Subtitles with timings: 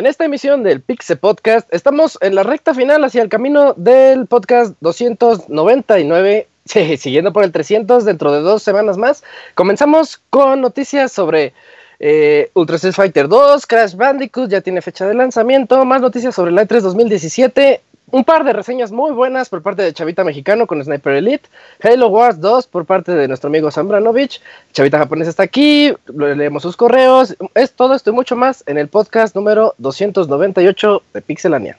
[0.00, 4.26] En esta emisión del Pixe Podcast estamos en la recta final hacia el camino del
[4.26, 9.22] podcast 299, sí, siguiendo por el 300 dentro de dos semanas más.
[9.54, 11.52] Comenzamos con noticias sobre
[11.98, 16.52] eh, Ultra Street Fighter 2, Crash Bandicoot ya tiene fecha de lanzamiento, más noticias sobre
[16.52, 17.82] la E3 2017,
[18.12, 21.48] un par de reseñas muy buenas por parte de Chavita Mexicano con Sniper Elite,
[21.82, 24.40] Halo Wars 2 por parte de nuestro amigo Sambranovich,
[24.72, 28.88] Chavita Japonés está aquí, leemos sus correos, es todo esto y mucho más en el
[28.88, 31.78] podcast número 298 de Pixelania.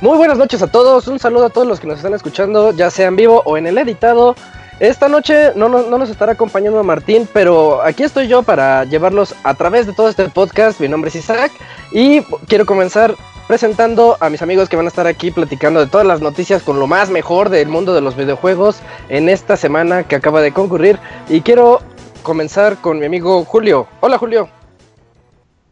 [0.00, 2.90] Muy buenas noches a todos, un saludo a todos los que nos están escuchando, ya
[2.90, 4.34] sea en vivo o en el editado.
[4.78, 9.34] Esta noche no, no, no nos estará acompañando Martín, pero aquí estoy yo para llevarlos
[9.42, 10.80] a través de todo este podcast.
[10.80, 11.52] Mi nombre es Isaac
[11.92, 13.14] y quiero comenzar
[13.46, 16.78] presentando a mis amigos que van a estar aquí platicando de todas las noticias con
[16.78, 18.78] lo más mejor del mundo de los videojuegos
[19.10, 20.98] en esta semana que acaba de concurrir.
[21.28, 21.80] Y quiero
[22.22, 23.86] comenzar con mi amigo Julio.
[24.00, 24.59] Hola Julio.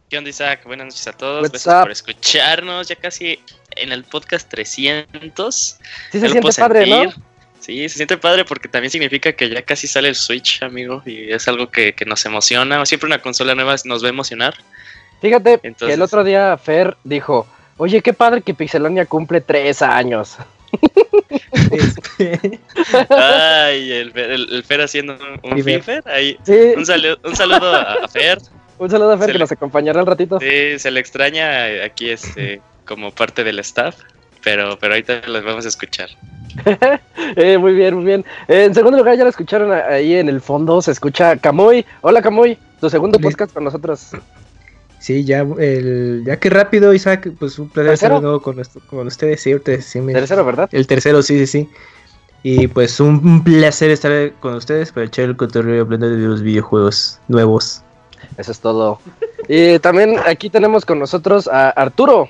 [0.09, 0.61] ¿Qué onda Isaac?
[0.65, 1.41] Buenas noches a todos.
[1.43, 1.81] What's Gracias up?
[1.83, 2.87] por escucharnos.
[2.87, 3.39] Ya casi
[3.75, 5.55] en el podcast 300.
[6.11, 7.13] Sí se siente padre, ¿no?
[7.59, 11.03] Sí, se siente padre porque también significa que ya casi sale el Switch, amigo.
[11.05, 12.83] Y es algo que, que nos emociona.
[12.87, 14.55] Siempre una consola nueva nos va a emocionar.
[15.21, 17.45] Fíjate que Entonces- el otro día Fer dijo,
[17.77, 20.37] oye, qué padre que Pixelania cumple tres años.
[23.09, 26.01] Ay, el, Fer- el, el Fer haciendo un, un.
[26.05, 26.35] Ahí.
[26.43, 28.39] Sí, Un, salu- un saludo a Fer.
[28.79, 30.39] Un saludo a Fer se que le- nos acompañará al ratito.
[30.39, 33.95] Sí, se le extraña aquí este como parte del staff.
[34.43, 36.09] Pero, pero ahorita los vamos a escuchar.
[37.35, 38.25] Eh, muy bien, muy bien.
[38.47, 41.85] Eh, en segundo lugar, ya lo escucharon ahí en el fondo, se escucha Camuy.
[42.01, 44.11] Hola Camuy, tu segundo podcast con nosotros.
[44.97, 48.57] Sí, ya, el, ya que rápido, Isaac, pues un placer estar de nuevo con,
[49.05, 50.67] ustedes, sí, ustedes sí me- Tercero, ¿verdad?
[50.71, 51.69] El tercero, sí, sí, sí.
[52.41, 56.41] Y pues un, un placer estar con ustedes para echar el cotorreo hablando de los
[56.41, 57.83] videojuegos nuevos.
[58.37, 58.99] Eso es todo.
[59.47, 62.29] Y también aquí tenemos con nosotros a Arturo.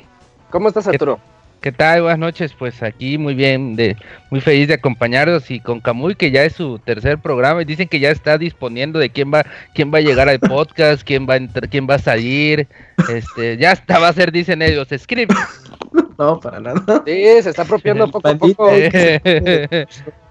[0.50, 1.20] ¿Cómo estás, Arturo?
[1.62, 2.04] ¿Qué tal?
[2.04, 3.98] Buenas noches, pues aquí muy bien, de
[4.30, 7.90] muy feliz de acompañarlos y con Camuy que ya es su tercer programa y dicen
[7.90, 9.46] que ya está disponiendo de quién va
[9.76, 12.66] quién va a llegar al podcast, quién va a entrar, quién va a salir,
[13.10, 15.34] este, ya está va a ser dicen ellos, script.
[16.18, 17.02] No, para nada.
[17.06, 18.70] Sí, se está apropiando El poco a poco.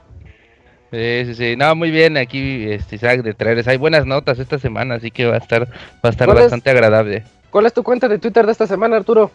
[0.90, 4.58] Sí, sí, sí, no, muy bien aquí, este, Isaac, de traerles, hay buenas notas esta
[4.58, 5.70] semana, así que va a estar, va
[6.04, 7.24] a estar bastante agradable.
[7.50, 9.30] ¿Cuál es tu cuenta de Twitter de esta semana, Arturo?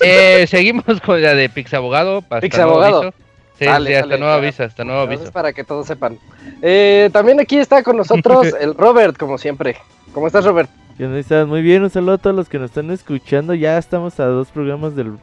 [0.00, 3.12] Eh, seguimos con la de Pixabogado, Pixabogado.
[3.58, 5.32] Sí, Dale, sí, hasta dale, nuevo aviso, hasta nuevo Entonces, aviso.
[5.32, 6.18] para que todos sepan.
[6.60, 9.76] Eh, también aquí está con nosotros el Robert, como siempre.
[10.12, 10.68] ¿Cómo estás, Robert?
[10.96, 11.46] ¿Qué onda, estás?
[11.46, 13.54] Muy bien, un saludo a todos los que nos están escuchando.
[13.54, 15.18] Ya estamos a dos programas del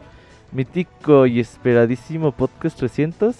[0.54, 3.36] mítico y esperadísimo podcast 300.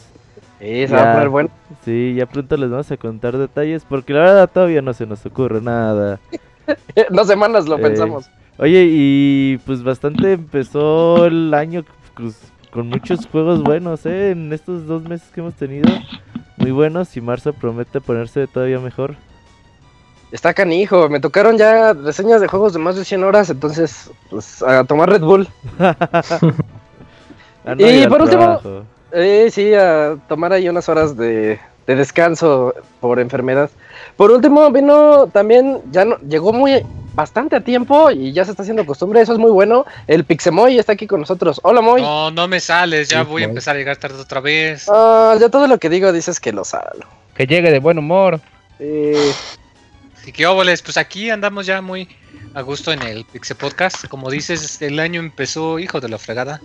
[0.62, 1.14] Sí, se va a Ya.
[1.14, 1.50] poner bueno.
[1.84, 5.26] Sí, ya pronto les vamos a contar detalles porque la verdad todavía no se nos
[5.26, 6.20] ocurre nada.
[7.10, 8.30] Dos semanas lo Eh, pensamos.
[8.60, 11.84] Oye, y pues bastante empezó el año
[12.16, 12.38] pues,
[12.70, 14.32] con muchos juegos buenos, ¿eh?
[14.32, 15.90] En estos dos meses que hemos tenido,
[16.58, 19.16] muy buenos y marzo promete ponerse todavía mejor.
[20.32, 24.62] Está canijo, me tocaron ya reseñas de juegos de más de 100 horas, entonces, pues,
[24.64, 25.48] a tomar Red Bull.
[27.64, 28.84] Ah, Y por último- trabajo.
[29.14, 33.70] Eh, sí, a tomar ahí unas horas de, de descanso por enfermedad.
[34.16, 38.64] Por último, vino también, ya no, llegó muy bastante a tiempo y ya se está
[38.64, 39.86] haciendo costumbre, eso es muy bueno.
[40.08, 41.60] El Pixemoy está aquí con nosotros.
[41.64, 42.02] Hola, Moy.
[42.02, 44.88] No, no me sales, ya Sí, voy a empezar a llegar tarde otra vez.
[44.90, 47.06] Ah, ya todo lo que digo dices que lo salgo.
[47.36, 48.40] Que llegue de buen humor.
[48.80, 49.34] Eh,
[50.26, 52.08] Y qué óboles, pues aquí andamos ya muy
[52.54, 54.08] a gusto en el Pixel Podcast.
[54.08, 56.62] Como dices, el año empezó, hijo de la fregada,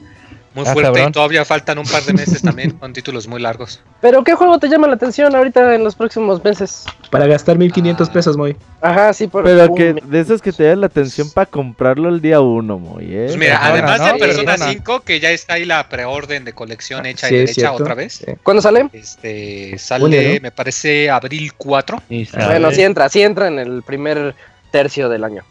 [0.56, 1.08] muy Ah, fuerte cabrón.
[1.10, 3.80] y todavía faltan un par de meses también con títulos muy largos.
[4.00, 6.84] Pero ¿qué juego te llama la atención ahorita en los próximos meses?
[7.10, 8.12] Para gastar 1500 Ah.
[8.12, 8.56] pesos, muy.
[8.80, 12.08] Ajá, sí, por Pero un- que de esos que te dan la atención para comprarlo
[12.08, 13.24] el día uno, muy, ¿eh?
[13.26, 14.06] Pues mira, además ¿no?
[14.06, 14.72] de Persona Persona.
[14.72, 18.14] 5, que ya está ahí la preorden de colección hecha Sí, y derecha otra vez.
[18.14, 18.32] Sí.
[18.42, 18.88] ¿Cuándo sale?
[18.92, 22.02] Este sale, me parece, abril 4.
[22.08, 24.34] Y Bueno, sí entra, sí entra en el primer
[24.72, 25.44] tercio del año.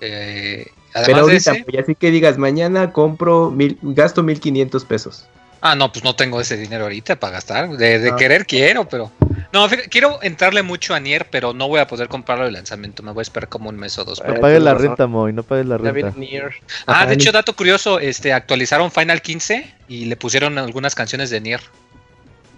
[0.00, 5.24] Eh, además de ahorita, ese, muy, así que digas, mañana compro, mil, gasto 1500 pesos.
[5.64, 7.70] Ah, no, pues no tengo ese dinero ahorita para gastar.
[7.76, 8.16] De, de Ah.
[8.16, 9.12] querer quiero, pero.
[9.52, 13.02] No, fíjate, quiero entrarle mucho a Nier, pero no voy a poder comprarlo de lanzamiento.
[13.04, 14.18] Me voy a esperar como un mes o dos.
[14.20, 16.12] No pero- pagues la renta, Moy, no pagues la renta.
[16.16, 16.52] Nier.
[16.86, 21.30] Ah, Ajá, de hecho, dato curioso, este, actualizaron Final 15 y le pusieron algunas canciones
[21.30, 21.60] de Nier.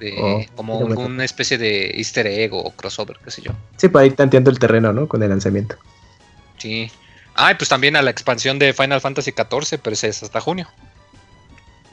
[0.00, 3.52] De, Oh, como alguna especie de easter egg o crossover, qué sé yo.
[3.76, 5.06] Sí, para ir tanteando el terreno, ¿no?
[5.08, 5.76] Con el lanzamiento.
[6.58, 6.90] Sí.
[7.34, 10.40] Ah, y pues también a la expansión de Final Fantasy 14, pero ese es hasta
[10.40, 10.68] junio.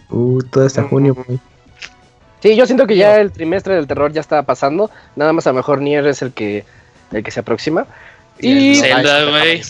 [0.09, 1.39] Uh, todo hasta junio, muy.
[2.41, 4.89] Sí, yo siento que ya el trimestre del terror ya está pasando.
[5.15, 6.65] Nada más a lo mejor Nier es el que,
[7.11, 7.85] el que se aproxima.
[8.39, 9.61] Y el Zelda, güey.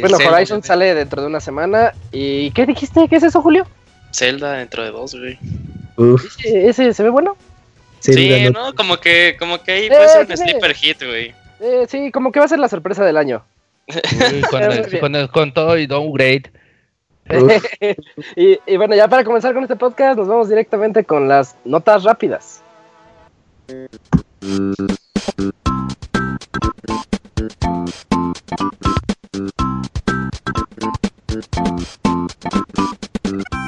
[0.00, 1.94] bueno, Zelda, Horizon sale dentro de una semana.
[2.12, 3.08] ¿Y qué dijiste?
[3.08, 3.66] ¿Qué es eso, Julio?
[4.12, 5.38] Zelda dentro de dos, güey.
[6.38, 7.36] ¿Ese, ese se ve bueno?
[8.00, 8.74] sí, ¿no?
[8.74, 11.34] Como que, como que ahí Eh, puede ser un sleeper hit, güey.
[11.60, 13.42] Eh, sí, como que va a ser la sorpresa del año.
[13.88, 15.00] Uy, con, Muy el- bien.
[15.00, 16.50] con, el- con todo y downgrade.
[18.36, 22.04] Y, y bueno, ya para comenzar con este podcast, nos vamos directamente con las notas
[22.04, 22.62] rápidas.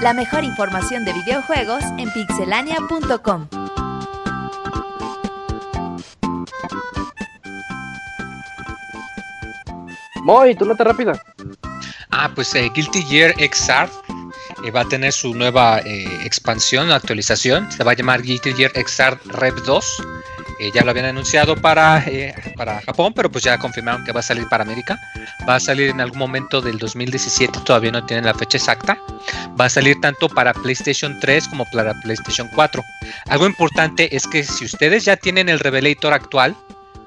[0.03, 3.49] La mejor información de videojuegos en pixelania.com.
[10.23, 11.23] Moy, tu nota rápida.
[12.11, 13.89] Ah, pues eh, Guilty Gear XR
[14.65, 17.71] eh, va a tener su nueva eh, expansión, actualización.
[17.71, 20.03] Se va a llamar Guilty Gear XR Rev 2.
[20.61, 24.21] Eh, ya lo habían anunciado para, eh, para Japón, pero pues ya confirmaron que va
[24.21, 25.01] a salir para América.
[25.49, 28.99] Va a salir en algún momento del 2017, todavía no tienen la fecha exacta.
[29.59, 32.85] Va a salir tanto para PlayStation 3 como para PlayStation 4.
[33.29, 36.55] Algo importante es que si ustedes ya tienen el Revelator actual,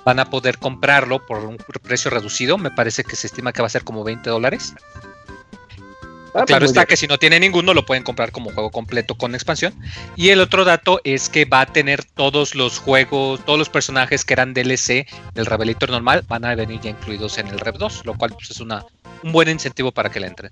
[0.05, 2.57] van a poder comprarlo por un precio reducido.
[2.57, 4.73] Me parece que se estima que va a ser como 20 dólares.
[6.35, 6.87] Ah, pues claro está bien.
[6.87, 9.73] que si no tiene ninguno lo pueden comprar como juego completo con expansión.
[10.15, 14.25] Y el otro dato es que va a tener todos los juegos, todos los personajes
[14.25, 18.05] que eran DLC del Revelator normal van a venir ya incluidos en el Rev 2,
[18.05, 18.83] lo cual pues, es una,
[19.23, 20.49] un buen incentivo para que la entren.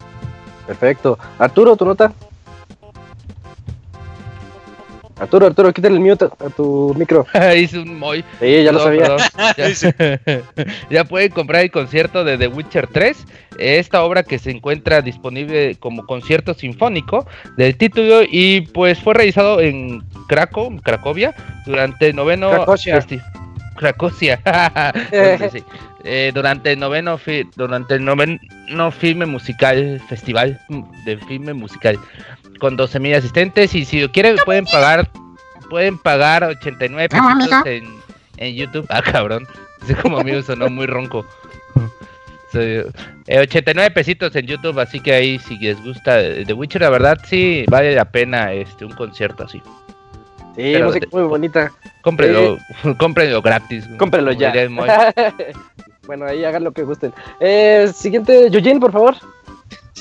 [0.68, 1.18] Perfecto.
[1.40, 2.14] Arturo, tu nota.
[5.22, 7.26] Arturo, Arturo, quítale el mute a tu micro.
[7.56, 8.24] Hice un Moy.
[8.40, 9.02] Sí, ya lo sabía.
[9.04, 9.20] perdón.
[9.58, 10.42] Ya,
[10.90, 13.26] ya pueden comprar el concierto de The Witcher 3.
[13.60, 17.28] Esta obra que se encuentra disponible como concierto sinfónico
[17.58, 21.36] del título y pues fue realizado en Krakow, Cracovia,
[21.66, 22.50] durante el noveno
[23.76, 24.40] Cracosia.
[25.52, 25.64] Sí.
[26.04, 32.00] Eh, durante el noveno fi- durante el noveno filme musical festival mm, de filme musical
[32.62, 35.10] con 12.000 asistentes y si quieren pueden pagar
[35.70, 37.86] pueden pagar 89 pesitos en,
[38.38, 38.86] en YouTube.
[38.90, 39.48] Ah, cabrón.
[39.84, 41.26] Ese como amigo sonó muy ronco.
[42.52, 42.60] Sí,
[43.28, 47.18] eh, 89 pesitos en YouTube, así que ahí si les gusta The Witcher, la verdad
[47.26, 49.60] sí vale la pena este un concierto así.
[50.58, 51.72] Sí, Pero música de- muy bonita.
[52.02, 52.58] Cómprenlo,
[52.98, 53.86] cómprenlo gratis.
[53.98, 54.52] Cómprenlo ya.
[56.06, 57.14] bueno, ahí hagan lo que gusten.
[57.40, 59.16] Eh, siguiente, Eugene, por favor.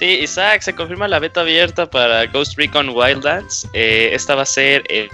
[0.01, 3.69] Sí, Isaac, se confirma la beta abierta para Ghost Recon Wildlands.
[3.75, 5.11] Eh, esta va a ser el,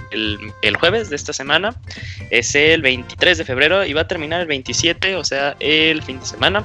[0.61, 1.75] el- jueves de esta semana.
[2.31, 6.21] Es el 23 de febrero y va a terminar el 27, o sea, el fin
[6.21, 6.63] de semana.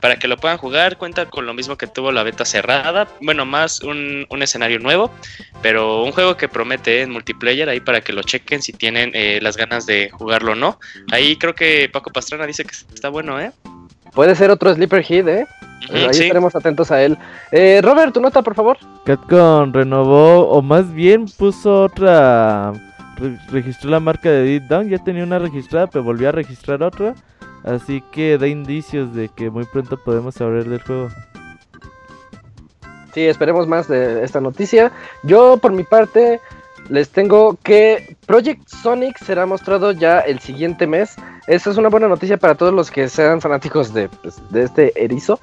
[0.00, 3.06] Para que lo puedan jugar, cuenta con lo mismo que tuvo la beta cerrada.
[3.20, 5.12] Bueno, más un, un escenario nuevo,
[5.60, 9.40] pero un juego que promete en multiplayer ahí para que lo chequen si tienen eh,
[9.42, 10.80] las ganas de jugarlo o no.
[11.12, 13.50] Ahí creo que Paco Pastrana dice que está bueno, ¿eh?
[14.14, 15.46] Puede ser otro Sleeper Hit, ¿eh?
[15.92, 16.22] Ahí sí.
[16.22, 17.16] estaremos atentos a él.
[17.52, 18.76] Eh, Robert, tu nota, por favor.
[19.04, 22.72] Capcom renovó, o más bien puso otra.
[23.16, 24.88] re- registró la marca de Deep Down.
[24.88, 27.14] Ya tenía una registrada, pero volvió a registrar otra.
[27.64, 31.08] Así que da indicios de que muy pronto podemos hablar del juego.
[33.14, 34.92] Sí, esperemos más de esta noticia.
[35.22, 36.40] Yo, por mi parte,
[36.88, 41.16] les tengo que Project Sonic será mostrado ya el siguiente mes.
[41.46, 44.92] Esa es una buena noticia para todos los que sean fanáticos de, pues, de este
[45.02, 45.40] erizo.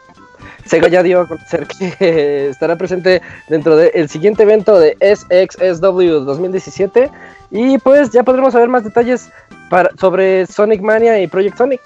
[0.65, 1.67] Sega ya dio a conocer
[2.00, 7.10] que estará presente dentro del siguiente evento de SXSW 2017.
[7.51, 9.29] Y pues ya podremos saber más detalles
[9.69, 11.81] para, sobre Sonic Mania y Project Sonic.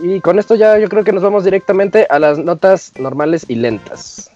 [0.00, 3.54] Y con esto ya yo creo que nos vamos directamente a las notas normales y
[3.54, 4.30] lentas.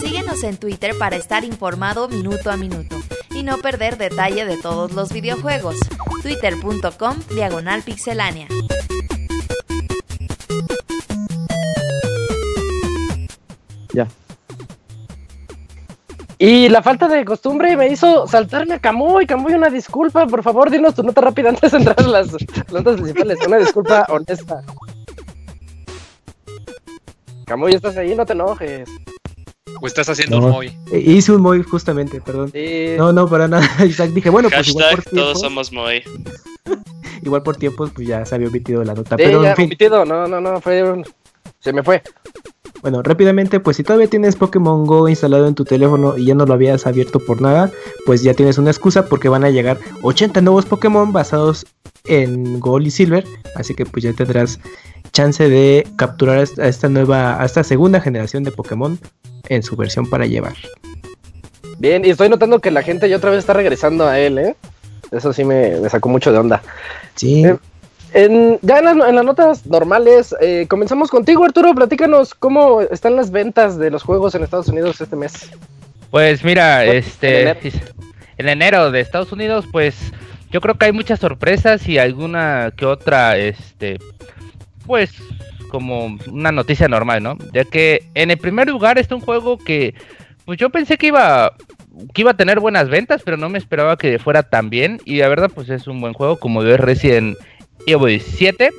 [0.00, 2.96] Síguenos en Twitter para estar informado minuto a minuto
[3.34, 5.76] y no perder detalle de todos los videojuegos.
[6.22, 8.48] Twitter.com Diagonal Pixelánea.
[13.92, 14.08] Ya.
[16.38, 19.26] Y la falta de costumbre me hizo saltarme a Camuy.
[19.26, 22.32] Camuy, una disculpa, por favor, dinos tu nota rápida antes de entrar a las
[22.72, 23.38] notas principales.
[23.46, 24.62] Una disculpa honesta.
[27.46, 28.88] Camuy, estás ahí, no te enojes.
[29.80, 30.46] O estás haciendo No.
[30.46, 30.78] un Moy.
[30.92, 32.50] Eh, Hice un Moy justamente, perdón.
[32.52, 32.94] Sí.
[32.98, 33.66] No, no, para nada.
[33.86, 36.02] Isaac, dije, bueno, pues igual por Hashtag todos somos Moy.
[37.22, 39.16] igual por tiempos, pues ya se había omitido la nota.
[39.16, 40.04] Sí, Pero ya, en fin, omitido.
[40.04, 41.04] No, no, no, fue un-
[41.60, 42.02] Se me fue.
[42.82, 46.44] bueno, rápidamente, pues si todavía tienes Pokémon Go instalado en tu teléfono y ya no
[46.44, 47.70] lo habías abierto por nada,
[48.04, 51.64] pues ya tienes una excusa porque van a llegar 80 nuevos Pokémon basados
[52.04, 53.24] en Gold y Silver,
[53.56, 54.60] así que pues ya tendrás
[55.14, 58.98] chance de capturar a esta- nueva, a esta segunda generación de Pokémon
[59.48, 60.54] en su versión para llevar.
[61.78, 64.56] Bien, y estoy notando que la gente ya otra vez está regresando a él, ¿eh?
[65.10, 66.60] Eso sí me, me sacó mucho de onda.
[67.14, 67.56] Sí, Eh,
[68.12, 71.74] En, ya en, las- en las notas normales, eh, comenzamos contigo, Arturo.
[71.74, 75.50] Platícanos cómo están las ventas de los juegos en Estados Unidos este mes.
[76.12, 77.56] Pues mira, este en
[78.38, 78.92] en enero.
[78.92, 79.96] de Estados Unidos, pues
[80.52, 83.98] yo creo que hay muchas sorpresas y alguna que otra, este,
[84.86, 85.12] pues
[85.70, 87.36] como una noticia normal, ¿no?
[87.52, 89.94] Ya que en el primer lugar está un juego que,
[90.44, 91.52] pues yo pensé que iba
[92.12, 95.18] que iba a tener buenas ventas, pero no me esperaba que fuera tan bien y
[95.18, 97.36] la verdad, pues es un buen juego como es Resident
[97.86, 98.70] Evil 17.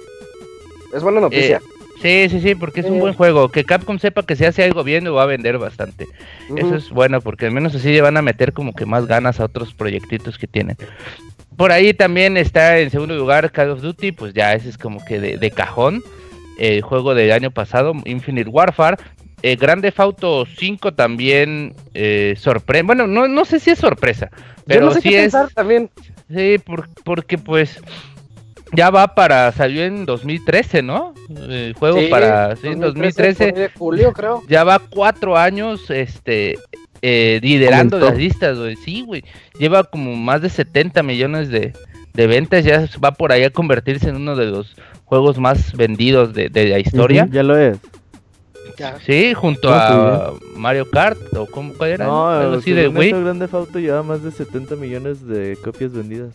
[0.93, 1.61] Es buena noticia.
[2.01, 2.99] Sí, sí, sí, porque es un Sí.
[2.99, 3.49] buen juego.
[3.49, 6.07] Que Capcom sepa que si hace algo bien lo va a vender bastante.
[6.57, 9.39] Eso es bueno, porque al menos así le van a meter como que más ganas
[9.39, 10.75] a otros proyectitos que tienen.
[11.57, 15.03] Por ahí también está en segundo lugar Call of Duty, pues ya ese es como
[15.05, 16.03] que de, de cajón.
[16.57, 18.97] El juego del año pasado, Infinite Warfare.
[19.41, 22.87] Eh, Grande Auto 5 también eh, sorprende.
[22.87, 24.29] Bueno, no, no sé si es sorpresa,
[24.65, 25.33] pero Yo no sé sí qué es.
[25.33, 25.89] pensar también.
[26.33, 27.79] Sí, por- porque pues
[28.73, 29.51] ya va para.
[29.51, 31.13] Salió en 2013, ¿no?
[31.29, 32.55] El juego Sí, para.
[32.55, 34.41] Sí, en 2013 por ahí de julio, creo.
[34.47, 36.57] ya va cuatro años este
[37.07, 38.75] eh, liderando las listas, güey.
[38.77, 39.23] Sí, güey.
[39.59, 41.73] Lleva como más de 70 millones de,
[42.13, 42.65] de ventas.
[42.65, 46.65] Ya va por ahí a convertirse en uno de los juegos más vendidos de, de
[46.69, 47.27] la historia.
[47.31, 47.77] Ya lo es.
[49.05, 53.11] Sí, junto No, a Mario Kart o cómo cuál era, No, algo así de Wii.
[53.11, 56.33] Grande Auto lleva más de 70 millones de copias vendidas.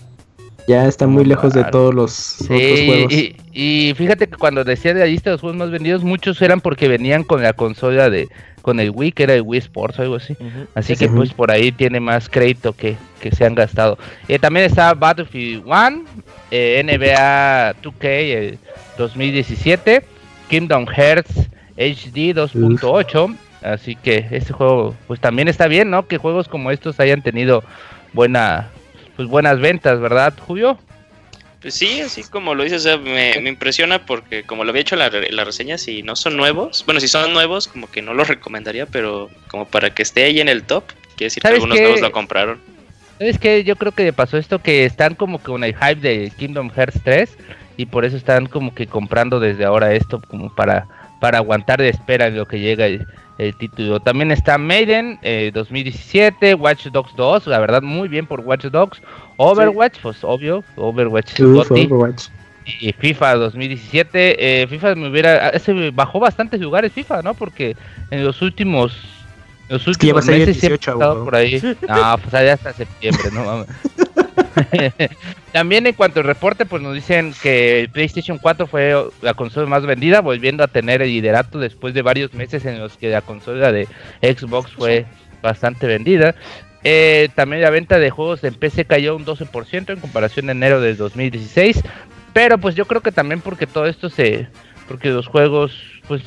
[0.70, 3.12] Ya está muy lejos de todos los otros juegos.
[3.12, 6.40] y, y fíjate que cuando decía de la lista de los juegos más vendidos, muchos
[6.40, 8.28] eran porque venían con la consola de,
[8.62, 10.36] con el Wii, que era el Wii Sports o algo así.
[10.74, 13.98] Así Sí, que pues por ahí tiene más crédito que, que se han gastado.
[14.28, 16.04] Eh, también está Battlefield 1,
[16.50, 18.58] eh, NBA 2K el
[18.96, 20.04] 2017,
[20.48, 21.32] Kingdom Hearts
[21.76, 23.36] HD 2.8.
[23.62, 26.06] Así que este juego pues también está bien, ¿no?
[26.06, 27.62] Que juegos como estos hayan tenido
[28.12, 28.70] buena
[29.20, 30.78] pues buenas ventas, ¿verdad, Julio?
[31.60, 34.80] Pues sí, así como lo dices, o sea, me, me impresiona porque como lo había
[34.80, 38.14] hecho la, la reseña, si no son nuevos, bueno, si son nuevos, como que no
[38.14, 40.84] los recomendaría, pero como para que esté ahí en el top,
[41.16, 41.82] quiere decir que ¿Sabes algunos qué?
[41.82, 42.62] nuevos lo compraron.
[43.18, 46.32] Es que yo creo que pasó esto que están como que con el hype de
[46.38, 47.36] Kingdom Hearts 3
[47.76, 50.86] y por eso están como que comprando desde ahora esto como para,
[51.20, 52.86] para aguantar de espera en lo que llega
[53.44, 54.00] el, título.
[54.00, 59.00] También está Maiden eh, 2017, Watch Dogs 2, la verdad muy bien por Watch Dogs,
[59.36, 62.28] Overwatch, pues obvio, Overwatch Gotti, Overwatch.
[62.66, 64.62] y FIFA 2017.
[64.62, 67.34] eh, FIFA me hubiera, ese bajó bastantes lugares FIFA, ¿no?
[67.34, 67.76] Porque
[68.10, 68.92] en los últimos
[69.70, 71.60] los últimos meses siempre 18, ha estado por ahí.
[71.88, 73.66] No, pues allá hasta septiembre, no mames.
[75.52, 79.84] También en cuanto al reporte, pues nos dicen que PlayStation 4 fue la consola más
[79.86, 83.72] vendida, volviendo a tener el liderato después de varios meses en los que la consola
[83.72, 83.86] de
[84.22, 85.06] Xbox fue
[85.42, 86.34] bastante vendida.
[86.82, 90.80] Eh, también la venta de juegos en PC cayó un 12% en comparación a enero
[90.80, 91.82] del 2016.
[92.32, 94.46] Pero pues yo creo que también porque todo esto se...
[94.86, 95.76] Porque los juegos,
[96.08, 96.22] pues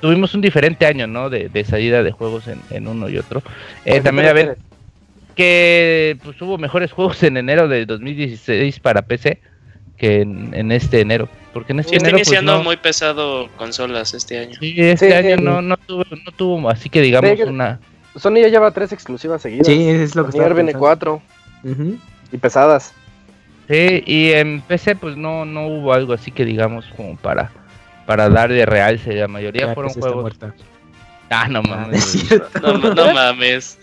[0.00, 1.30] tuvimos un diferente año, ¿no?
[1.30, 3.42] De, de salida de juegos en, en uno y otro.
[3.84, 4.56] Eh, también la ven
[5.34, 9.40] que pues hubo mejores juegos en enero del 2016 para PC
[9.96, 11.28] que en, en este enero.
[11.52, 14.56] Porque en este Sí, está enero pues, iniciando no, muy pesado consolas este año.
[14.58, 15.42] sí, este Sí, año sí.
[15.42, 17.78] no, no tuvo, no tuvo, así que digamos Sí, una...
[18.16, 19.66] Sony ya lleva tres exclusivas seguidas.
[19.66, 21.20] Sí, es lo que estaba viene cuatro
[22.32, 22.92] y pesadas.
[23.68, 27.50] Sí, y en PC pues no, no hubo algo así que digamos como para,
[28.06, 29.14] para darle realce.
[29.14, 30.34] La mayoría fueron pues, está juegos.
[31.30, 32.24] Ah, no Ah, mames.
[32.62, 33.78] No, no, no mames.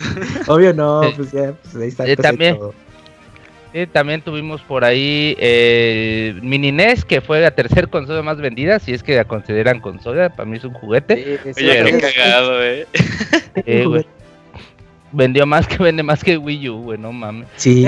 [0.47, 2.05] Obvio no, pues ya, pues ahí está.
[2.07, 2.57] Eh, pues, también.
[3.91, 8.93] también tuvimos por ahí eh, Mini NES, que fue la tercer consola más vendida, si
[8.93, 11.39] es que la consideran consola, para mí es un juguete.
[11.43, 12.87] Sí, sí, Oye, qué cagado, eh.
[13.65, 14.05] Eh, güey.
[15.11, 17.47] Vendió más que vende más que Wii U, güey, no mames.
[17.57, 17.85] Sí,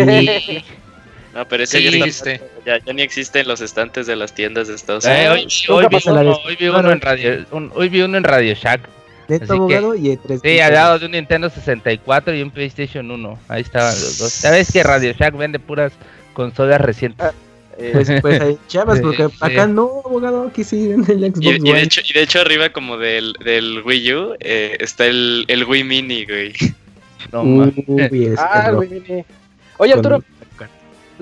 [1.34, 4.34] No, pero ese ¿Qué ya, está- ya, ya ni existe en los estantes de las
[4.36, 5.66] tiendas de Estados Eh, hoy, Unidos.
[5.70, 6.40] hoy nunca vi pasa la uno, vez.
[6.46, 6.80] hoy vi Bueno.
[6.80, 8.82] uno en Radio, un- hoy vi uno en Radio Shack.
[9.28, 10.42] Neto abogado y tres.
[10.44, 13.40] Sí, al lado de un Nintendo 64 y un PlayStation 1.
[13.48, 14.32] Ahí estaban los dos.
[14.32, 15.94] ¿Sabes que Radio Shack vende puras
[16.34, 17.32] consolas recientes?
[17.78, 19.36] eh, Pues, pues ahí, chavas, porque sí.
[19.40, 22.42] acá no, abogado, aquí sí en el Xbox Y, y de hecho, y de hecho
[22.42, 26.54] arriba como del, del Wii U eh, está el, el Wii Mini, güey.
[27.32, 27.74] No mames.
[27.88, 28.76] Uy, es- Ah, el.
[28.76, 29.24] Wii Mini.
[29.78, 30.24] Oye, Con- Arturo,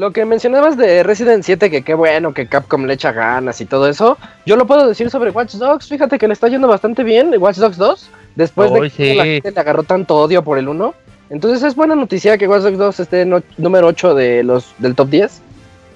[0.01, 3.65] lo que mencionabas de Resident 7, que qué bueno, que Capcom le echa ganas y
[3.67, 4.17] todo eso,
[4.48, 5.88] yo lo puedo decir sobre Watch Dogs.
[5.88, 9.13] Fíjate que le está yendo bastante bien, Watch Dogs 2, después de que sí.
[9.13, 10.96] la gente le agarró tanto odio por el 1.
[11.29, 14.74] Entonces es buena noticia que Watch Dogs 2 esté en och- número 8 de los,
[14.79, 15.41] del top 10.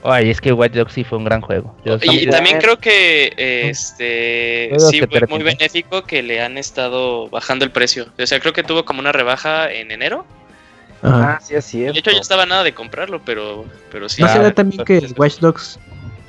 [0.03, 1.75] Ay, es que Watch Dogs sí fue un gran juego.
[1.83, 6.21] Yo Y, también- también creo que eh, este Juegos sí que fue muy benéfico que
[6.21, 8.05] le han estado bajando el precio.
[8.21, 10.24] O sea, creo que tuvo como una rebaja en enero.
[11.07, 11.33] Ajá.
[11.33, 11.93] Ah, sí, es cierto.
[11.93, 14.21] De hecho, ya estaba nada de comprarlo, pero, pero sí.
[14.21, 15.79] ¿No Ah, será también que entonces- Watch Dogs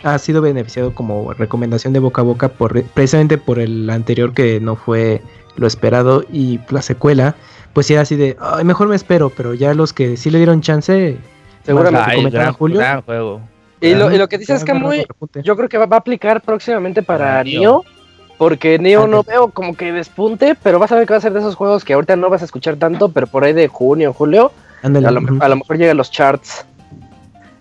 [0.03, 4.61] ha sido beneficiado como recomendación de boca a boca por precisamente por el anterior que
[4.61, 5.23] no fue
[5.57, 7.35] lo esperado y la secuela?
[7.73, 10.39] Pues sí era así de, Ay, mejor me espero, pero ya los que sí le
[10.39, 11.19] dieron chance,
[11.65, 12.15] Seguramente.
[12.23, 12.79] Que gran, Julio.
[12.79, 13.41] gran juego.
[13.81, 15.43] Y lo, y lo que dices, agarró Camuy, repunte.
[15.43, 17.85] yo creo que va, va a aplicar próximamente para Ah, Neo.
[18.39, 21.33] Porque Neo no veo como que despunte, pero vas a ver que va a ser
[21.33, 24.13] de esos juegos que ahorita no vas a escuchar tanto, pero por ahí de junio,
[24.13, 24.53] julio,
[24.83, 25.39] Ándale, a lo, ujú.
[25.41, 26.65] a lo mejor llega a los charts.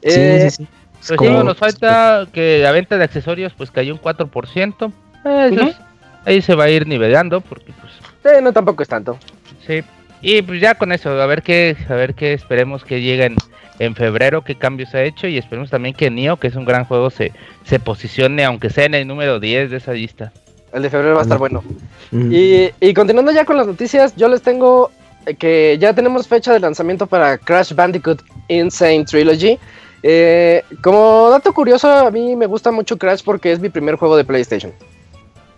[0.04, 0.68] Sí, Eh, sí, sí.
[1.02, 4.92] Es Pues como- sí, nos falta que la venta de accesorios pues cayó un 4%.
[5.24, 5.70] Eh, eso Ujú.
[5.70, 5.78] es-
[6.26, 7.94] ahí se va a ir nivelando porque pues
[8.24, 9.18] sí, no tampoco es tanto.
[9.66, 9.84] sí.
[10.22, 13.36] Y pues ya con eso, a ver qué, a ver qué esperemos que lleguen
[13.78, 16.86] en febrero, qué cambios ha hecho y esperemos también que Nioh, que es un gran
[16.86, 17.32] juego, se,
[17.64, 20.32] se posicione, aunque sea en el número 10 de esa lista.
[20.74, 21.64] El de febrero va a estar bueno.
[22.12, 25.05] Y, y continuando ya con las noticias, yo les tengo eh,
[25.40, 29.58] que ya tenemos fecha de lanzamiento para Crash Bandicoot Insane Trilogy.
[30.04, 34.16] Eh, como dato curioso, a mí me gusta mucho Crash porque es mi primer juego
[34.18, 34.72] de PlayStation.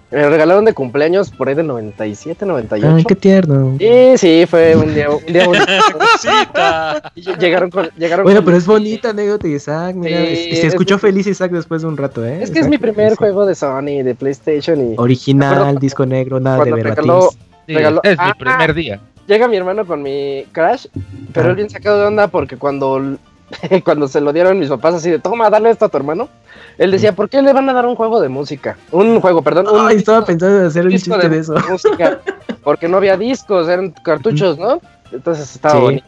[0.10, 2.96] Me lo regalaron de cumpleaños por ahí del 97, 98.
[2.96, 3.76] Ay, qué tierno.
[3.78, 5.66] Y sí, fue un día, un día bonito.
[6.00, 7.12] Cosita.
[7.14, 9.96] Y llegaron con, llegaron Bueno, con- pero es bonita anécdota, Isaac.
[9.98, 12.40] Mira, Sí, se es- escuchó feliz Isaac después de un rato, ¿eh?
[12.42, 13.16] Es que es mi primer sí.
[13.18, 14.94] juego de Sony, de PlayStation.
[14.94, 17.06] Y Original, disco negro, nada de verbatins.
[17.06, 17.30] regaló-
[17.68, 19.02] Sí, Regaló- es mi Ah, primer día.
[19.28, 20.88] Llega mi hermano con mi Crash,
[21.34, 21.50] pero Ah.
[21.52, 23.18] él bien sacado de onda porque cuando,
[23.84, 26.30] cuando se lo dieron mis papás así de toma, dale esto a tu hermano,
[26.78, 28.78] él decía, ¿por qué le van a dar un juego de música?
[28.92, 31.56] Un juego, perdón, un Ay, estaba pensando en hacer un disco chiste de eso.
[31.70, 32.20] música,
[32.64, 34.80] porque no había discos, eran cartuchos, ¿no?
[35.12, 35.82] Entonces estaba Sí.
[35.82, 36.06] bonito.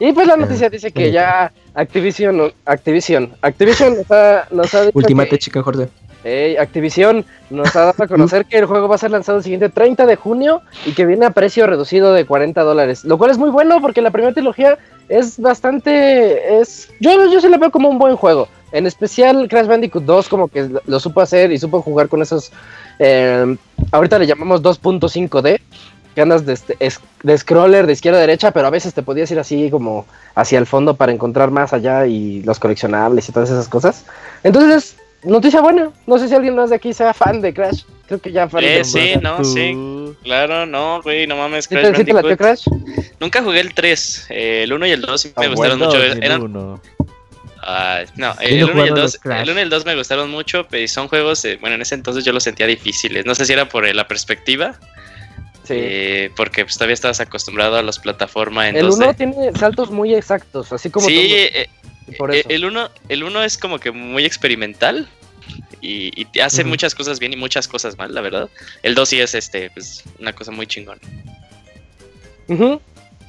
[0.00, 4.92] Y pues la noticia dice que ya Activision, Activision, Activision nos ha, nos ha dicho
[4.96, 5.88] Ultimate que- chica Jorge.
[6.28, 9.44] Ey, Activision nos ha dado a conocer que el juego va a ser lanzado el
[9.44, 13.04] siguiente 30 de junio y que viene a precio reducido de 40 dólares.
[13.04, 14.76] Lo cual es muy bueno porque la primera trilogía
[15.08, 16.60] es bastante...
[16.60, 18.48] es Yo, yo sí la veo como un buen juego.
[18.72, 22.52] En especial Crash Bandicoot 2 como que lo, supo hacer y supo jugar con esos...
[22.98, 23.56] eh,
[23.92, 25.60] ahorita le llamamos 2.5D.
[26.14, 29.02] Que andas de, este- es- de scroller de izquierda a derecha, pero a veces te
[29.02, 33.32] podías ir así como hacia el fondo para encontrar más allá y los coleccionables y
[33.32, 34.04] todas esas cosas.
[34.42, 35.90] Entonces, noticia buena.
[36.06, 37.82] No sé si alguien más de aquí sea fan de Crash.
[38.06, 39.44] Creo que ya fan Eh, de sí, no, Tú.
[39.44, 39.76] sí.
[40.24, 41.64] Claro, no, güey, no mames.
[41.66, 42.36] ¿Sí Crash te, sí te.
[42.36, 42.66] Crash?
[43.20, 44.26] Nunca jugué el 3.
[44.30, 46.02] eh, el 1 y el 2 sí me Ah, gustaron bueno, mucho.
[46.02, 46.80] el Eran, uno.
[47.62, 49.42] Ah, no, el no 1 y el jugaron 2, los Crash.
[49.42, 51.94] el 1 y el 2 me gustaron mucho, pero son juegos, eh, bueno, en ese
[51.96, 53.26] entonces yo los sentía difíciles.
[53.26, 54.74] No sé si era por eh, la perspectiva,
[55.64, 55.74] Sí.
[55.76, 58.96] eh, porque pues, todavía estabas acostumbrado a las plataformas en el 2D.
[59.04, 61.68] 1 tiene saltos muy exactos, así como sí, tú, eh,
[62.16, 62.48] por eso.
[62.48, 65.08] el 1 el uno es como que muy experimental
[65.80, 68.48] y, y hace muchas cosas bien y muchas cosas mal, la verdad.
[68.82, 71.00] El 2 sí es este, pues, una cosa muy chingona.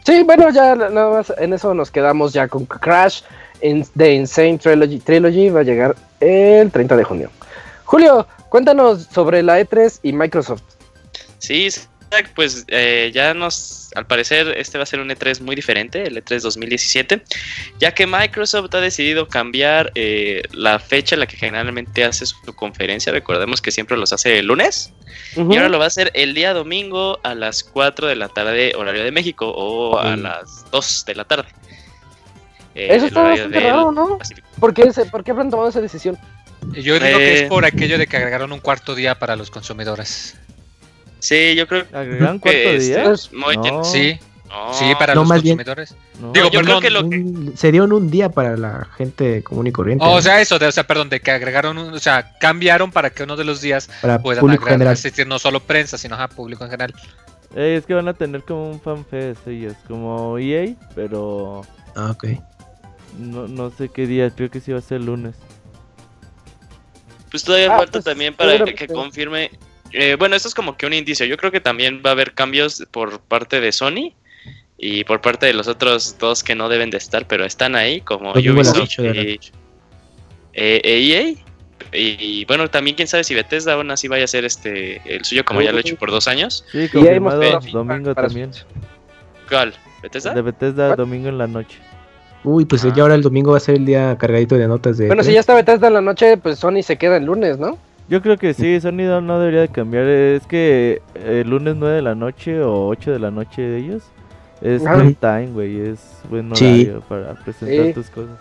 [0.06, 3.22] Sí, bueno, ya nada más en eso nos quedamos ya con Crash
[3.62, 5.00] in, The Insane Trilogy.
[5.00, 7.32] Trilogy va a llegar el 30 de junio.
[7.86, 10.64] Julio, cuéntanos sobre la E3 y Microsoft.
[11.40, 11.70] Sí,
[12.36, 16.18] pues eh, ya nos, al parecer, este va a ser un E3 muy diferente, el
[16.18, 17.22] E E3 2017,
[17.80, 22.36] ya que Microsoft ha decidido cambiar eh, la fecha en la que generalmente hace su,
[22.56, 23.12] conferencia.
[23.12, 24.92] Recordemos que siempre los hace el lunes,
[25.36, 28.74] y ahora lo va a hacer el día domingo a las 4 de la tarde,
[28.76, 31.50] horario de México, o a las 2 de la tarde.
[32.76, 34.18] Eh, Eso está bastante raro, ¿no?
[34.18, 34.48] Pacífico.
[34.60, 36.18] ¿Por qué, se- ¿Por qué habrán tomado esa decisión?
[36.74, 37.44] Yo digo que Eh.
[37.44, 40.36] es por aquello de que agregaron un cuarto día para los consumidores.
[41.20, 43.12] Sí, yo creo ¿Agregaron que cuánto es, día?
[43.12, 43.84] es muy No.
[43.84, 45.96] Sí, no, sí, para No, los más bien- consumidores.
[46.20, 46.32] No.
[46.34, 48.88] Digo, yo perdón, creo que lo que Un- Se dio en un día para la
[48.98, 50.04] gente común y corriente.
[50.04, 50.14] Oh, ¿no?
[50.16, 53.10] o sea, eso, de, o sea, perdón, de que agregaron, un- o sea, cambiaron para
[53.10, 54.94] que uno de los días para puedan público agregar- general.
[54.94, 56.94] asistir no solo prensa, sino a público en general.
[57.56, 61.62] Eh, es que van a tener como un fanfest ellos, como EA, pero
[61.96, 62.26] Ah, ok.
[63.18, 65.36] no, no sé qué día, creo que sí va a ser el lunes.
[67.32, 69.52] Pues todavía Ah, falta pues, también para que confirme.
[69.94, 71.26] Eh, bueno, esto es como que un indicio.
[71.26, 74.14] Yo creo que también va a haber cambios por parte de Sony
[74.78, 78.02] y por parte de los otros dos que no deben de estar, pero están ahí,
[78.02, 79.40] como Lo Ubisoft dicho, de la- y
[80.54, 81.36] eh, e EA.
[81.92, 85.44] Y, bueno, también quién sabe si Bethesda aún así vaya a ser este el suyo
[85.44, 86.64] como ya lo he hecho por dos años.
[86.72, 88.52] Sí, Y confirmado domingo para también.
[89.50, 89.74] ¿Cuál?
[90.04, 90.34] ¿Bethesda?
[90.34, 91.78] De Bethesda domingo en la noche.
[92.44, 92.94] Uy, pues Ah.
[92.96, 95.08] ya ahora el domingo va a ser el día cargadito de notas de.
[95.08, 97.78] Bueno, si ya está Bethesda en la noche, pues Sony se queda el lunes, ¿no?
[98.10, 100.06] Yo creo que sí, Sony no, no debería de cambiar.
[100.06, 104.04] Es que el lunes 9 de la noche o 8 de la noche de ellos
[104.62, 104.96] es Ajá.
[104.96, 105.80] buen time, güey.
[105.90, 106.66] Es buen Sí.
[106.90, 107.94] horario para presentar Sí.
[107.94, 108.36] tus cosas.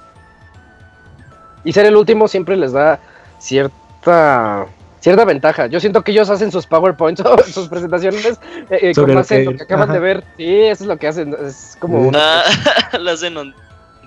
[1.65, 2.99] Y ser el último siempre les da
[3.39, 4.67] cierta
[5.01, 5.67] cierta ventaja.
[5.67, 8.27] Yo siento que ellos hacen sus PowerPoints o sus presentaciones
[8.71, 9.93] eh, eh, Sobre con lo base en que- lo que acaban ajá.
[9.93, 10.25] de ver.
[10.39, 11.37] Sí, eso es lo que hacen.
[11.47, 12.07] Es como Mm.
[12.09, 12.41] una...
[12.41, 13.21] Ah, las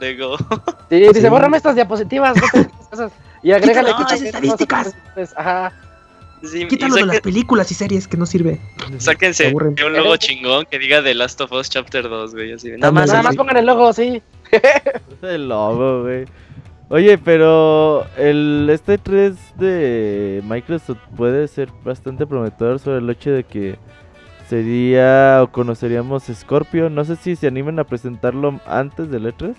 [0.90, 1.30] Sí, dice, Sí.
[1.30, 2.36] bórrame estas diapositivas.
[2.36, 3.12] no cosas".
[3.44, 4.88] Y agrégale No, esas estadísticas.
[4.88, 4.90] a
[5.22, 5.74] hacer- Ajá.
[6.44, 8.60] Sí, Quítalo de las películas y series que no sirve.
[8.98, 12.54] sáquense un logo chingón que diga The Last of Us Chapter 2, güey.
[12.54, 13.08] Así, nada más.
[13.10, 13.28] Nada sí.
[13.28, 14.22] más pongan el logo, sí.
[15.22, 16.26] El logo, güey.
[16.90, 23.44] Oye, pero el este 3 de Microsoft puede ser bastante prometedor sobre el hecho de
[23.44, 23.78] que
[24.50, 26.90] sería o conoceríamos Scorpio.
[26.90, 29.54] No sé si se animen a presentarlo antes del E3.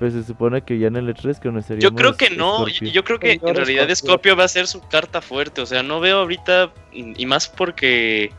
[0.00, 2.90] Pero se supone que ya en el E3 conoceríamos Yo creo que no, Scorpio.
[2.90, 3.96] yo creo que en realidad Scorpio.
[3.96, 8.32] Scorpio va a ser su carta fuerte, o sea, no veo ahorita, y más porque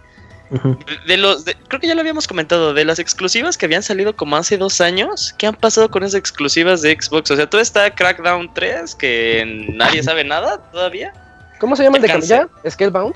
[1.07, 4.15] de los, de- creo que ya lo habíamos comentado, de las exclusivas que habían salido
[4.17, 7.31] como hace dos años, ¿qué han pasado con esas exclusivas de Xbox?
[7.31, 11.13] O sea, todo está Crackdown 3, que nadie sabe nada todavía,
[11.59, 12.47] ¿Cómo se llama el de Cancel.
[12.63, 12.69] ya?
[12.71, 13.15] Scalebound.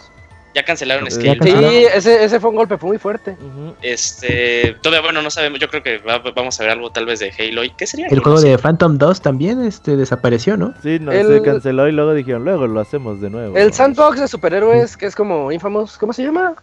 [0.55, 1.33] Ya cancelaron Scale.
[1.33, 1.71] Sí, cancelaron.
[1.93, 3.35] ese, ese fue un golpe muy fuerte.
[3.81, 7.19] Este, todavía bueno, no sabemos, yo creo que va- vamos a ver algo tal vez
[7.19, 8.07] de Halo, ¿y qué sería?
[8.07, 10.73] El juego de Phantom 2 también este, desapareció, ¿no?
[10.81, 13.55] Sí, no, El- se canceló y luego dijeron, luego lo hacemos de nuevo.
[13.57, 16.55] El sandbox de superhéroes, que es como Infamous, ¿cómo se llama?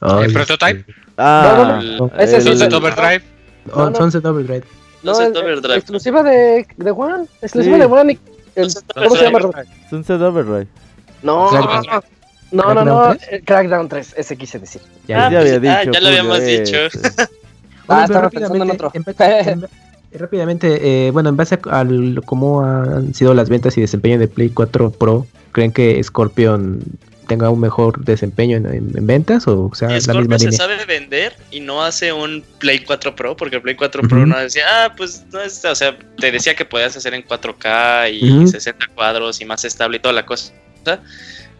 [0.00, 0.84] ¿El prototype?
[1.16, 2.06] Ah, El- no.
[2.18, 3.22] Ese es el- Sunset el- Overdrive.
[3.72, 3.96] Oh, No, no.
[3.96, 4.64] Sunset Overdrive.
[5.02, 5.76] No, Sunset Overdrive.
[5.76, 7.26] exclusiva de, de One.
[7.42, 7.80] Exclusiva Sí.
[7.80, 8.12] de One.
[8.14, 8.18] y-
[8.56, 9.38] el- Sunset ¿Cómo se llama?
[9.90, 10.66] Sunset Overdrive.
[11.22, 12.02] No, Crackdown.
[12.54, 13.02] No, no, no.
[13.02, 14.80] ¿Crackdown eh, Crackdown 3, ese quise decir.
[15.08, 16.76] Ya, Ah, ya pues, ah, ya lo habíamos Julio, dicho.
[17.86, 18.92] Ah, Oye, estaba pensando en rápidamente, otro.
[18.94, 23.76] en en eh, rápidamente, eh, bueno, en base a al- cómo han sido las ventas
[23.76, 26.80] y desempeño de Play 4 Pro, ¿creen que Scorpion
[27.26, 30.56] tenga un mejor desempeño en, en- en ventas o sea la Scorpio misma se línea?
[30.58, 34.38] sabe vender y no hace un Play 4 Pro, porque el Play 4 Pro no
[34.38, 38.30] decía, ah, pues no es, o sea, te decía que podías hacer en 4K y
[38.32, 38.46] Ujú.
[38.48, 40.52] 60 cuadros y más estable y toda la cosa.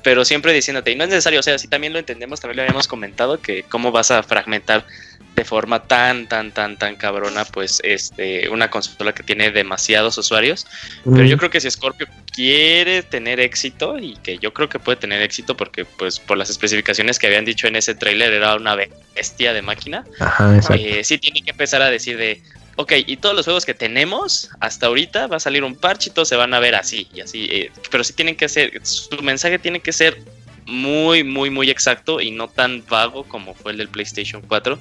[0.04, 2.62] Pero siempre diciéndote, y no es necesario, o sea, si también lo entendemos, también lo
[2.62, 4.86] habíamos comentado, que cómo vas a fragmentar
[5.34, 10.66] de forma tan, tan, tan, tan cabrona, pues, este, una consola que tiene demasiados usuarios.
[11.04, 14.96] Pero yo creo que si Scorpio quiere tener éxito, y que yo creo que puede
[14.96, 18.76] tener éxito porque pues por las especificaciones que habían dicho en ese tráiler era una
[18.76, 22.40] bestia de máquina, Ajá, eh, sí tiene que empezar a decir de,
[22.76, 26.12] ok, y todos los juegos que tenemos hasta ahorita va a salir un parche y
[26.12, 29.16] todos se van a ver así y así, eh, pero sí tienen que ser, su
[29.22, 30.18] mensaje tiene que ser
[30.66, 34.78] muy, muy, muy exacto y no tan vago como fue el del PlayStation 4.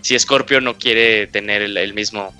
[0.00, 2.34] Si Scorpio no quiere tener el, el mismo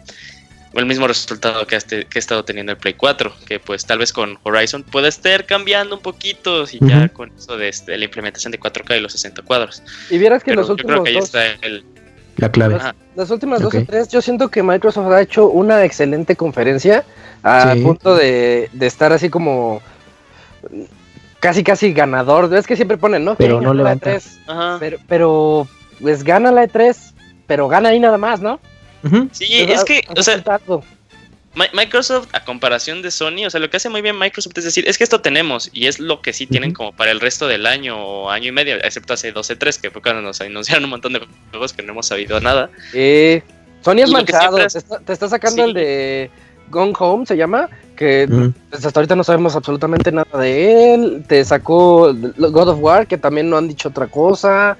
[0.75, 3.87] el mismo resultado que, ha este- que ha estado teniendo el Play 4, que pues
[3.87, 7.97] tal vez con Horizon puede estar cambiando un poquito y ya con eso de este,
[7.97, 9.83] la implementación de 4K y los 60 cuadros.
[10.11, 11.85] Y vieras que Pero los yo creo últimos que ahí dos, está el...
[12.37, 12.79] La clave.
[13.14, 17.05] Las últimas dos o tres, yo siento que Microsoft ha hecho una excelente conferencia
[17.42, 17.81] a Sí.
[17.81, 19.81] punto de, de estar así como
[21.40, 22.53] casi casi ganador.
[22.55, 23.37] Es que siempre ponen, ¿no?
[23.37, 24.16] Pero ¿Quién no levanta.
[24.16, 24.22] E3?
[24.49, 24.77] Ajá.
[24.81, 25.68] Pero, pero
[26.01, 26.94] pues gana la E3,
[27.46, 28.61] pero gana ahí nada más, ¿no?
[29.33, 30.42] Sí, sea, es que, o sea,
[31.73, 34.85] Microsoft, a comparación de Sony, o sea, lo que hace muy bien Microsoft es decir,
[34.87, 37.66] es que esto tenemos y es lo que sí tienen como para el resto del
[37.66, 40.90] año o año y medio, excepto hace 12, 3, que fue cuando nos anunciaron un
[40.90, 42.69] montón de juegos que no hemos sabido nada.
[42.92, 43.42] Eh,
[43.83, 44.59] Sony es manchado.
[44.59, 45.69] es- Te está, te está sacando Sí.
[45.69, 46.31] el de
[46.71, 48.29] Gone Home, se llama, que
[48.71, 51.25] pues, hasta ahorita no sabemos absolutamente nada de él.
[51.27, 54.77] Te sacó God of War, que también no han dicho otra cosa.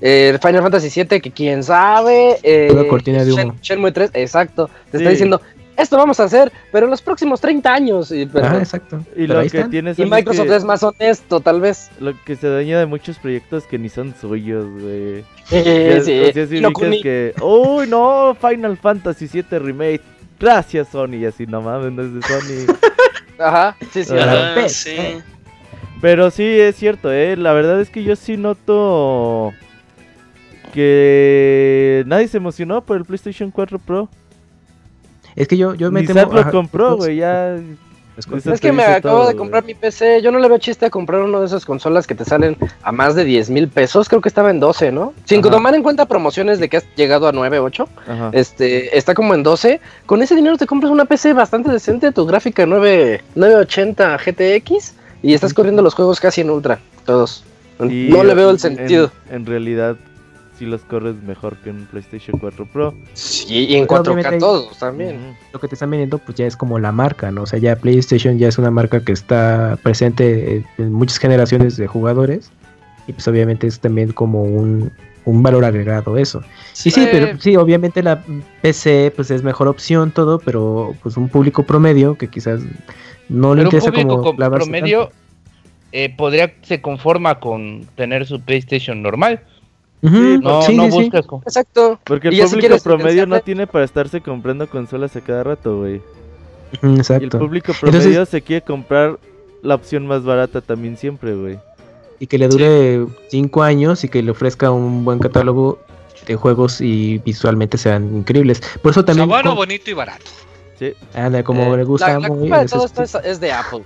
[0.00, 2.38] Eh, Final Fantasy VII, que quién sabe.
[2.42, 3.42] Eh, Pura cortina de humo.
[3.42, 4.68] Shen- Shenmue 3, exacto.
[4.90, 5.40] Te está diciendo,
[5.76, 8.10] esto vamos a hacer, pero en los próximos 30 años.
[8.12, 8.98] Y, pero- Ah, exacto.
[9.16, 9.70] Y Pero lo que están.
[9.70, 11.90] tienes y Microsoft es más honesto, tal vez.
[12.00, 15.24] Lo que se daña de muchos proyectos que ni son suyos, güey.
[15.50, 16.20] Eh, sí.
[16.20, 20.02] o sea, que, uy, no, Final Fantasy VII Remake.
[20.38, 21.14] Gracias, Sony.
[21.16, 22.74] Y así, no mames, no es de Sony.
[23.38, 24.16] Ajá, sí, sí.
[24.16, 24.68] Ajá.
[24.68, 24.96] Sí.
[26.00, 27.36] Pero sí, es cierto, ¿eh?
[27.36, 29.52] La verdad es que yo sí noto
[30.72, 34.08] que nadie se emocionó por el PlayStation 4 Pro.
[35.36, 36.32] Es que yo, yo me Ni temo.
[36.32, 37.56] Lo ajá, compró, pues, güey, ya...
[38.16, 40.20] es que me acabo todo, de comprar mi PC.
[40.22, 42.92] Yo no le veo chiste a comprar uno de esas consolas que te salen a
[42.92, 44.08] más de 10 mil pesos.
[44.08, 45.14] Creo que estaba en 12, ¿no?
[45.24, 45.50] Sin Ajá.
[45.50, 47.88] tomar en cuenta promociones de que has llegado a 9, 8.
[48.06, 48.30] Ajá.
[48.32, 49.80] Este, está como en 12.
[50.06, 55.34] Con ese dinero te compras una PC bastante decente, tu gráfica 9, 980 GTX y
[55.34, 57.44] estás corriendo los juegos casi en ultra, todos.
[57.80, 59.10] Y no le veo el en- sentido.
[59.30, 59.96] En, realidad,
[60.58, 62.94] sí los corres mejor que un PlayStation 4 Pro.
[63.14, 65.36] Sí, y en Pero 4K obviamente- todos también.
[65.52, 67.42] Lo que te están vendiendo, pues ya es como la marca, ¿no?
[67.42, 71.76] O sea, ya PlayStation ya es una marca que está presente en- en muchas generaciones
[71.76, 72.50] de jugadores.
[73.06, 74.92] Y pues obviamente es también como un,
[75.24, 76.42] un valor agregado eso.
[76.84, 78.22] Y sí, Eh, pero sí, obviamente la
[78.60, 82.60] PC pues es mejor opción todo, pero pues un público promedio que quizás
[83.28, 85.10] no le Pero un interesa público como con promedio
[85.92, 89.40] eh, podría se conforma con tener su PlayStation normal.
[90.02, 90.18] Tanto.
[90.18, 91.10] Ujú, No, sí, no sí, sí.
[91.10, 91.98] buscas Exacto.
[92.04, 95.96] Porque el público promedio no tiene para estarse comprando consolas a cada rato, güey.
[96.76, 97.38] Ujú, Y el Exacto.
[97.38, 99.18] público Entonces- promedio se quiere comprar
[99.62, 101.58] la opción más barata también siempre, güey.
[102.18, 105.78] Y que le dure cinco años y que le ofrezca un buen catálogo
[106.26, 108.60] de juegos y visualmente sean increíbles.
[108.80, 110.24] Por eso O sea, también bueno, bonito y barato.
[110.78, 110.92] Sí.
[111.14, 113.38] anda, como Eh, le gusta La, la muy, culpa de es todo esto es, es
[113.40, 113.82] de Apple.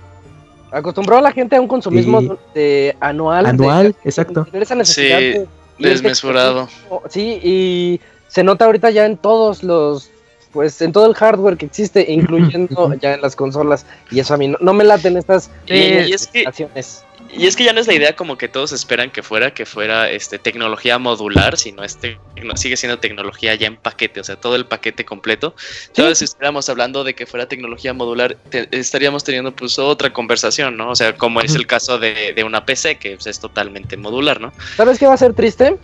[0.71, 2.31] Acostumbró a la gente a un consumismo Sí.
[2.55, 3.43] de anual.
[3.45, 4.45] de- Anual, exacto.
[4.45, 6.67] tener esa necesidad Sí, de- y Desmesurado.
[7.09, 10.09] Sí, y se nota ahorita ya en todos los,
[10.57, 13.85] pues en todo el hardware que existe, incluyendo ya en las consolas.
[14.09, 17.03] Y eso a mí no, no me laten estas Y, y es que acciones.
[17.31, 19.67] Y es que ya no es la idea como que todos esperan que fuera, que
[19.67, 22.17] fuera este tecnología modular, sino este
[22.55, 25.53] sigue siendo tecnología ya en paquete, o sea, todo el paquete completo.
[25.89, 30.75] Entonces, si estuviéramos hablando de que fuera tecnología modular, te- estaríamos teniendo pues otra conversación,
[30.77, 30.89] ¿no?
[30.89, 34.41] O sea, como es el caso de, de una PC, que pues, es totalmente modular,
[34.41, 34.51] ¿no?
[34.75, 35.77] ¿Sabes qué va a ser triste?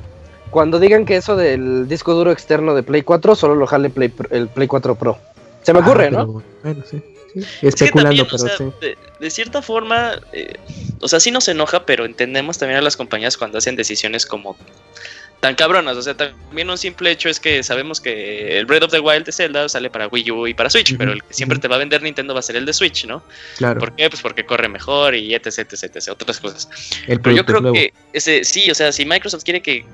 [0.53, 4.09] Cuando digan que eso del disco duro externo de Play 4 solo lo jale Play,
[4.09, 5.17] Pro- el Play 4 Pro.
[5.63, 6.43] Se me Ah, ocurre, pero ¿no?
[6.63, 7.01] Bueno, sí.
[7.33, 7.39] sí.
[7.39, 8.65] Es que Especulando, o pero sea, sí.
[8.79, 10.53] de, de cierta forma, eh,
[11.01, 14.55] o sea, sí nos enoja, pero entendemos también a las compañías cuando hacen decisiones como
[15.39, 15.97] tan cabronas.
[15.97, 19.25] O sea, también un simple hecho es que sabemos que el Breath of the Wild
[19.25, 21.75] de Zelda sale para Wii U y para Switch, pero el que siempre te va
[21.75, 23.23] a vender Nintendo va a ser el de Switch, ¿no?
[23.57, 24.09] Claro, ¿Por qué?
[24.09, 26.69] Pues porque corre mejor y etc, etc, etc, otras cosas.
[27.07, 27.75] el Pero yo creo nuevo.
[27.75, 29.85] que ese sí, o sea, si Microsoft quiere que,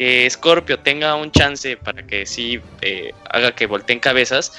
[0.00, 4.50] que Scorpio tenga un chance para que sí eh, haga que volteen cabezas,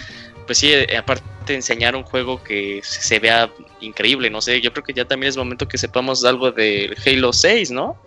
[0.46, 3.50] pues sí, eh, aparte de enseñar un juego que se vea
[3.80, 7.34] increíble, no sé, yo creo que ya también es momento que sepamos algo del Halo
[7.34, 7.98] 6, ¿no?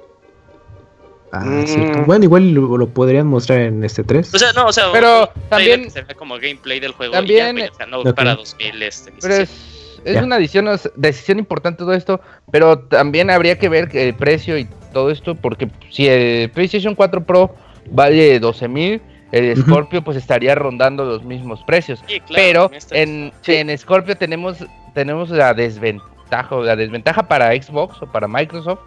[1.33, 1.66] Ah, Mm.
[1.66, 2.03] cierto.
[2.05, 4.33] Bueno, igual lo, lo podrían mostrar en este 3.
[4.33, 7.57] O sea, no, o sea, Pero también- que se vea como gameplay del juego también-
[7.57, 8.14] y ya, güey, o sea, no Ok.
[8.14, 9.42] para 2000 este, Pero 17.
[9.42, 10.23] es, es Ya.
[10.23, 12.20] una decisión, decisión importante todo esto,
[12.53, 17.25] pero también habría que ver el precio y todo esto, porque si el PlayStation 4
[17.25, 17.55] Pro
[17.91, 19.03] vale 12 mil,
[19.33, 19.57] el.
[19.61, 22.03] Scorpio pues estaría rondando los mismos precios.
[22.07, 23.55] Sí, claro, pero en, Sí.
[23.57, 28.79] en Scorpio tenemos, tenemos la desventaja, la desventaja para Xbox o para Microsoft,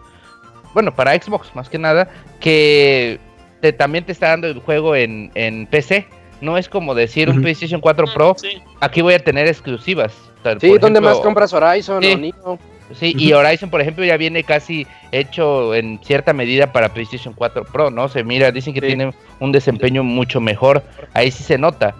[0.73, 3.19] bueno, para Xbox más que nada, que
[3.61, 6.07] te- también te está dando el juego en, en PC.
[6.39, 7.41] No es como decir un.
[7.41, 8.61] PlayStation 4 Pro, Sí.
[8.79, 10.13] aquí voy a tener exclusivas.
[10.39, 12.11] O sea, Sí, por ¿dónde más compras Horizon Sí.
[12.13, 12.59] o Nino?
[12.93, 17.65] Sí, y Horizon, por ejemplo, ya viene casi hecho en cierta medida para PlayStation 4
[17.65, 18.07] Pro, ¿no?
[18.07, 18.87] Se mira, dicen que Sí.
[18.87, 21.95] tiene un desempeño mucho mejor, ahí sí se nota.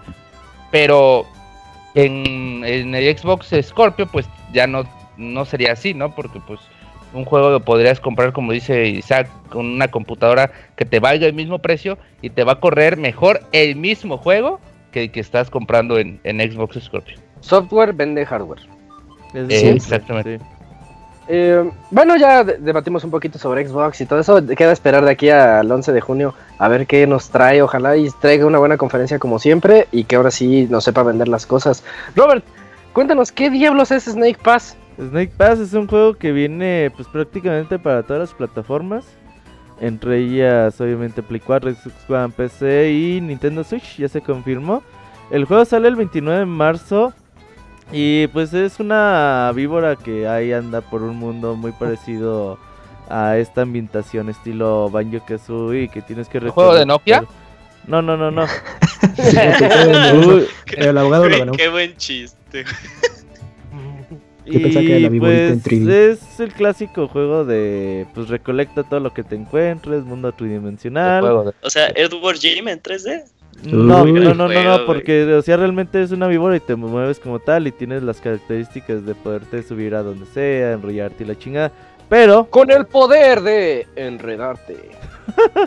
[0.72, 1.26] Pero
[1.96, 4.84] en, en el Xbox Scorpio, pues ya no,
[5.18, 6.14] no sería así, ¿no?
[6.16, 6.60] Porque pues
[7.14, 11.34] un juego lo podrías comprar, como dice Isaac, con una computadora que te valga el
[11.34, 14.60] mismo precio y te va a correr mejor el mismo juego
[14.92, 17.18] que el que estás comprando en, en Xbox Scorpio.
[17.42, 18.62] Software vende hardware.
[19.34, 20.40] Es Eh, exactamente.
[20.40, 20.46] sí.
[21.30, 24.46] Eh, bueno, ya de- debatimos un poquito sobre Xbox y todo eso.
[24.46, 27.62] Queda esperar de aquí al 11 de junio a ver qué nos trae.
[27.62, 31.28] Ojalá y traiga una buena conferencia como siempre y que ahora sí nos sepa vender
[31.28, 31.84] las cosas.
[32.16, 32.46] Robert,
[32.94, 34.78] cuéntanos, ¿qué diablos es Snake Pass?
[34.98, 39.06] Snake Pass es un juego que viene pues prácticamente para todas las plataformas.
[39.80, 44.82] Entre ellas obviamente Play 4, Xbox One, PC y Nintendo Switch, ya se confirmó.
[45.30, 47.14] El juego sale el 29 de marzo
[47.92, 52.58] y pues es una víbora que ahí anda por un mundo muy parecido
[53.10, 57.24] a esta ambientación estilo Banjo Kazooie que tienes que ¿El juego de Nokia?
[57.88, 58.46] No, no, no, no.
[60.28, 60.46] Uy,
[60.76, 61.52] El abogado lo Güey, ganó.
[61.54, 62.66] qué buen chiste.
[64.50, 65.90] Que y en pues 3D.
[66.12, 71.22] es el clásico juego de pues recolecta todo lo que te encuentres, mundo tridimensional.
[71.22, 73.26] de- O sea, Edward Jim en 3D.
[73.64, 74.14] No, Uy.
[74.14, 77.40] no, no, no, no, porque o sea, realmente es una víbora y te mueves como
[77.40, 81.72] tal y tienes las características de poderte subir a donde sea, enrollarte y la chingada.
[82.08, 84.78] Pero Con el poder de enredarte.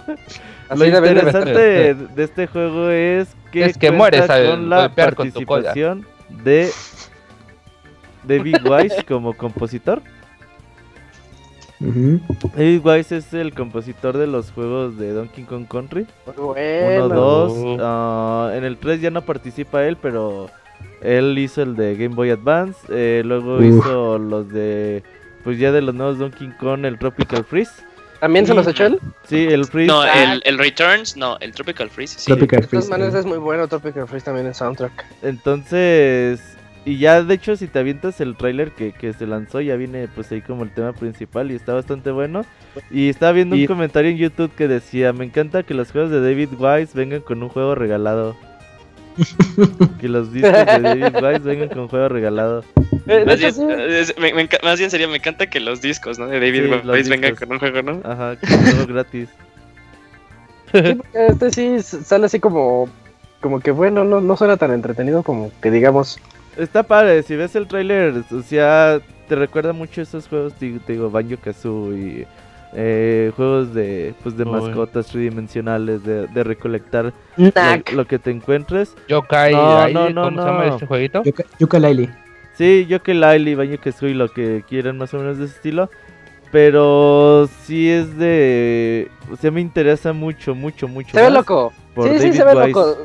[0.71, 4.83] lo Así interesante de, de este juego es que Es que mueres al con la
[4.87, 5.63] golpear con tu cola.
[5.65, 6.07] participación
[6.43, 6.71] de
[8.25, 10.01] David Wise como compositor.
[11.81, 12.21] Ujú.
[12.55, 16.07] David Wise es el compositor de los juegos de Donkey Kong Country.
[16.27, 17.09] Muy 1, bueno.
[17.09, 17.53] 2.
[17.53, 17.77] Uh.
[17.81, 20.51] ah, en el 3 ya no participa él, pero
[21.01, 22.79] él hizo el de Game Boy Advance.
[22.91, 23.63] eh, luego Uf.
[23.65, 25.03] hizo los de.
[25.43, 27.73] Pues ya de los nuevos Donkey Kong, el Tropical Freeze.
[28.21, 29.01] ¿También se los echó él?
[29.25, 29.87] Sí, el Freeze.
[29.91, 30.35] No, Ah.
[30.35, 32.19] el, el Returns, no, el Tropical Freeze.
[32.19, 32.27] Sí.
[32.27, 32.87] Tropical De Freeze.
[32.87, 35.07] todas maneras es muy bueno Tropical Freeze también en soundtrack.
[35.23, 36.41] Entonces.
[36.85, 40.09] Y ya de hecho si te avientas el tráiler que, que se lanzó ya viene
[40.15, 42.45] pues ahí como el tema principal y está bastante bueno.
[42.91, 46.11] Y estaba viendo Y- un comentario en YouTube que decía, me encanta que los juegos
[46.11, 48.35] de David Wise vengan con un juego regalado.
[50.01, 52.65] que los discos de David Wise vengan con un juego regalado.
[53.07, 53.63] Eh, Más bien, sí.
[53.69, 56.29] es- me- me enca- más bien sería, me encanta que los discos, ¿no?
[56.29, 58.01] De David Sí, Wise vengan con un juego, ¿no?
[58.05, 59.29] Ajá, que es juego gratis.
[60.73, 62.89] Sí, este sí sale así como,
[63.41, 66.19] como que bueno, no, no suena tan entretenido como que digamos.
[66.57, 70.93] Está padre, si ves el tráiler, o sea, te recuerda mucho esos juegos, te, te
[70.95, 72.27] digo, Banjo Kazooie,
[72.75, 77.91] eh, juegos de, pues, de mascotas tridimensionales, de, de recolectar Knack.
[77.93, 78.95] lo, lo que te encuentres.
[79.09, 81.23] Yokai, No, no, no, ¿cómo se llama este jueguito?
[81.23, 82.15] Yuka- Yooka-Laylee.
[82.55, 85.89] Sí, yo que Lily, Banjo Kazooie, lo que quieran más o menos de ese estilo.
[86.53, 89.09] Pero sí es de...
[89.33, 91.11] O sea, me interesa mucho, mucho, mucho.
[91.13, 91.73] Se ve loco.
[91.95, 92.97] por Sí, sí, se ve loco.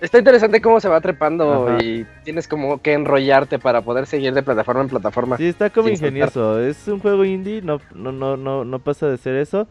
[0.00, 1.82] Está interesante cómo se va trepando Ajá.
[1.82, 5.36] y tienes como que enrollarte para poder seguir de plataforma en plataforma.
[5.38, 6.08] Sí, está como saltar.
[6.08, 6.60] ingenioso.
[6.60, 9.66] Es un juego indie, no, no, no, no, no pasa de ser eso.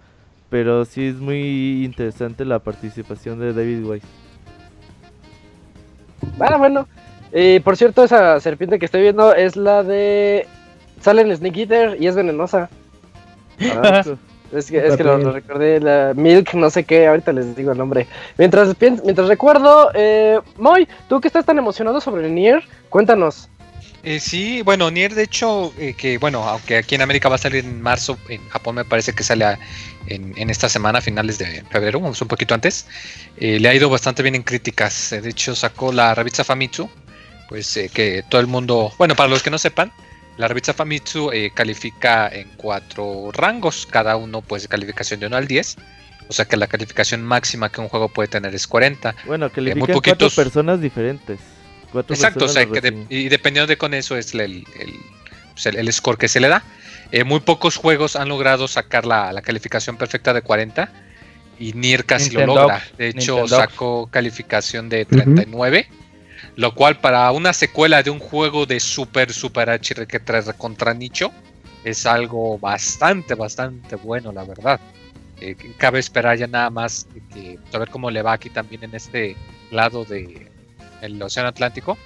[0.50, 4.08] Pero sí es muy interesante la participación de David Wise.
[6.40, 6.88] Ah, bueno.
[7.34, 10.48] Y por cierto, esa serpiente que estoy viendo es la de.
[11.02, 12.70] Sale en Snake Eater y es venenosa.
[13.62, 14.04] Ah,
[14.54, 17.72] Es que, es que lo, lo recordé, la Milk, no sé qué, ahorita les digo
[17.72, 18.08] el nombre.
[18.38, 23.50] Mientras, mientras recuerdo, eh, Moy, tú que estás tan emocionado sobre Nier, cuéntanos.
[24.04, 27.40] Eh, sí, bueno, Nier de hecho, eh, que bueno, aunque aquí en América va a
[27.40, 29.60] salir en marzo, en Japón me parece que sale a-
[30.06, 32.86] en, en esta semana, finales de febrero, vamos un poquito antes,
[33.38, 35.12] eh, le ha ido bastante bien en críticas.
[35.12, 36.88] Eh, De hecho, sacó la revista Famitsu,
[37.50, 39.92] pues eh, que todo el mundo, bueno, para los que no sepan,
[40.38, 45.38] la revista Famitsu eh, califica en cuatro rangos, cada uno pues de calificación de 1
[45.38, 45.78] al 10.
[46.28, 49.16] O sea que la calificación máxima que un juego puede tener es 40.
[49.26, 51.40] Bueno, que le Eh, muy pican cuatro poquitos- personas diferentes.
[51.92, 54.66] Cuatro Exacto, o sea, que de- y dependiendo de con eso es el, el,
[55.54, 56.64] pues, el- el score que se le da.
[57.12, 60.92] Eh, muy pocos juegos han logrado sacar la, la calificación perfecta de 40
[61.60, 62.84] y Nier casi lo logra.
[62.98, 63.58] De hecho, Nintendo.
[63.58, 65.88] sacó calificación de 39,
[66.56, 70.94] lo cual para una secuela de un juego de super, super HR que trae contra
[70.94, 71.32] nicho
[71.84, 74.80] es algo bastante, bastante bueno, la verdad.
[75.42, 78.96] Eh, cabe esperar ya nada más que a ver cómo le va aquí también en
[78.96, 79.36] este
[79.70, 80.50] lado de
[81.02, 81.98] el Océano Atlántico.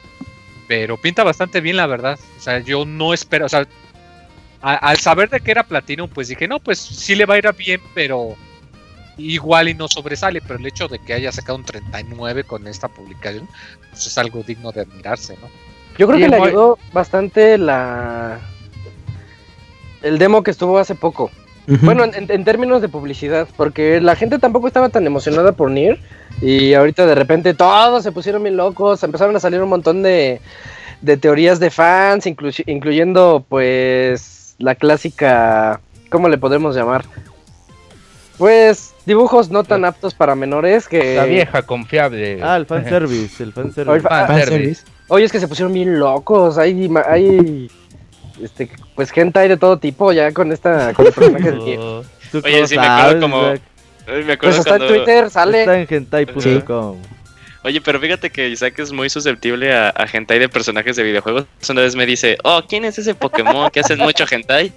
[0.67, 2.19] Pero pinta bastante bien, la verdad.
[2.37, 3.67] O sea, yo no espero, o sea,
[4.61, 7.53] al saber de que era Platinum, pues dije, no, pues sí le va a ir
[7.53, 8.35] bien, pero
[9.19, 10.41] igual y no sobresale.
[10.41, 13.47] Pero el hecho de que haya sacado un 39 con esta publicación,
[13.91, 15.47] pues es algo digno de admirarse, ¿no?
[15.97, 18.39] Yo creo que le ayudó bastante la.
[20.01, 21.29] El demo que estuvo hace poco.
[21.83, 25.69] Bueno, en, en- en términos de publicidad, porque la gente tampoco estaba tan emocionada por
[25.69, 25.99] Nier.
[26.41, 30.39] Y ahorita de repente todos se pusieron bien locos, empezaron a salir un montón de,
[31.01, 35.79] de teorías de fans, inclu- incluyendo pues la clásica,
[36.09, 37.03] ¿cómo le podemos llamar?
[38.37, 41.15] Pues dibujos no tan aptos para menores que...
[41.15, 42.39] La vieja confiable.
[42.41, 43.91] Ah, el fanservice, el fanservice.
[43.91, 44.83] Oye, Fanservice.
[45.09, 47.69] Oye, es que se pusieron bien locos, hay, hay
[48.41, 51.79] este, pues gente hay de todo tipo ya con esta, con el personaje de Nier.
[52.31, 53.61] ¿Tú Oye, sí, me acuerdo como- Isaac?
[54.07, 55.59] Ay, Me acuerdo Pues hasta en Twitter sale...
[55.59, 56.97] Está en hentai.com.
[57.63, 61.45] Oye, pero fíjate que Isaac es muy susceptible a, a hentai de personajes de videojuegos.
[61.69, 64.71] Una vez me dice, oh, ¿quién es ese Pokémon que hacen mucho hentai?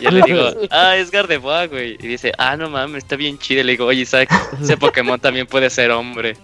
[0.00, 1.96] Y yo le digo, ah, es Gardevoir, güey.
[2.00, 3.60] Y dice, ah, no mames, está bien chido.
[3.60, 4.28] Y le digo, oye, Isaac,
[4.60, 6.36] ese Pokémon también puede ser hombre.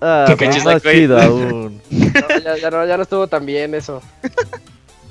[0.00, 1.80] Ah, Qué más Isaac, chido aún.
[1.90, 4.02] No, ya, ya no, ya no estuvo tan bien eso.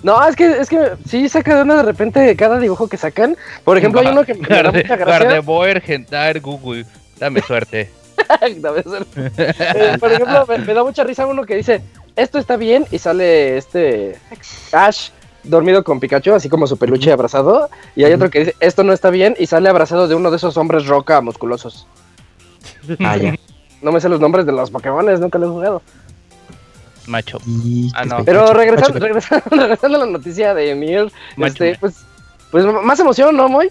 [0.04, 3.38] No, es que, es que sí saca de una de repente cada dibujo que sacan.
[3.64, 5.06] Por ejemplo, hay uno que me da mucha gracia.
[5.06, 6.86] Gardevoir, Hentai, Google.
[7.18, 7.90] Dame suerte.
[8.56, 9.06] Debe ser.
[9.38, 11.82] Eh, por ejemplo, me, me da mucha risa uno que dice,
[12.16, 14.18] esto está bien, y sale este
[14.72, 15.10] Ash
[15.44, 18.94] dormido con Pikachu, así como su peluche abrazado, y hay otro que dice, esto no
[18.94, 21.88] está bien, y sale abrazado de uno de esos hombres roca musculosos.
[23.00, 23.36] Ah, ya.
[23.82, 25.82] No me sé los nombres de los Pokémones, nunca los he jugado.
[27.08, 27.40] Macho.
[27.48, 28.24] Y- Ah, no.
[28.24, 29.06] Pero Macho, regresando, macho.
[29.06, 31.96] regresando, regresando a la noticia de Mir, este, pues,
[32.52, 33.70] pues más emoción, ¿no, Moy?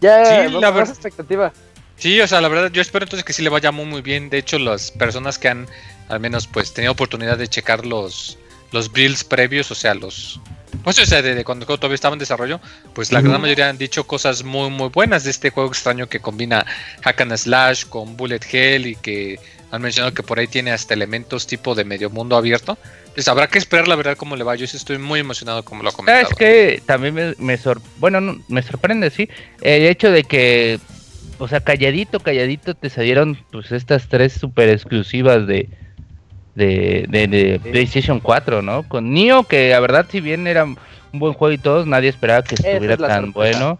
[0.00, 0.90] Ya, Sí, la más verdad.
[0.90, 1.52] expectativa.
[1.96, 4.30] Sí, o sea, la verdad, yo espero entonces que sí le vaya muy, muy bien.
[4.30, 5.66] De hecho, las personas que han
[6.08, 8.38] al menos pues tenido oportunidad de checar los,
[8.70, 10.40] los builds previos, o sea, los...
[10.84, 12.60] Pues, o sea, de, de cuando todavía estaba en desarrollo,
[12.94, 16.20] pues la gran mayoría han dicho cosas muy, muy buenas de este juego extraño que
[16.20, 16.64] combina
[17.02, 19.38] hack and slash con bullet hell y que
[19.70, 22.78] han mencionado que por ahí tiene hasta elementos tipo de medio mundo abierto.
[23.14, 24.54] Pues habrá que esperar la verdad cómo le va.
[24.54, 26.22] Yo sí estoy muy emocionado como lo ha comentado.
[26.22, 29.28] ¿Sabes que También me, me sor- bueno, no, me sorprende, sí,
[29.60, 30.78] el hecho de que,
[31.38, 35.68] o sea, calladito, calladito te salieron pues estas tres super exclusivas de,
[36.58, 38.82] de, de, de PlayStation 4, ¿no?
[38.82, 40.76] Con Nio, que la verdad si bien era un
[41.12, 43.32] buen juego y todos, nadie esperaba que estuviera es tan sorpresa.
[43.34, 43.78] bueno.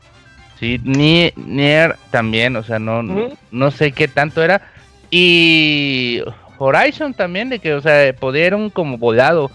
[0.60, 3.02] Sí, ni Nier también, o sea, no,
[3.52, 4.60] no sé qué tanto era.
[5.10, 6.20] Y
[6.58, 9.50] Horizon también, de que, o sea, pudieron como volado.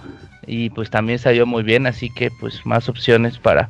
[0.45, 3.69] Y pues también salió muy bien, así que pues más opciones para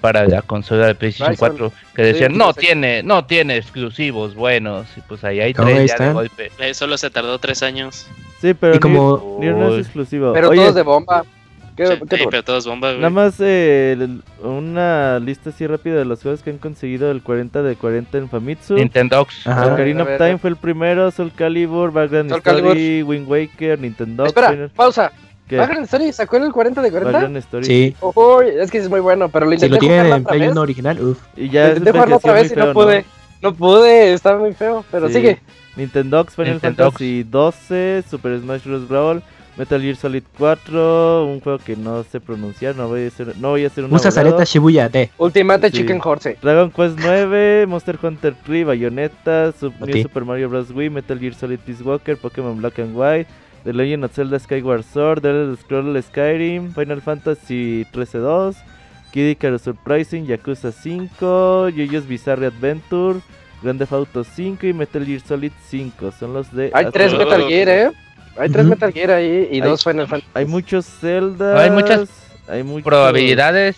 [0.00, 1.48] para la consola de PlayStation Horizon.
[1.70, 2.60] 4 que decían Sí, no sí.
[2.60, 6.74] tiene no tiene exclusivos buenos y pues ahí hay tres ahí ya de golpe Eh,
[6.74, 8.06] solo se tardó tres años.
[8.40, 9.80] Sí, pero Y como- Nier, Nier no Uy.
[9.80, 10.32] es exclusivo.
[10.32, 11.24] Pero Oye, todos de bomba.
[11.76, 12.98] ¿Qué, Sí, qué pero todos bomba, güey.
[12.98, 13.96] Nada más eh,
[14.42, 18.28] una lista así rápida de los juegos que han conseguido el 40 de 40 en
[18.28, 18.74] Famitsu.
[18.74, 19.72] Nintendo Ajá.
[19.74, 24.26] Ocarina of ver, Time fue el primero, Soul Calibur, Background Soul Story, Wind Waker, Nintendo.
[24.26, 25.12] Espera, pausa.
[25.48, 25.56] ¿Qué?
[25.56, 27.12] ¿Background Story sacó el 40 de 40?
[27.12, 27.64] Background Story.
[27.64, 30.24] Sí, Uy, es que es muy bueno, pero lo si intenté lo tienen jugarlo en
[30.24, 30.50] Play vez.
[30.52, 31.18] 1 original, uff.
[31.36, 33.04] Y ya Lo es intenté jugarlo otra vez y no pude.
[33.40, 35.14] No pude, estaba muy feo, pero Sí.
[35.14, 35.40] sigue.
[35.76, 36.92] Nintendo Final Nintendox.
[36.94, 38.88] Fantasy 12, Super Smash Bros.
[38.88, 39.22] Brawl,
[39.56, 43.50] Metal Gear Solid 4, un juego que no sé pronunciar, no voy a hacer, no
[43.50, 44.10] voy a hacer un Usa.
[44.10, 45.10] Sareta Shibuya D.
[45.18, 45.78] Ultimate Sí.
[45.78, 46.36] Chicken Horse.
[46.42, 50.02] Dragon Quest 9, Monster Hunter 3, Bayonetta, Sub- A New.
[50.02, 50.72] Super Mario Bros.
[50.74, 53.28] Wii, Metal Gear Solid Peace Walker, Pokémon Black and White,
[53.64, 58.56] The Legend of Zelda Skyward Sword, The Elder Scrolls Skyrim, Final Fantasy 13-2,
[59.12, 63.20] Kid Icarus Surprising, Yakuza 5, JoJo's Bizarre Adventure,
[63.62, 66.12] Grand Theft Auto 5 y Metal Gear Solid 5.
[66.12, 66.70] Son los de...
[66.72, 67.90] Hay tres hasta- Metal Gear, ¿eh?
[68.38, 68.66] Hay tres.
[68.66, 70.30] Metal Gear ahí y Hay- dos Final Fantasy.
[70.34, 71.60] Hay muchos Zelda.
[71.60, 72.08] Hay muchas
[72.48, 73.76] hay muchos- probabilidades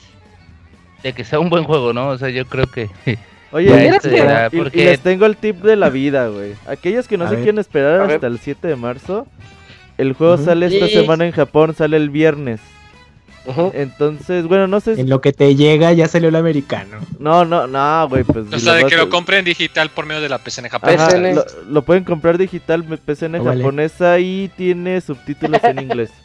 [1.03, 2.89] de que sea un buen juego no o sea yo creo que
[3.53, 6.53] Oye, Ya ¿Quieres este, y- y, porque- les tengo el tip de la vida, güey.
[6.69, 7.43] Aquellos que no A se ver.
[7.45, 8.15] quieren esperar A ver.
[8.17, 9.27] hasta el 7 de marzo,
[10.01, 10.93] el juego sale esta Sí.
[10.95, 12.61] semana en Japón, sale el viernes.
[13.75, 15.01] Entonces, bueno, no sé si...
[15.01, 16.99] En lo que te llega ya salió el americano.
[17.19, 18.47] No, no, no, güey, pues...
[18.53, 20.67] O si sea, de vas que a- lo compren digital por medio de la PCN.
[20.67, 21.35] Ajá, PCN.
[21.35, 23.63] lo, lo pueden comprar digital, PCN Oh, vale.
[23.63, 26.11] japonesa y tiene subtítulos en inglés.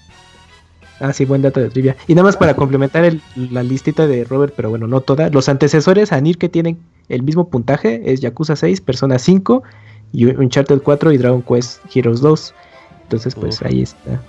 [1.01, 1.97] Ah, sí, buen dato de trivia.
[2.07, 3.21] Y nada más para complementar el-
[3.51, 5.29] la listita de Robert, pero bueno, no toda.
[5.29, 9.61] Los antecesores a Nier que tienen el mismo puntaje es Yakuza 6, Persona 5,
[10.13, 12.53] y Uncharted 4 y Dragon Quest Heroes 2.
[13.05, 13.67] Entonces, pues Uf.
[13.67, 14.19] ahí está.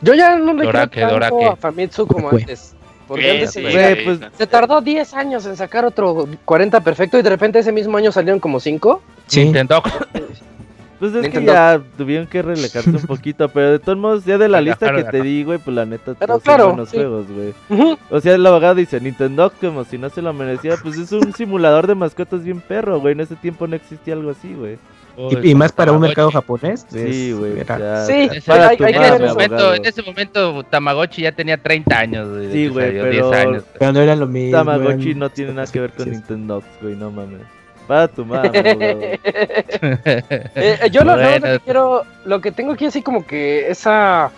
[0.00, 1.46] Yo ya no le Dorake, quiero tanto Dorake.
[1.52, 2.40] a Famitsu como Fue.
[2.40, 2.74] antes.
[3.06, 4.24] Porque antes sí, se- güey, sí, pues, sí.
[4.38, 8.10] se tardó 10 años en sacar otro 40 perfecto y de repente ese mismo año
[8.10, 9.02] salieron como 5.
[9.26, 9.82] Sí, Nintendo
[11.12, 11.52] Pues es Nintendo.
[11.52, 14.94] que ya tuvieron que relajarse un poquito, pero de todos modos, ya de la lista
[14.94, 16.96] que te di, güey, pues la neta, Pero todos claro, son buenos sí.
[16.96, 17.96] juegos, güey.
[18.10, 21.32] O sea, el abogado dice, Nintendo como si no se lo merecía, pues es un
[21.36, 23.12] simulador de mascotas bien perro, güey.
[23.12, 24.78] En ese tiempo no existía algo así, güey.
[25.42, 26.86] y, y más para un mercado japonés.
[26.90, 26.98] Sí,
[27.30, 27.52] es- güey.
[27.52, 29.74] Sí, ya, Ese- para hay- tu hay que en, ese momento, abogado.
[29.74, 33.92] en ese momento Tamagotchi ya tenía 30 años desde Sí, güey, pero- 10 años Pero
[33.92, 34.56] no era lo mismo.
[34.58, 36.10] Tamagotchi eran- no tiene nada que ver con Sí.
[36.10, 37.40] Nintendo, güey, no mames.
[37.86, 39.20] Para tu madre.
[40.56, 41.46] Eh, eh, yo lo, Bueno.
[41.46, 44.30] que quiero, lo que tengo aquí así como que esa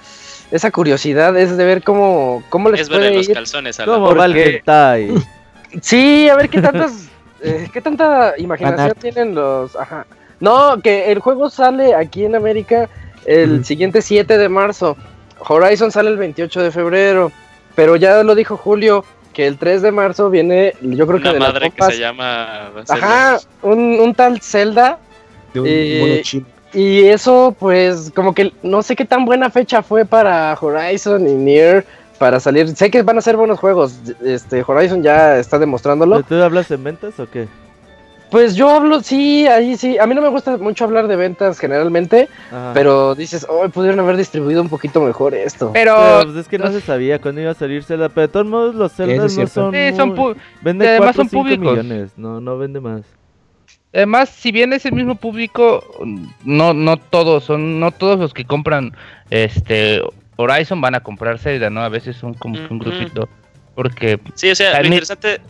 [0.51, 3.34] esa curiosidad es de ver cómo, cómo les Es puede los ir.
[3.34, 5.12] calzones a la ¿Cómo ¿Por va el?
[5.82, 7.09] Sí, a ver qué tantas,
[7.42, 10.07] eh, qué tanta imaginación tienen los, ajá.
[10.40, 12.88] No, que el juego sale aquí en América
[13.26, 14.97] el siguiente 7 de marzo.
[15.40, 17.32] Horizon sale el 28 de febrero,
[17.74, 19.05] pero ya lo dijo Julio
[19.37, 21.99] que el 3 de marzo viene, yo creo que Una de las madre que se
[21.99, 22.70] llama.
[22.89, 24.99] Ajá, un, un tal Zelda
[25.53, 26.22] de un Eh.
[26.72, 31.32] Y eso, pues, como que no sé qué tan buena fecha fue para Horizon y
[31.32, 31.84] Nier
[32.18, 32.74] para salir.
[32.74, 33.99] Sé que van a ser buenos juegos.
[34.24, 36.22] Este, Horizon ya está demostrándolo.
[36.22, 37.47] ¿Tú hablas en ventas o qué?
[38.31, 39.99] Pues yo hablo, sí, ahí sí.
[39.99, 42.72] A mí no me gusta mucho hablar de ventas generalmente, Ajá.
[42.74, 45.70] pero dices, oh, pudieron haber distribuido un poquito mejor esto.
[45.72, 48.09] Pero, pero pues es que no se sabía cuándo iba a salir Zelda.
[48.09, 49.72] Pero de todos modos, los Zeldas no son.
[49.72, 51.70] Sí, son muy- pu- Vende además 4 o son 5 públicos.
[51.85, 52.11] millones.
[52.16, 53.03] No, no vende más.
[53.95, 55.83] Además, si bien es el mismo público,
[56.45, 58.93] no, no todos son, no todos los que compran
[59.31, 60.03] este
[60.37, 61.81] Horizon van a comprar Zelda, ¿no?
[61.83, 63.29] A veces son como que un grupito.
[63.74, 65.41] Porque Sí, o sea, lo interesante.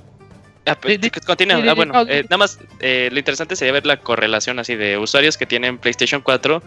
[0.66, 1.62] Ah, pues, continúa.
[1.66, 4.98] Ah, bueno, no, eh, nada más, eh, lo interesante sería ver la correlación así de
[4.98, 6.62] usuarios que tienen PlayStation 4,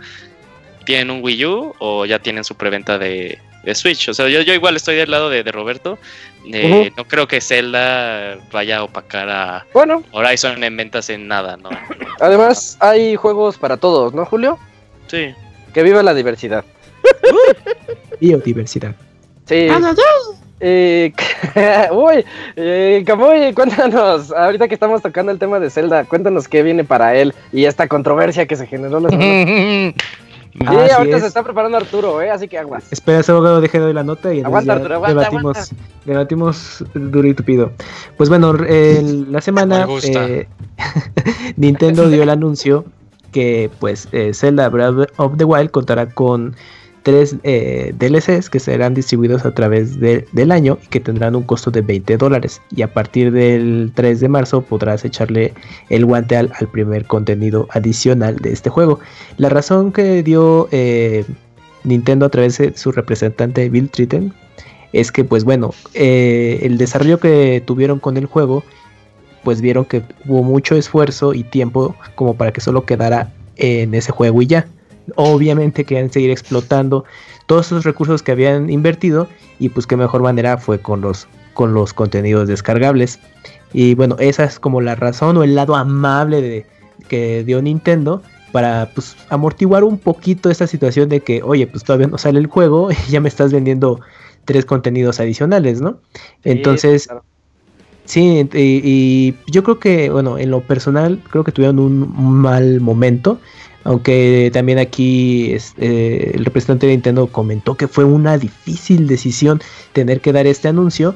[0.86, 4.10] tienen un Wii U o ya tienen su preventa de, de Switch.
[4.10, 6.00] O sea, yo, yo igual estoy del lado de, de Roberto.
[6.46, 6.92] Eh.
[6.96, 11.70] No creo que Zelda vaya a opacar a Bueno, Horizon en ventas en nada, ¿no?
[12.22, 14.58] además hay juegos para todos, ¿no, Julio?
[15.08, 15.34] Sí.
[15.74, 16.64] Que viva la diversidad.
[18.20, 18.96] Biodiversidad.
[19.46, 19.68] Sí.
[20.60, 21.14] Eh,
[21.92, 23.04] uy, eh,
[23.56, 27.66] cuéntanos, ahorita que estamos tocando el tema de Zelda, cuéntanos qué viene para él y
[27.66, 29.94] esta controversia que se generó la semana.
[30.52, 31.22] Sí, Ah, así ahorita es.
[31.22, 32.32] se está preparando Arturo, ¿eh?
[32.32, 32.92] así que aguas.
[32.92, 35.72] Espera, ese abogado deje de doy la nota y Aguanta, Arturo, aguanta, debatimos,
[36.06, 37.72] debatimos duro y tupido.
[38.18, 40.48] Pues bueno, el- la semana eh,
[41.56, 42.84] Nintendo dio el anuncio
[43.32, 46.56] que pues eh, Zelda Breath of the Wild contará con
[47.04, 51.44] tres eh, DLCs que serán distribuidos a través de- del año y que tendrán un
[51.44, 52.62] costo de 20 dólares.
[52.76, 55.54] Y a partir del 3 de marzo podrás echarle
[55.90, 59.00] el guante al, al primer contenido adicional de este juego.
[59.38, 61.26] La razón que dio eh,
[61.84, 64.34] Nintendo a través de su representante Bill Tritten
[64.92, 68.64] es que pues bueno, eh, el desarrollo que tuvieron con el juego
[69.44, 74.12] pues vieron que hubo mucho esfuerzo y tiempo como para que solo quedara en ese
[74.12, 74.68] juego y ya.
[75.16, 77.06] Obviamente querían seguir explotando
[77.46, 79.28] todos esos recursos que habían invertido
[79.60, 83.20] y pues qué mejor manera fue con los con los contenidos descargables.
[83.74, 86.66] Y bueno, esa es como la razón o el lado amable de,
[87.08, 92.08] que dio Nintendo para pues amortiguar un poquito esta situación de que, oye, pues todavía
[92.08, 94.00] no sale el juego y ya me estás vendiendo
[94.46, 96.00] tres contenidos adicionales, ¿no?
[96.44, 97.24] Entonces, claro.
[98.06, 102.82] Sí, y, y yo creo que, bueno, en lo personal, creo que tuvieron un mal
[102.82, 103.40] momento.
[103.84, 109.62] Aunque también aquí eh, el representante de Nintendo comentó que fue una difícil decisión
[109.94, 111.16] tener que dar este anuncio.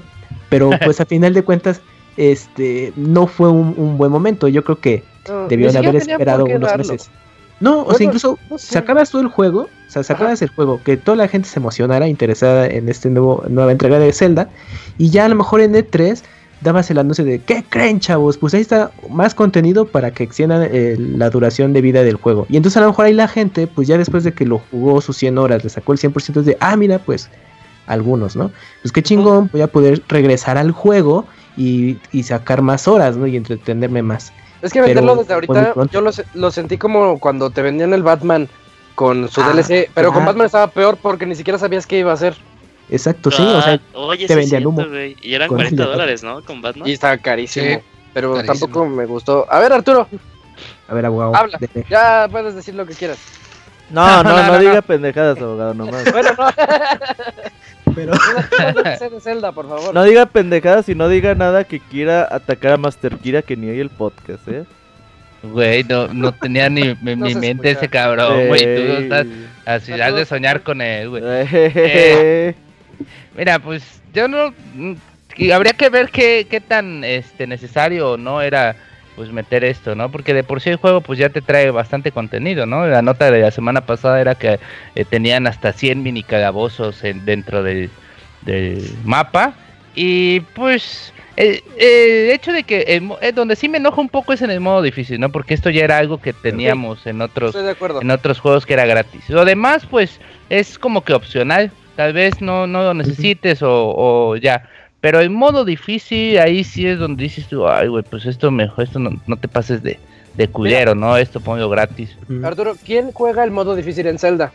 [0.50, 1.82] Pero pues a final de cuentas,
[2.18, 4.48] este no fue un, un buen momento.
[4.48, 6.78] Yo creo que No, debieron haber esperado unos darlo.
[6.86, 7.10] meses.
[7.60, 8.74] No, o Bueno, sea, incluso no sé.
[8.74, 12.08] sacabas todo el juego, o sea, sacabas el juego, que toda la gente se emocionara,
[12.10, 14.50] interesada en este nuevo nueva entrega de Zelda,
[14.98, 16.24] y ya a lo mejor en E3
[16.64, 18.38] dabas el anuncio de ¿qué creen, chavos?
[18.38, 22.46] Pues ahí está más contenido para que extiendan eh, la duración de vida del juego.
[22.50, 25.02] Y entonces a lo mejor ahí la gente, pues ya después de que lo jugó
[25.02, 27.30] sus 100 horas, le sacó el 100% de, ah, mira, pues
[27.88, 28.52] algunos, ¿no?
[28.82, 31.26] Pues qué chingón, voy a poder regresar al juego
[31.58, 33.28] y, y sacar más horas, ¿no?
[33.28, 34.32] Y entretenerme más.
[34.62, 38.02] Es que Pero venderlo desde ahorita, yo lo, lo sentí como cuando te vendían el
[38.02, 38.48] Batman
[38.96, 40.26] con su Ah, DLC, pero con.
[40.26, 42.38] Batman estaba peor porque ni siquiera sabías qué iba a hacer
[42.90, 44.86] Exacto, sí, o sea, Ah, oye, te sí vendían humo.
[45.22, 46.44] Y eran Con 40 el de- dólares, ¿no?
[46.44, 46.88] Con Batman.
[46.88, 47.66] y estaba carísimo.
[47.66, 47.78] Sí,
[48.14, 48.54] pero carísimo.
[48.60, 49.46] tampoco me gustó.
[49.50, 50.08] A ver, Arturo,
[50.88, 51.36] a ver, abogado.
[51.36, 51.58] Habla.
[51.60, 51.86] dele.
[51.90, 53.18] ya puedes decir lo que quieras.
[53.90, 54.60] No, no, No, no, no, no.
[54.60, 56.04] diga pendejadas, abogado, nomás.
[56.14, 56.52] Bueno, no,
[59.00, 59.94] Pero Zelda, por favor.
[59.94, 63.70] No diga pendejadas y no diga nada que quiera atacar a Master Kira que ni
[63.70, 64.64] hay el podcast, ¿eh?
[65.44, 67.70] Güey, no, no tenía ni mi mente escucha.
[67.72, 68.62] ese cabrón, güey.
[68.64, 69.28] Tú estás
[69.66, 71.22] así, has de soñar con él, güey.
[71.24, 72.56] Eh.
[73.36, 74.54] Mira, pues yo no.
[74.76, 74.94] mm,
[75.54, 78.76] habría que ver qué, qué tan este necesario o no era
[79.16, 80.10] pues meter esto, ¿no?
[80.10, 82.88] Porque de por sí el juego pues ya te trae bastante contenido, ¿no?
[82.88, 84.60] La nota de la semana pasada era que
[84.96, 87.90] eh, tenían hasta 100 mini calabozos en- dentro del,
[88.42, 89.54] del mapa
[89.96, 94.34] y pues el, el hecho de que el eh, donde sí me enoja un poco
[94.34, 95.30] es en el modo difícil, ¿no?
[95.30, 97.54] Porque esto ya era algo que teníamos en otros
[98.02, 99.30] en otros juegos que era gratis.
[99.30, 100.20] Lo demás, pues,
[100.50, 101.72] es como que opcional.
[101.96, 104.68] Tal vez no, no lo necesites o, o ya.
[105.02, 108.86] Pero el modo difícil, ahí sí es donde dices tú, ay, güey, pues esto mejor,
[108.86, 110.00] esto no, no te pases de,
[110.36, 111.18] de culero, ¿no?
[111.18, 112.16] Esto pongo gratis.
[112.44, 114.52] Arturo, ¿quién juega el modo difícil en Zelda?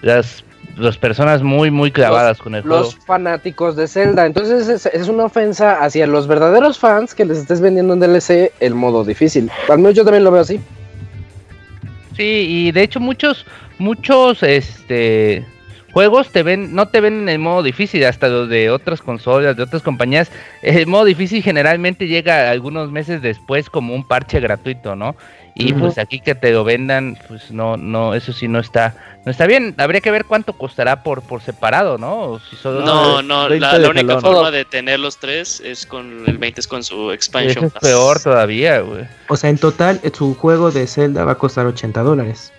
[0.00, 0.44] Las,
[0.76, 3.06] las personas muy, muy clavadas con el Los juego.
[3.06, 4.24] fanáticos de Zelda.
[4.24, 8.52] Entonces es, es una ofensa hacia los verdaderos fans que les estés vendiendo en DLC
[8.60, 9.50] el modo difícil.
[9.68, 10.60] Al menos yo también lo veo así.
[12.16, 13.44] Sí, y de hecho muchos,
[13.78, 15.44] muchos, este
[15.92, 19.56] juegos te ven, no te ven en el modo difícil, hasta los de otras consolas,
[19.56, 20.30] de otras compañías,
[20.62, 25.16] el modo difícil generalmente llega algunos meses después como un parche gratuito, ¿no?
[25.60, 29.32] Y pues aquí que te lo vendan, pues no, no, eso sí no está, no
[29.32, 29.74] está bien.
[29.76, 32.16] Habría que ver cuánto costará por, por separado, ¿no?
[32.16, 36.24] O si solo No, no, 20 la, única forma de tener los tres es con
[36.28, 39.04] el 20 es con su eso expansion es peor todavía, güey.
[39.26, 42.52] o sea, en total, eh, su juego de Zelda va a costar 80 dólares.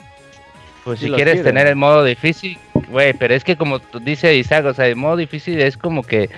[0.90, 1.44] Pues si quieres quieren.
[1.44, 2.58] tener el modo difícil,
[2.90, 6.04] güey, pero es que como tú- dice Isaac, o sea, el modo difícil es como
[6.04, 6.30] que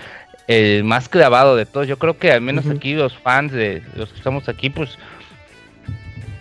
[0.48, 1.88] el más clavado de todos.
[1.88, 4.98] Yo creo que al menos aquí los fans de los que estamos aquí, pues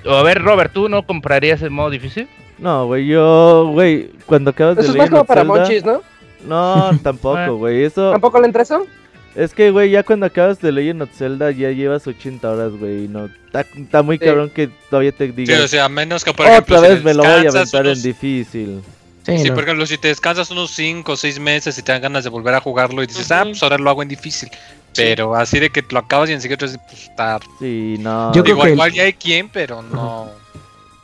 [0.09, 2.27] A ver, Robert, ¿tú no comprarías el modo difícil?
[2.59, 6.01] No, güey, yo, güey, cuando acabas de Eso es más como para Zelda- monchis, ¿no?
[6.47, 7.85] No, tampoco, güey.
[7.85, 8.87] Eso ¿Tampoco le entra eso?
[9.35, 13.09] Es que, güey, ya cuando acabas de Legend of Zelda ya llevas 80 horas, güey.
[13.09, 14.25] No, está, está muy Sí.
[14.25, 15.61] cabrón que todavía te Sí, digas.
[15.61, 16.77] o sea, a menos que por ejemplo.
[16.79, 18.81] Otra si vez me lo voy a aventar en unos- difícil.
[19.27, 19.55] Sí, Sí, no.
[19.55, 22.31] por ejemplo, si te descansas unos 5 o 6 meses y te dan ganas de
[22.31, 23.51] volver a jugarlo y dices, ah, Ujú.
[23.51, 24.49] pues ahora lo hago en difícil.
[24.97, 27.39] Pero así de que lo acabas y enseguida pues está.
[27.61, 28.33] Sí, no.
[28.35, 30.31] Yo creo Digo, que el- igual ya hay quien, pero no.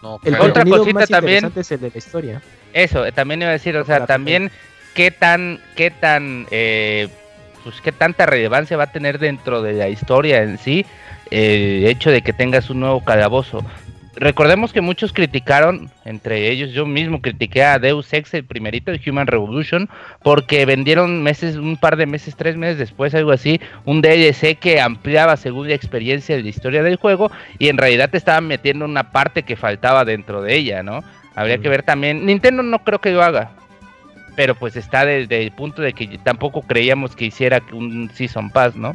[0.02, 0.34] No, El.
[0.40, 1.52] Otra cosita más también.
[1.54, 2.42] es el de la historia.
[2.72, 4.50] Eso, también iba a decir, o sea, también
[4.94, 7.08] qué tan, qué tan, eh,
[7.66, 10.86] pues qué tanta relevancia va a tener dentro de la historia en sí
[11.32, 13.64] eh, el hecho de que tengas un nuevo calabozo.
[14.14, 19.00] Recordemos que muchos criticaron, entre ellos yo mismo critiqué a Deus Ex, el primerito, el
[19.04, 19.88] Human Revolution,
[20.22, 24.80] porque vendieron meses, un par de meses, tres meses después, algo así, un DLC que
[24.80, 28.84] ampliaba según la experiencia de la historia del juego y en realidad te estaban metiendo
[28.84, 31.02] una parte que faltaba dentro de ella, ¿no?
[31.34, 32.24] Habría que ver también.
[32.26, 33.50] Nintendo no creo que lo haga.
[34.36, 38.76] Pero pues está desde el punto de que tampoco creíamos que hiciera un Season Pass,
[38.76, 38.94] ¿no?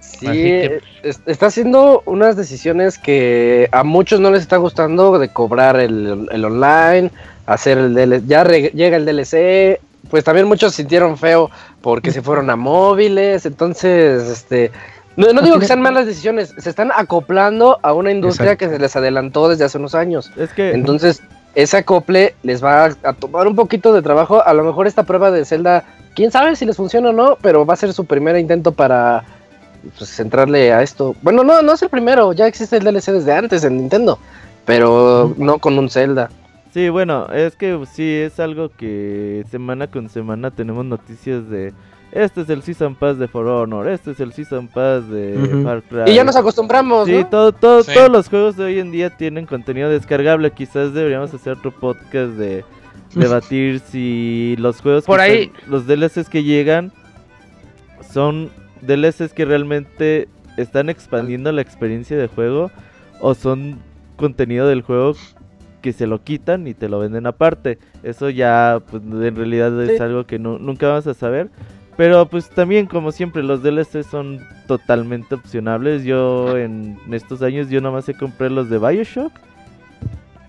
[0.00, 5.18] Sí, Así que- es- está haciendo unas decisiones que a muchos no les está gustando
[5.18, 7.10] de cobrar el, el online,
[7.46, 11.50] hacer el DLC, ya re- llega el DLC, pues también muchos sintieron feo
[11.82, 14.70] porque se fueron a móviles, entonces, este,
[15.16, 18.66] no, no digo que sean malas decisiones, se están acoplando a una industria Exacto.
[18.70, 20.72] que se les adelantó desde hace unos años, Es que.
[20.72, 21.22] entonces
[21.54, 25.30] ese acople les va a, tomar un poquito de trabajo, a lo mejor esta prueba
[25.30, 25.84] de Zelda,
[26.14, 29.24] quién sabe si les funciona o no, pero va a ser su primer intento para
[29.96, 31.16] pues entrarle a esto.
[31.22, 34.18] Bueno, no, no es el primero, ya existe el DLC desde antes en Nintendo,
[34.64, 36.30] pero no con un Zelda.
[36.72, 41.72] Sí, bueno, es que sí es algo que semana con semana tenemos noticias de.
[42.12, 45.62] Este es el Season Pass de For Honor, este es el Season Pass de.
[45.62, 46.10] Far Cry.
[46.10, 47.26] Y ya nos acostumbramos, Sí, ¿no?
[47.28, 47.92] todo, todo, Sí.
[47.94, 50.50] todos los juegos de hoy en día tienen contenido descargable.
[50.50, 52.64] Quizás deberíamos hacer otro podcast de
[53.14, 56.90] debatir si los juegos, Por que ahí- están- los DLCs que llegan
[58.12, 58.50] son
[58.82, 62.70] DLCs que realmente están expandiendo la experiencia de juego
[63.20, 63.78] o son
[64.16, 65.14] contenido del juego
[65.80, 67.78] que se lo quitan y te lo venden aparte.
[68.02, 70.02] Eso ya, pues en realidad es Sí.
[70.02, 71.48] algo que nu- nunca vamos a saber.
[72.00, 76.02] Pero pues también, como siempre, los DLCs son totalmente opcionables.
[76.02, 79.30] Yo en estos años yo nada más he compré los de Bioshock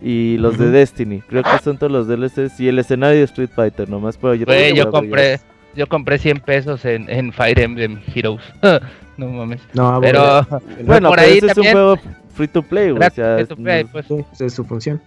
[0.01, 0.69] y los de.
[0.71, 1.19] Destiny.
[1.27, 4.15] Creo que son todos los DLCs y el escenario de Street Fighter nomás.
[4.15, 5.41] Pero yo, yo compré,
[5.75, 8.41] yo compré 100 pesos en, en Fire Emblem Heroes.
[9.17, 9.59] no mames.
[9.73, 10.47] No, Pero
[10.85, 11.95] Bueno, por pero ahí ese es un también- juego
[12.33, 12.93] free to play, güey.
[12.93, 14.05] O Gratis, sea, free to play, pues.
[14.39, 15.01] es su función.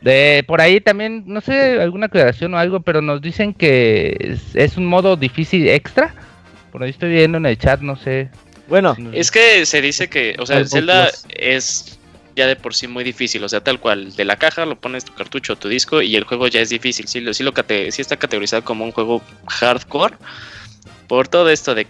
[0.00, 4.54] De, por ahí también, no sé, alguna aclaración o algo, pero nos dicen que es,
[4.54, 6.14] es un modo difícil extra.
[6.70, 8.28] Por ahí estoy viendo en el chat, no sé.
[8.68, 11.24] Bueno, Es que se dice que, o sea, Zelda plus.
[11.30, 11.98] es
[12.36, 15.04] ya de por sí muy difícil, o sea, tal cual, de la caja lo pones
[15.04, 17.52] tu cartucho o tu disco y el juego ya es difícil, sí, lo, sí, lo
[17.52, 20.14] cate- sí está categorizado como un juego hardcore
[21.08, 21.88] por todo esto de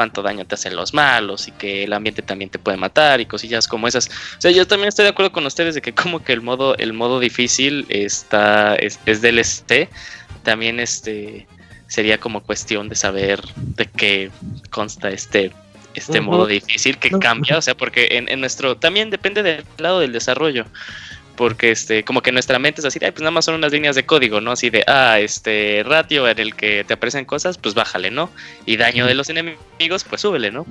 [0.00, 3.26] cuánto daño te hacen los malos y que el ambiente también te puede matar y
[3.26, 4.08] cosillas como esas.
[4.08, 6.74] O sea, yo también estoy de acuerdo con ustedes de que como que el modo
[6.78, 9.90] el modo difícil está es, es DLC,
[10.42, 11.46] también este
[11.86, 14.30] sería como cuestión de saber de qué
[14.70, 15.52] consta este
[15.92, 16.30] este Ujú.
[16.30, 17.18] modo difícil que No.
[17.18, 20.64] cambia, o sea, porque en, en nuestro también depende del lado del desarrollo.
[21.40, 23.96] Porque este, como que nuestra mente es así, ay, pues nada más son unas líneas
[23.96, 24.52] de código, ¿no?
[24.52, 28.28] Así de, ah, este ratio en el que te aparecen cosas, pues bájale, ¿no?
[28.66, 30.66] Y daño de los enemigos, pues súbele, ¿no?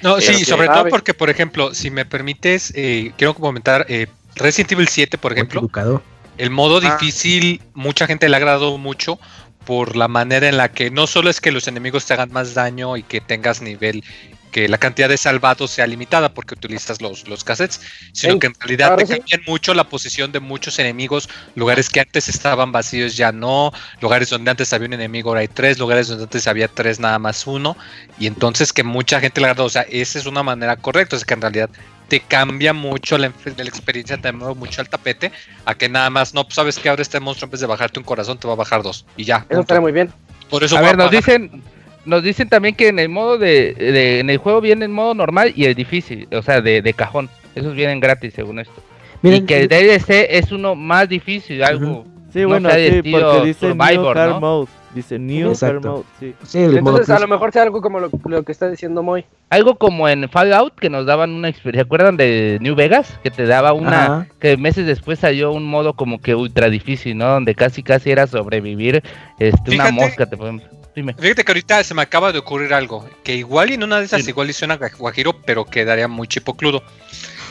[0.00, 4.06] No, sí, sobre todo porque, por ejemplo, si me permites, eh, quiero comentar eh,
[4.36, 5.58] Resident Evil 7, por ejemplo.
[5.58, 6.04] educador.
[6.38, 6.96] El modo Ah.
[6.96, 9.18] difícil, mucha gente le ha agradado mucho
[9.66, 12.54] por la manera en la que no solo es que los enemigos te hagan más
[12.54, 14.04] daño y que tengas nivel,
[14.52, 17.80] que la cantidad de salvados sea limitada porque utilizas los, los cassettes,
[18.12, 19.18] sino que en realidad te sí.
[19.18, 24.30] cambian mucho la posición de muchos enemigos, lugares que antes estaban vacíos ya no, lugares
[24.30, 27.46] donde antes había un enemigo ahora hay tres, lugares donde antes había tres nada más
[27.46, 27.76] uno,
[28.18, 31.24] y entonces que mucha gente le agradó, o sea, esa es una manera correcta, es
[31.24, 31.70] que en realidad
[32.08, 35.32] te cambia mucho la, experiencia, te mueve mucho al tapete,
[35.64, 37.98] a que nada más, no, pues sabes que ahora este monstruo en vez de bajarte
[37.98, 39.36] un corazón te va a bajar dos, y ya.
[39.36, 39.60] Eso punto.
[39.62, 40.12] estaría muy bien.
[40.50, 41.62] Por eso A ver, nos dicen,
[42.04, 45.14] nos dicen también que en el modo de, de- en el juego viene el modo
[45.14, 47.28] normal y el difícil, o sea, de, de cajón.
[47.54, 48.82] Esos vienen gratis según esto.
[49.22, 52.04] Miren, y que el DLC es uno más difícil, algo.
[52.32, 54.40] sí, no bueno, sea de sí, estilo porque dice New Survivor, Hard ¿no?
[54.40, 54.68] Mode.
[54.94, 55.84] Dice New Hard.
[55.86, 56.34] Mode, sí.
[56.42, 59.24] sí, Entonces a lo mejor sea algo como lo, lo que está diciendo Moy.
[59.48, 61.82] Algo como en Fallout que nos daban una experiencia.
[61.84, 63.18] ¿Se acuerdan de New Vegas?
[63.22, 64.04] Que te daba una.
[64.04, 64.26] Ajá.
[64.38, 67.26] Que meses después salió un modo como que ultra difícil, ¿no?
[67.28, 69.02] Donde casi casi era sobrevivir.
[69.38, 70.62] Este, una mosca, te pueden.
[70.94, 71.14] Dime.
[71.18, 74.04] Fíjate que ahorita se me acaba de ocurrir algo, que igual y en una de
[74.04, 74.30] esas Sí.
[74.30, 76.82] igual y suena gua- guajiro, pero quedaría muy chipocludo.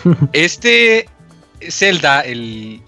[0.33, 1.07] Este
[1.69, 2.81] Zelda, el,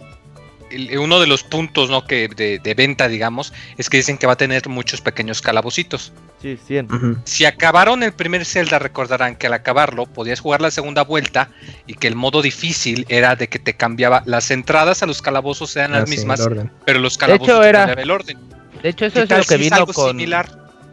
[0.72, 2.06] el- uno de los puntos ¿no?
[2.06, 6.12] que de, de venta, digamos, es que dicen que va a tener muchos pequeños calabocitos.
[6.42, 6.92] Sí, 100.
[6.94, 7.18] Ujú.
[7.24, 11.50] Si acabaron el primer Zelda, recordarán que al acabarlo podías jugar la segunda vuelta
[11.88, 14.24] y que el modo difícil era de que te cambiaba.
[14.26, 16.48] Las entradas a los calabozos eran Ah, las sí, el mismas,
[16.86, 18.38] pero los calabozos te era- cambiaba el orden.
[18.84, 20.48] De hecho, eso ¿Qué es lo que vino algo con, similar?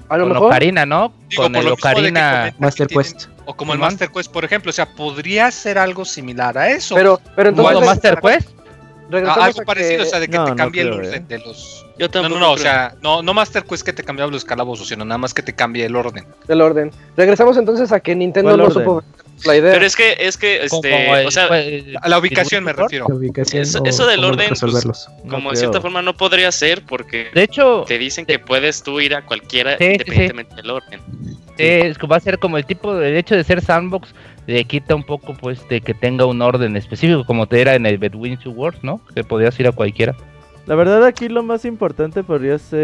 [0.09, 0.47] A lo con mejor.
[0.47, 1.13] Ocarina, ¿no?
[1.29, 2.55] Digo, con el Ocarina.
[2.59, 3.27] Master tienen- Quest.
[3.45, 3.79] O como el.
[3.79, 4.71] Master Quest, por ejemplo.
[4.71, 6.95] O sea, podría ser algo similar a eso.
[6.95, 7.75] Pero, pero entonces.
[7.75, 8.49] ¿Modo Master Quest?
[8.49, 10.99] A- regresamos algo que- parecido, o sea, de que No, te no cambie el creo,
[11.01, 11.27] orden eh.
[11.29, 11.85] de los.
[11.99, 14.45] Yo No, tampoco no, no, o sea, no, no Master Quest que te cambiaba los
[14.45, 16.25] calabozos, sino nada más que te cambie el orden.
[16.47, 16.93] del orden.
[17.17, 18.85] Regresamos entonces a que Nintendo ¿Cuál no orden?
[18.85, 19.03] supo
[19.45, 19.73] la idea.
[19.73, 21.49] Pero es que, es que, este, el- o sea,
[22.03, 23.07] A la ubicación me refiero.
[23.09, 24.63] Ubicación Eso- o eso del orden, pues.
[24.63, 28.83] No como de cierta forma no podría ser porque De hecho, te dicen que puedes
[28.83, 29.93] tú ir a cualquiera Sí, sí, sí.
[29.93, 31.01] independientemente del orden.
[31.59, 34.15] es que va a ser como el tipo, el hecho de ser sandbox
[34.47, 37.85] le quita un poco pues de que tenga un orden específico como te era en
[37.87, 39.01] el Bedouin World, ¿no?
[39.15, 40.17] Que podías ir a cualquiera.
[40.67, 42.79] La verdad aquí lo más importante podría ser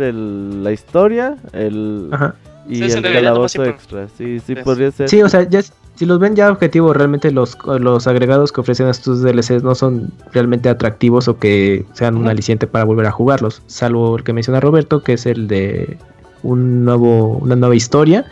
[0.00, 2.34] el- la historia el, Ajá.
[2.68, 4.08] Y el calabozo extra.
[4.08, 5.08] Sí, sí Es- podría ser.
[5.08, 5.62] Sí, o sea, ya,
[5.94, 10.12] si los ven ya objetivo, realmente los, los agregados que ofrecen estos DLCs no son
[10.32, 13.62] realmente atractivos o que sean un aliciente para volver a jugarlos.
[13.66, 15.96] Salvo el que menciona Roberto, que es el de
[16.42, 18.26] un nuevo, una nueva historia.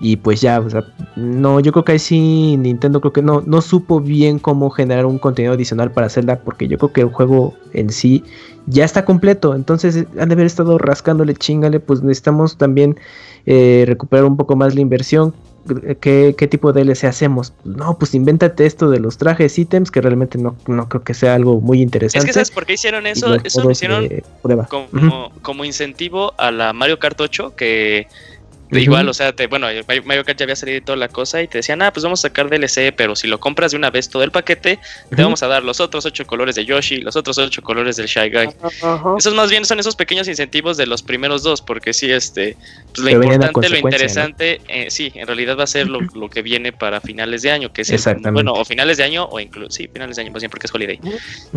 [0.00, 0.84] Y pues ya, o sea,
[1.16, 5.06] no, yo creo que ahí sí Nintendo creo que no, no supo bien cómo generar
[5.06, 8.22] un contenido adicional para Zelda, porque yo creo que el juego en sí
[8.66, 9.56] ya está completo.
[9.56, 12.96] Entonces han de haber estado rascándole, chingale, pues necesitamos también
[13.46, 15.34] eh, recuperar un poco más la inversión.
[16.00, 17.52] ¿Qué, qué tipo de DLC hacemos?
[17.64, 21.34] No, pues invéntate esto de los trajes, ítems, que realmente no, no creo que sea
[21.34, 22.26] algo muy Es interesante.
[22.26, 23.34] que ¿sabes por qué hicieron eso?
[23.44, 24.08] Eso lo hicieron
[24.68, 28.06] como, como incentivo a la Mario Kart 8 que
[28.70, 31.42] Igual, o sea, te, bueno, Mario Mario Kart ya había salido y toda la cosa
[31.42, 33.90] y te decían, ah, pues vamos a sacar DLC, pero si lo compras de una
[33.90, 37.16] vez todo el paquete, te vamos a dar los otros ocho colores de Yoshi, los
[37.16, 38.48] otros ocho colores del Shy Guy.
[39.18, 42.56] Esos más bien son esos pequeños incentivos de los primeros dos, porque sí, este,
[42.94, 46.42] pues lo importante, lo interesante, eh, sí, en realidad va a ser lo, lo que
[46.42, 48.30] viene para finales de año, que es el, Exactamente.
[48.30, 50.74] bueno, o finales de año o incluso, sí, finales de año, más bien porque es
[50.74, 51.00] holiday.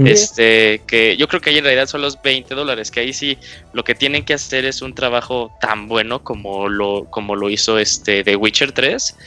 [0.05, 3.37] Este, que yo creo que ahí en realidad son los 20 dólares, que ahí sí
[3.73, 7.77] lo que tienen que hacer es un trabajo tan bueno como lo, como lo hizo
[7.77, 9.17] este The Witcher 3.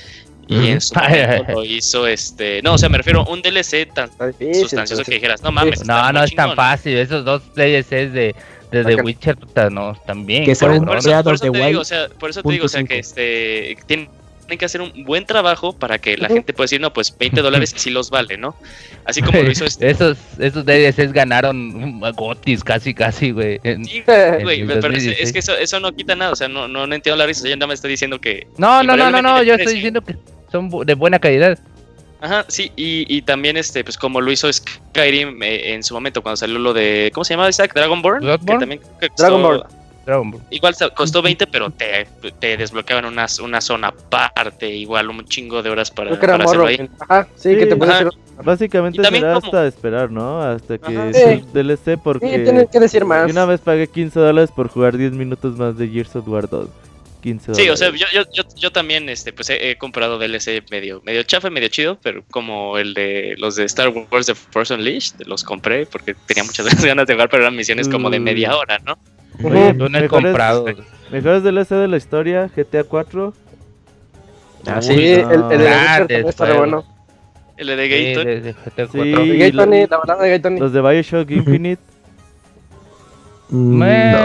[0.46, 2.60] Y en su momento lo hizo este.
[2.62, 5.50] No, o sea, me refiero a un DLC tan difícil, sustancioso pero que dijeras, no
[5.50, 5.86] mames.
[5.86, 6.56] No, no es tan chingón".
[6.56, 6.96] fácil.
[6.98, 8.34] Esos dos DLCs de,
[8.70, 10.44] de The Witcher, puta, no, también.
[10.44, 10.96] Que sea Por, eso, por
[11.34, 13.00] eso te digo, o sea, por eso te digo, o sea, que .5.
[13.00, 14.08] este tienen
[14.44, 17.40] tienen que hacer un buen trabajo para que la gente pueda decir, no, pues 20
[17.42, 18.54] dólares sí los vale, ¿no?
[19.04, 19.90] Así como lo hizo este.
[19.90, 23.60] esos, esos DLCs ganaron Gotis casi, casi, güey.
[23.62, 24.02] Sí,
[24.42, 25.18] güey, pero es, 2016.
[25.20, 27.48] es que eso, eso no quita nada, o sea, no, no, no entiendo la risa,
[27.48, 30.16] yo nada más estoy diciendo que No, no, no, no, no, yo estoy diciendo que
[30.52, 31.58] son de buena calidad.
[32.20, 36.22] Ajá, sí, y, y también este, pues como lo hizo Skyrim eh, en su momento
[36.22, 37.74] cuando salió lo de, ¿cómo se llama Isaac?
[37.74, 38.52] Dragonborn, Bloodborne.
[38.54, 39.62] que también costó- Dragonborn.
[40.04, 40.42] Dragon Ball.
[40.50, 42.06] igual costó 20, pero te,
[42.38, 46.88] te desbloqueaban una, una zona aparte, igual un chingo de horas para, para hacerlo ahí.
[47.00, 47.56] Ajá, sí, Sí.
[47.58, 47.74] que te.
[48.42, 50.42] Básicamente será como- hasta esperar, ¿no?
[50.42, 51.12] Hasta que Ajá.
[51.12, 51.44] Sí.
[51.52, 53.26] DLC porque Sí, tienen que decir más.
[53.28, 56.48] yo una vez pagué 15 dólares por jugar 10 minutos más de Gears of War
[56.48, 56.68] 2.
[57.22, 57.64] 15 dólares.
[57.64, 61.00] Sí, o sea, yo, yo, yo, yo también este, pues he, he comprado DLC medio,
[61.06, 64.74] medio chafa y medio chido, pero como el de los de Star Wars The Force
[64.74, 68.50] Unleashed, los compré porque tenía muchas ganas de jugar, pero eran misiones como de media
[68.50, 68.54] Mm.
[68.56, 68.98] hora, ¿no?
[69.42, 70.64] Oye, no he mejores- comprado.
[71.10, 73.32] Mejores DLC de la historia, GTA 4.
[74.66, 76.84] Ah, Sí, el, el de Ah, está re bueno.
[77.56, 78.24] El de Sí, Gator.
[78.26, 78.90] de- de GTA Sí.
[78.94, 79.24] 4.
[79.24, 80.58] Y Y Gay lo- Tony, la balada de Gay Tony.
[80.60, 81.82] Los de Bioshock Infinite.
[83.50, 84.18] Me- No,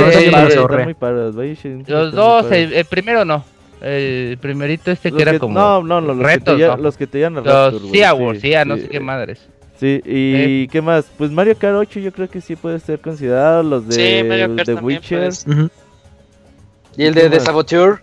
[0.00, 0.94] no, los muy.
[0.94, 3.44] Bioshock dos, el, el primero no.
[3.82, 6.76] El primerito este Los que era que- como No, no, no, los, retos, que te,
[6.78, 9.46] los que te llevan a los Sea Wars, sí, no sé qué madres.
[9.78, 11.04] Sí, y ¿qué más?
[11.18, 13.62] Pues Mario Kart 8 yo creo que sí puede ser considerado.
[13.62, 15.30] Los de, Sí, Mario Kart de Witcher.
[15.44, 15.70] puede Ujú.
[16.96, 18.02] Y el de The Saboteur.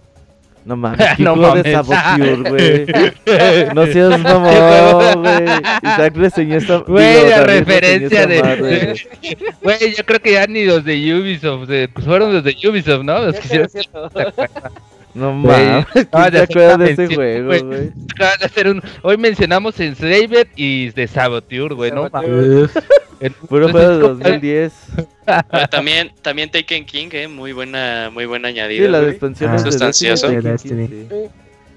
[0.66, 1.88] No mames, ¿qué No juego de mames.
[1.88, 3.74] Saboteur, güey?
[3.74, 5.44] No seas mamón, güey.
[5.84, 9.02] Isaac reseñó esta Güey, la referencia de-.
[9.62, 13.04] Güey, yo creo que ya ni los de Ubisoft, de- pues fueron los de Ubisoft,
[13.04, 13.20] ¿no?
[13.26, 13.70] Los que hicieron
[15.14, 17.62] No mames, ¿quién te acuerdas de ese juego, güey.
[18.68, 18.82] un.
[19.04, 22.04] Hoy mencionamos Enslaved y de Saboteur, güey, no.
[22.06, 22.76] Uf,
[23.48, 24.74] Puro juego de ¿cómo- 2010.
[25.52, 28.90] Pero también, también Taken King, eh, muy buena, muy buena Sí, añadida.
[28.90, 29.12] las güey.
[29.12, 30.28] expansiones Ah, de sustancioso.
[30.30, 30.42] Destiny.
[30.42, 31.08] De Destiny.
[31.10, 31.30] sí.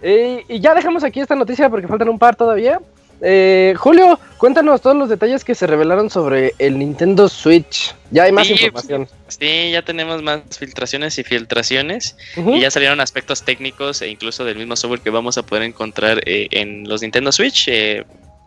[0.02, 2.80] Eh, y ya dejamos aquí esta noticia porque faltan un par todavía.
[3.22, 7.94] Eh, Julio, cuéntanos todos los detalles que se revelaron sobre el Nintendo Switch.
[8.10, 9.08] Ya hay más Sí, información.
[9.28, 12.16] Sí, ya tenemos más filtraciones y filtraciones.
[12.36, 16.20] Y ya salieron aspectos técnicos e incluso del mismo software que vamos a poder encontrar
[16.26, 17.68] eh, en los Nintendo Switch.
[17.68, 18.04] eh,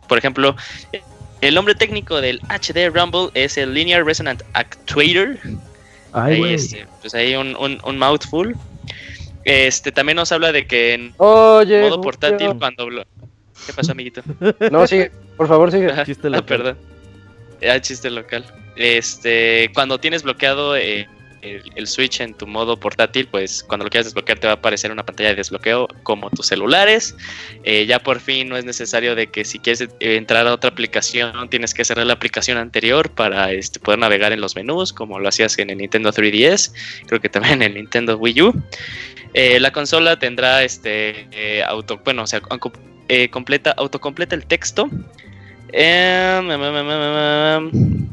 [0.07, 0.55] por ejemplo,
[1.41, 5.38] el nombre técnico del HD Rumble es el Linear Resonant Actuator.
[6.13, 8.55] Ay, ahí, este, pues ahí un, un, un mouthful.
[9.45, 11.82] Este también nos habla de que en Oye.
[11.82, 12.59] modo portátil Julio.
[12.59, 12.89] cuando
[13.70, 14.22] ¿Qué pasó, amiguito?
[14.72, 15.11] No, sigue.
[15.38, 15.91] Por favor, sigue.
[15.91, 16.03] Ajá.
[16.05, 16.45] Chiste Ah, local.
[16.45, 16.78] perdón.
[17.70, 18.43] Ah, chiste local.
[18.76, 21.07] Este, cuando tienes bloqueado eh,
[21.41, 24.55] el, el Switch en tu modo portátil, pues cuando lo quieras desbloquear te va a
[24.55, 27.15] aparecer una pantalla de desbloqueo como tus celulares.
[27.63, 31.49] Eh, ya por fin no es necesario de que si quieres entrar a otra aplicación
[31.49, 35.30] tienes que cerrar la aplicación anterior para este, poder navegar en los menús como lo
[35.30, 36.74] hacías en el Nintendo 3DS,
[37.07, 38.63] creo que también en el Nintendo Wii U.
[39.36, 42.41] Eh, la consola tendrá este eh, auto, bueno, o sea,
[43.10, 44.89] eh, completa, autocompleta el texto.
[45.72, 48.07] Em, em, em.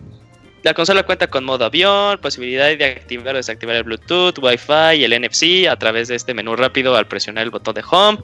[0.62, 5.04] La consola cuenta con modo avión, posibilidad de activar o desactivar el Bluetooth, Wi-Fi y
[5.04, 8.18] el NFC a través de este menú rápido al presionar el botón de Home.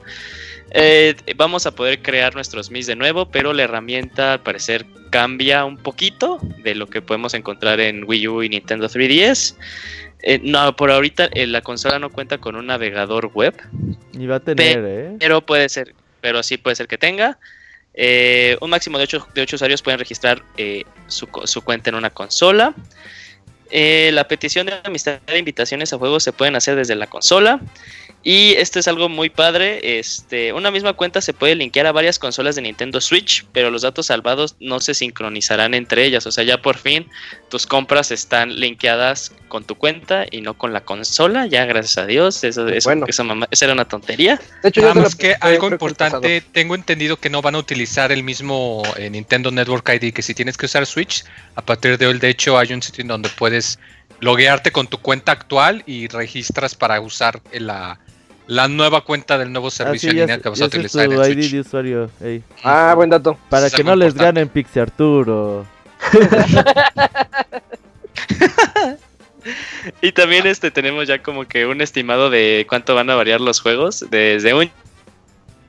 [0.71, 5.63] Eh, vamos a poder crear nuestros MIS de nuevo, pero la herramienta al parecer cambia
[5.63, 9.55] un poquito de lo que podemos encontrar en Wii U y Nintendo 3DS.
[10.23, 13.53] Eh, no, por ahorita eh, la consola no cuenta con un navegador web,
[14.13, 15.15] Ni va a tener, ¿eh?
[15.19, 15.93] pero puede ser,
[16.23, 17.37] pero sí puede ser que tenga.
[17.93, 21.97] Eh, un máximo de 8, de ocho usuarios pueden registrar eh, su, su cuenta en
[21.97, 22.73] una consola.
[23.69, 27.59] Eh, la petición de amistad de invitaciones a juegos se pueden hacer desde la consola.
[28.25, 29.99] Y esto es algo muy padre.
[29.99, 33.81] Este, una misma cuenta se puede linkear a varias consolas de Nintendo Switch, pero los
[33.81, 36.25] datos salvados no se sincronizarán entre ellas.
[36.25, 37.09] O sea, ya por fin
[37.49, 41.47] tus compras están linkeadas con tu cuenta y no con la consola.
[41.47, 42.43] Ya, gracias a Dios.
[42.45, 43.05] Eso, eso, Bueno.
[43.09, 44.39] esa mamá- esa era una tontería.
[44.63, 48.23] De hecho, Nada más que algo importante, tengo entendido que no van a utilizar el
[48.23, 52.17] mismo eh, Nintendo Network ID, que si tienes que usar Switch, a partir de hoy,
[52.19, 53.79] de hecho, hay un sitio en donde puedes
[54.21, 57.99] loguearte con tu cuenta actual y registras para usar la,
[58.47, 61.05] la nueva cuenta del nuevo Ah, servicio sí, en ya, línea que vas a utilizar
[61.05, 61.51] en tu el ID Switch.
[61.51, 62.09] de usuario.
[62.21, 62.39] ey.
[62.39, 62.89] pasado.
[62.89, 63.37] Ah, buen dato.
[63.49, 65.65] Para es que no les ganen Pixie Arturo.
[70.01, 73.59] Y también este tenemos ya como que un estimado de cuánto van a variar los
[73.59, 74.71] juegos, desde un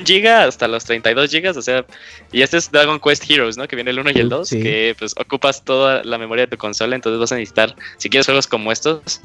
[0.05, 1.85] giga hasta los 32 gigas, o sea,
[2.31, 3.67] y este es Dragon Quest Heroes, ¿no?
[3.67, 4.63] Que viene el 1 y el Uf, 2, sí.
[4.63, 8.27] que pues ocupas toda la memoria de tu consola, entonces vas a necesitar, si quieres
[8.27, 9.21] juegos como estos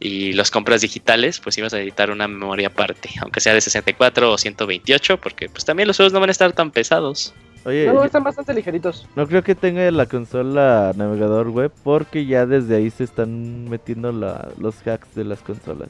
[0.00, 4.32] y los compras digitales, pues ibas a necesitar una memoria aparte, aunque sea de 64
[4.32, 7.34] o 128, porque pues también los juegos no van a estar tan pesados.
[7.64, 9.06] Oye, No, yo- están bastante ligeritos.
[9.16, 14.12] no creo que tenga la consola navegador web porque ya desde ahí se están metiendo
[14.12, 15.88] la- los hacks de las consolas.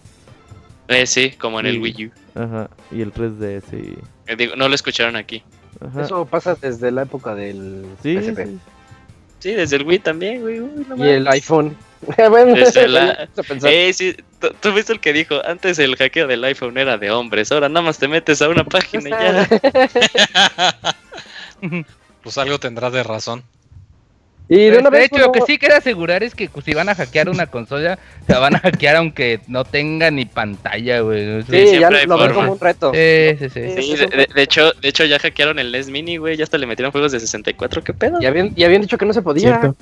[0.88, 1.78] Eh, sí, como en el Sí.
[1.80, 2.10] Wii U.
[2.34, 3.76] Ajá, y el 3DS.
[3.76, 5.42] y- Eh, digo, no lo escucharon aquí.
[5.80, 6.02] Ajá.
[6.02, 8.46] Eso pasa desde la época del Sí, PSP.
[8.46, 8.58] sí.
[9.40, 10.60] Sí, desde el Wii también, güey.
[10.60, 11.76] uy, no Y el iPhone.
[12.30, 13.28] bueno, Desde la-.
[13.64, 17.10] Eh, sí, tú- tú viste el que dijo, antes el hackeo del iPhone era de
[17.10, 19.48] hombres, ahora nada más te metes a una página y ya.
[22.22, 23.42] Pues algo tendrá de razón.
[24.50, 26.88] Y de Pues, de hecho, lo que sí quiero asegurar es que pues, si van
[26.88, 31.42] a hackear una consola, se la van a hackear aunque no tenga ni pantalla, güey.
[31.42, 32.92] Sí, ya siempre hay lo ven como un reto.
[32.94, 33.70] Sí, sí, sí.
[33.76, 36.44] Sí, Sí, de, de- de hecho, de hecho ya hackearon el NES Mini, güey, ya
[36.44, 38.22] hasta le metieron juegos de 64, ¿qué pedo?
[38.22, 39.58] Y habían, y habían dicho que no se podía.
[39.60, 39.76] Cierto.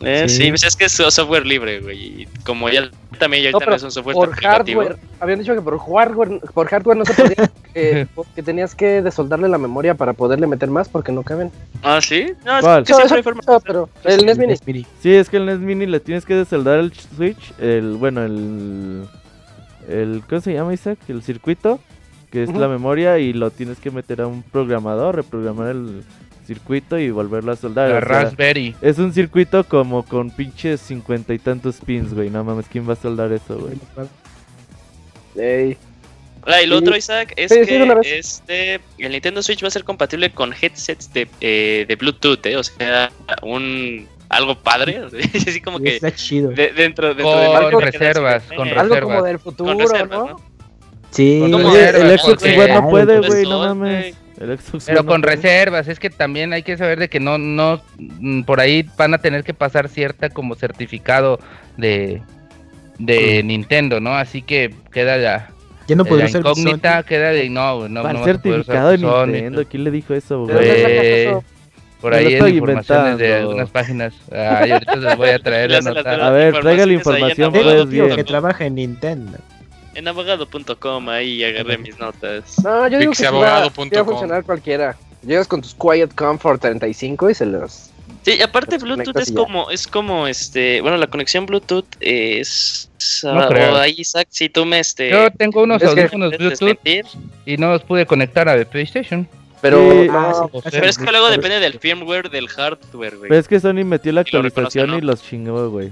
[0.00, 0.36] Eh, sí.
[0.42, 0.48] Sí.
[0.50, 2.88] pues es que es software libre, güey, y como ya
[3.18, 4.96] también ya No, pero es un software Por hardware.
[5.18, 7.50] Habían dicho que por hardware, por hardware no se podía.
[7.74, 11.50] que, porque tenías que desoldarle la memoria para poderle meter más porque no caben.
[11.82, 12.32] Ah, ¿sí?
[12.44, 14.86] No, es que No, siempre eso- hay pero el NES Mini.
[15.02, 19.04] Sí, es que el NES Mini le tienes que desoldar el Switch, el, bueno, el,
[19.88, 20.98] el, ¿cómo se llama Isaac?
[21.08, 21.80] El circuito,
[22.30, 26.04] que es la memoria y lo tienes que meter a un programador, reprogramar el
[26.48, 27.90] circuito y volverlo a soldar.
[27.90, 28.74] La o sea, Raspberry.
[28.82, 32.94] es un circuito como con pinches cincuenta y tantos pins, güey, no mames, ¿quién va
[32.94, 33.74] a soldar eso, güey?
[35.36, 35.76] Ey.
[36.46, 36.82] Ah, y lo Sí.
[36.82, 40.30] otro, Isaac, es Sí, sí, que de este, el Nintendo Switch va a ser compatible
[40.30, 42.56] con headsets de, eh, de Bluetooth, ¿eh?
[42.56, 43.10] O sea,
[43.42, 45.00] un algo padre,
[45.46, 46.50] así como que Está chido.
[46.50, 48.78] de- dentro, dentro Con del marco que reservas, que con tener.
[48.78, 49.14] Algo reservas.
[49.16, 50.26] como del futuro, reservas, ¿no?
[50.28, 50.40] ¿no?
[51.10, 54.14] Sí, Oye, reservas, el Xbox One no puede, güey, no mames.
[54.40, 57.38] El Xbox Pero no con reservas, es que también hay que saber de que no,
[57.38, 61.38] no, mm, por ahí van a tener que pasar cierta como certificado
[61.76, 62.22] de,
[62.98, 64.14] de Nintendo, ¿no?
[64.14, 65.50] Así que queda la,
[65.88, 68.64] ya no la podrá ser incógnita, queda de no, no, ¿Cuál no vas a poder
[68.64, 69.64] certificado de Nintendo?
[69.66, 70.82] ¿Quién le dijo eso, ¿De dónde güey?
[70.82, 71.38] Eh?
[72.00, 74.14] Por ahí en informaciones de algunas páginas.
[74.30, 76.26] Ay, ahorita les voy a traer la nota.
[76.26, 79.38] A ver, traiga la información, pues, que trabaja en Nintendo.
[79.98, 82.62] En abogado.com, ahí agarré mis notas.
[82.62, 84.96] No, yo digo que va, a funcionar cualquiera.
[85.26, 87.90] Llegas con tus Quiet Comfort 35 y se los...
[88.22, 92.88] Sí, y aparte Bluetooth es como, es como este, bueno, la conexión Bluetooth es,
[93.24, 93.76] No ah, creo.
[93.76, 97.04] ahí Isaac, si tú me este Yo tengo unos audífonos Bluetooth desmentir.
[97.44, 99.26] y no los pude conectar a PlayStation.
[99.60, 100.06] Pero Sí.
[100.08, 103.28] no, Ah, sí, sea, Pero es que luego depende del firmware, del hardware, güey.
[103.30, 104.98] Pero es que Sony metió la Y lo reconoce, actualización ¿no?
[104.98, 105.90] y los chingó, güey.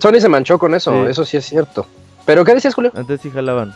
[0.00, 1.10] Sony se manchó con eso, Sí.
[1.10, 1.86] eso sí es cierto.
[2.26, 2.92] ¿Pero qué decías, Julio?
[2.94, 3.74] Antes sí jalaban.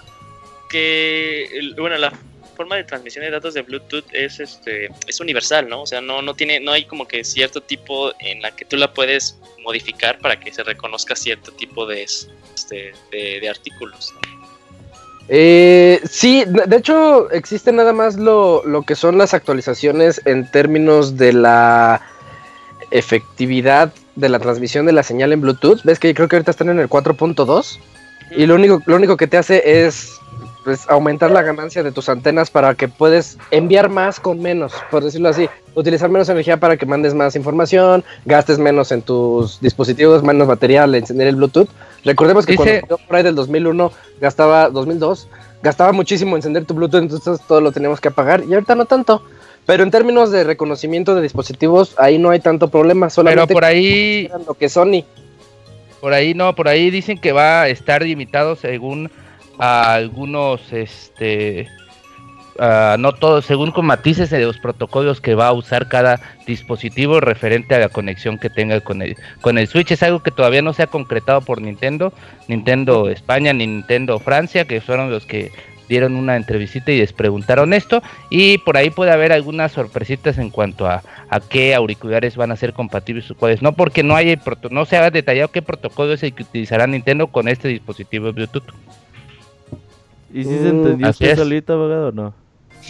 [0.68, 2.12] que bueno la
[2.56, 6.22] forma de transmisión de datos de Bluetooth es este es universal no o sea no
[6.22, 10.18] no tiene no hay como que cierto tipo en la que tú la puedes modificar
[10.18, 14.20] para que se reconozca cierto tipo de este de, de artículos ¿no?
[15.28, 20.50] Eh, sí, de de hecho existe nada más lo, lo que son las actualizaciones en
[20.50, 22.00] términos de la
[22.90, 25.82] efectividad de la transmisión de la señal en Bluetooth.
[25.82, 27.78] Ves que creo que ahorita están en el 4.2
[28.30, 30.18] y lo único, lo único que te hace es
[30.64, 35.04] pues, aumentar la ganancia de tus antenas para que puedes enviar más con menos, por
[35.04, 35.48] decirlo así.
[35.74, 40.82] Utilizar menos energía para que mandes más información, gastes menos en tus dispositivos, menos batería
[40.84, 41.68] al encender el Bluetooth.
[42.04, 45.28] Recordemos que Dice- cuando por ahí del 2001 gastaba 2002,
[45.62, 49.22] gastaba muchísimo encender tu Bluetooth, entonces todo lo teníamos que apagar y ahorita no tanto.
[49.66, 53.64] Pero en términos de reconocimiento de dispositivos, ahí no hay tanto problema, Pero solamente por
[53.64, 55.04] ahí, lo que Sony.
[56.00, 59.10] Por ahí no, por ahí dicen que va a estar limitado según
[59.58, 61.68] a algunos, este,
[62.58, 67.20] ah, no todos, según con matices de los protocolos que va a usar cada dispositivo
[67.20, 69.90] referente a la conexión que tenga con el, con el Switch.
[69.92, 72.12] Es algo que todavía no se ha concretado por Nintendo,
[72.48, 75.50] Nintendo España ni Nintendo Francia, que fueron los que
[75.88, 80.50] dieron una entrevista y les preguntaron esto y por ahí puede haber algunas sorpresitas en
[80.50, 84.36] cuanto a, a qué auriculares van a ser compatibles o cuáles no porque no hay
[84.36, 88.32] proto- no se ha detallado qué protocolo es el que utilizará Nintendo con este dispositivo
[88.32, 88.64] Bluetooth.
[90.32, 91.38] ¿Y si se entendió así usted es.
[91.38, 92.34] solito, abogado, o no?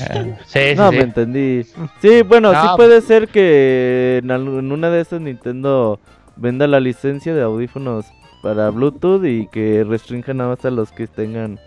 [0.01, 0.97] Ah, sí, No, sí.
[0.97, 1.64] me entendí.
[2.01, 4.30] Sí, bueno, sí No, puede ser que en,
[4.72, 6.01] una de estas Nintendo
[6.36, 8.07] venda la licencia de audífonos
[8.42, 11.59] para Bluetooth y que restrinja nada más a los que tengan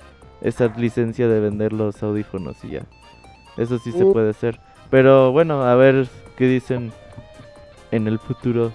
[0.42, 2.82] esa licencia de vender los audífonos y ya.
[3.58, 4.14] Eso sí se Mm.
[4.14, 4.60] puede hacer.
[4.90, 6.92] Pero bueno, a ver qué dicen
[7.92, 8.72] en el futuro.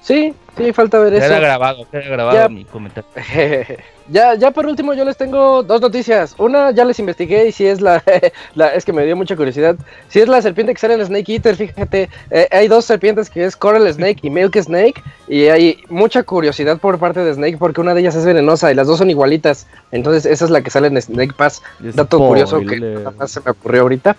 [0.00, 1.26] Sí, sí, falta ver eso.
[1.28, 2.48] Queda grabado, queda grabado Ya.
[2.48, 3.08] mi comentario.
[4.10, 6.34] ya, ya por último yo les tengo dos noticias.
[6.38, 8.02] Una ya les investigué y si es la,
[8.54, 9.76] la- es que me dio mucha curiosidad.
[10.08, 13.44] Si es la serpiente que sale en Snake Eater, fíjate, eh, hay dos serpientes que
[13.44, 17.80] es Coral Snake y Milk Snake y hay mucha curiosidad por parte de Snake porque
[17.80, 19.66] una de ellas es venenosa y las dos son igualitas.
[19.92, 21.62] Entonces esa es la que sale en Snake Pass.
[21.78, 22.98] Dato curioso que spoiler.
[22.98, 24.16] nada más se me ocurrió ahorita.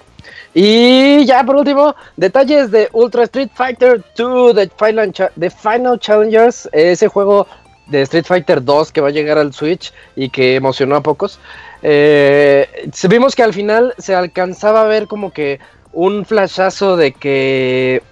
[0.54, 6.68] Y ya por último, detalles de Ultra Street Fighter 2 The Final, The Final Challengers,
[6.72, 7.46] ese juego
[7.90, 11.40] de Street Fighter 2 que va a llegar al Switch y que emocionó a pocos.
[11.82, 15.60] Eh, vimos que al final se alcanzaba a ver como que
[15.94, 18.04] un flashazo de que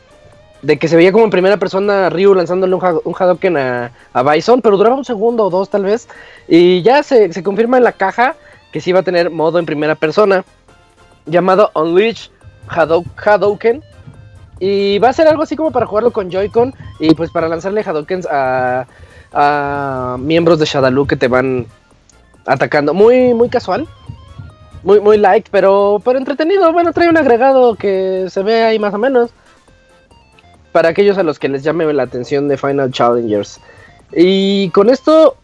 [0.64, 3.92] de que se veía como en primera persona a Ryu lanzándole un, un Hadoken a,
[4.14, 6.08] a Bison, pero duraba un segundo o dos tal vez.
[6.48, 8.36] Y ya se, se confirma en la caja
[8.72, 10.44] que sí va a tener modo en primera persona
[11.28, 12.30] llamado Unleash
[12.68, 13.84] Hadou- Hadouken.
[14.60, 17.82] Y va a ser algo así como para jugarlo con Joy-Con y pues para lanzarle
[17.86, 18.88] Hadoukens a,
[19.34, 21.68] a miembros de Shadaloo que te van
[22.46, 22.94] atacando.
[22.94, 23.88] Muy, muy casual.
[24.84, 26.72] Muy, muy light, pero, pero entretenido.
[26.72, 29.32] Bueno, trae un agregado que se ve ahí más o menos.
[30.72, 33.60] Para aquellos a los que les llame la atención de Final Challengers.
[34.14, 35.36] Y con esto,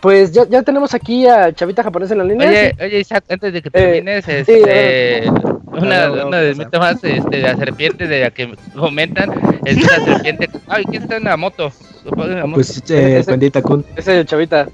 [0.00, 2.48] pues ya, ya tenemos aquí a Chavita japonés en la línea.
[2.48, 5.30] Oye, oye Isaac, antes de que Eh, termines, sí, este,
[5.64, 9.32] una, no, no, una no, desmita más, este, la serpiente de la que comentan,
[9.64, 11.72] es una serpiente, ay, ¿quién está en la moto?
[12.04, 12.54] En la moto.
[12.56, 13.84] Pues, eh, Ese- Pandita Kun.
[13.96, 14.68] Ese es el Chavita.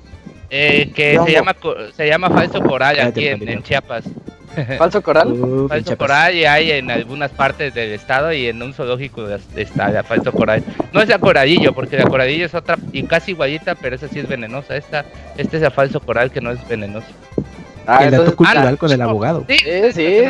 [0.54, 4.04] Eh, que se llama, co- se llama falso coral Cállate, aquí en Chiapas.
[4.78, 5.32] Falso coral.
[5.32, 9.40] Uh, Falso coral y hay en algunas partes del estado y en un zoológico de-
[9.56, 10.62] está la falso coral.
[10.92, 14.18] No es la coradillo, porque la coradillo es otra y casi igualita, pero esa sí
[14.18, 14.76] es venenosa.
[14.76, 15.04] Esta,
[15.36, 17.06] este es la falso coral que no es venenoso.
[17.86, 19.44] Ah, el dato cultural ah, con el abogado.
[19.48, 20.24] Sí, Sí, sí.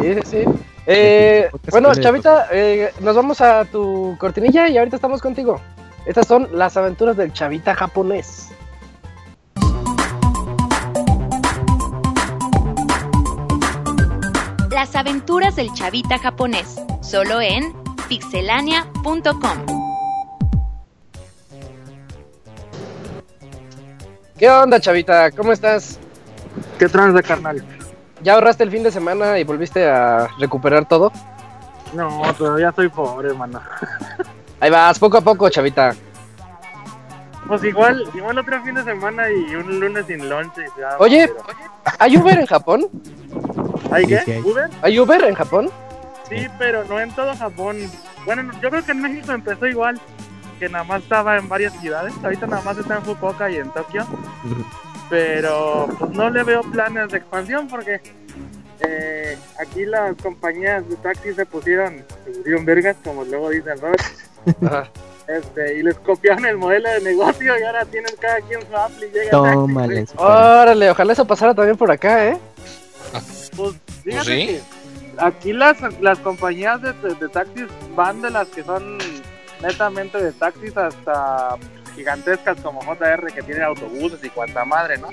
[0.00, 0.44] Sí, sí, sí.
[0.86, 5.60] Eh, bueno, Chavita, eh, nos vamos a tu cortinilla y ahorita estamos contigo.
[6.06, 8.48] Estas son las aventuras del Chavita japonés.
[14.80, 17.74] Las aventuras del chavita japonés, solo en
[18.08, 19.66] pixelania.com.
[24.38, 25.32] ¿Qué onda, Chavita?
[25.32, 25.98] ¿Cómo estás?
[26.78, 27.62] ¿Qué tranza, carnal?
[28.22, 31.12] ¿Ya ahorraste el fin de semana y volviste a recuperar todo?
[31.92, 33.60] No, todavía soy pobre, hermano.
[34.60, 35.94] Ahí vas, poco a poco, Chavita.
[37.46, 40.54] Pues igual, igual otro fin de semana y un lunes sin lunch.
[40.56, 41.58] y ya, Oye, pero-
[41.98, 42.88] ¿hay Uber en Japón?
[43.90, 44.20] ¿Hay qué?
[44.24, 44.40] sí hay.
[44.40, 44.70] ¿Uber?
[44.82, 45.70] ¿Hay Uber en Japón?
[46.28, 47.76] Sí, pero no en todo Japón.
[48.24, 49.98] Bueno, no- yo creo que en México empezó igual,
[50.58, 52.12] que nada más estaba en varias ciudades.
[52.22, 54.06] Ahorita nada más está en Fukuoka y en Tokio.
[55.08, 58.00] Pero pues no le veo planes de expansión porque
[58.80, 64.00] eh, aquí las compañías de taxis se pusieron, se pusieron vergas, como luego dicen Robert,
[64.64, 64.88] Ajá.
[65.26, 68.92] este, y les copiaron el modelo de negocio y ahora tienen cada quien su app
[68.98, 69.40] y llega.
[70.16, 72.38] Órale, ojalá eso pasara también por acá, ¿eh?
[73.60, 74.46] Pues, fíjate sí.
[74.46, 74.62] que
[75.18, 78.98] aquí las, las compañías de, de- de taxis van de las que son
[79.62, 81.56] netamente de taxis hasta
[81.94, 85.08] gigantescas como JR que tienen autobuses y cuanta madre, ¿no?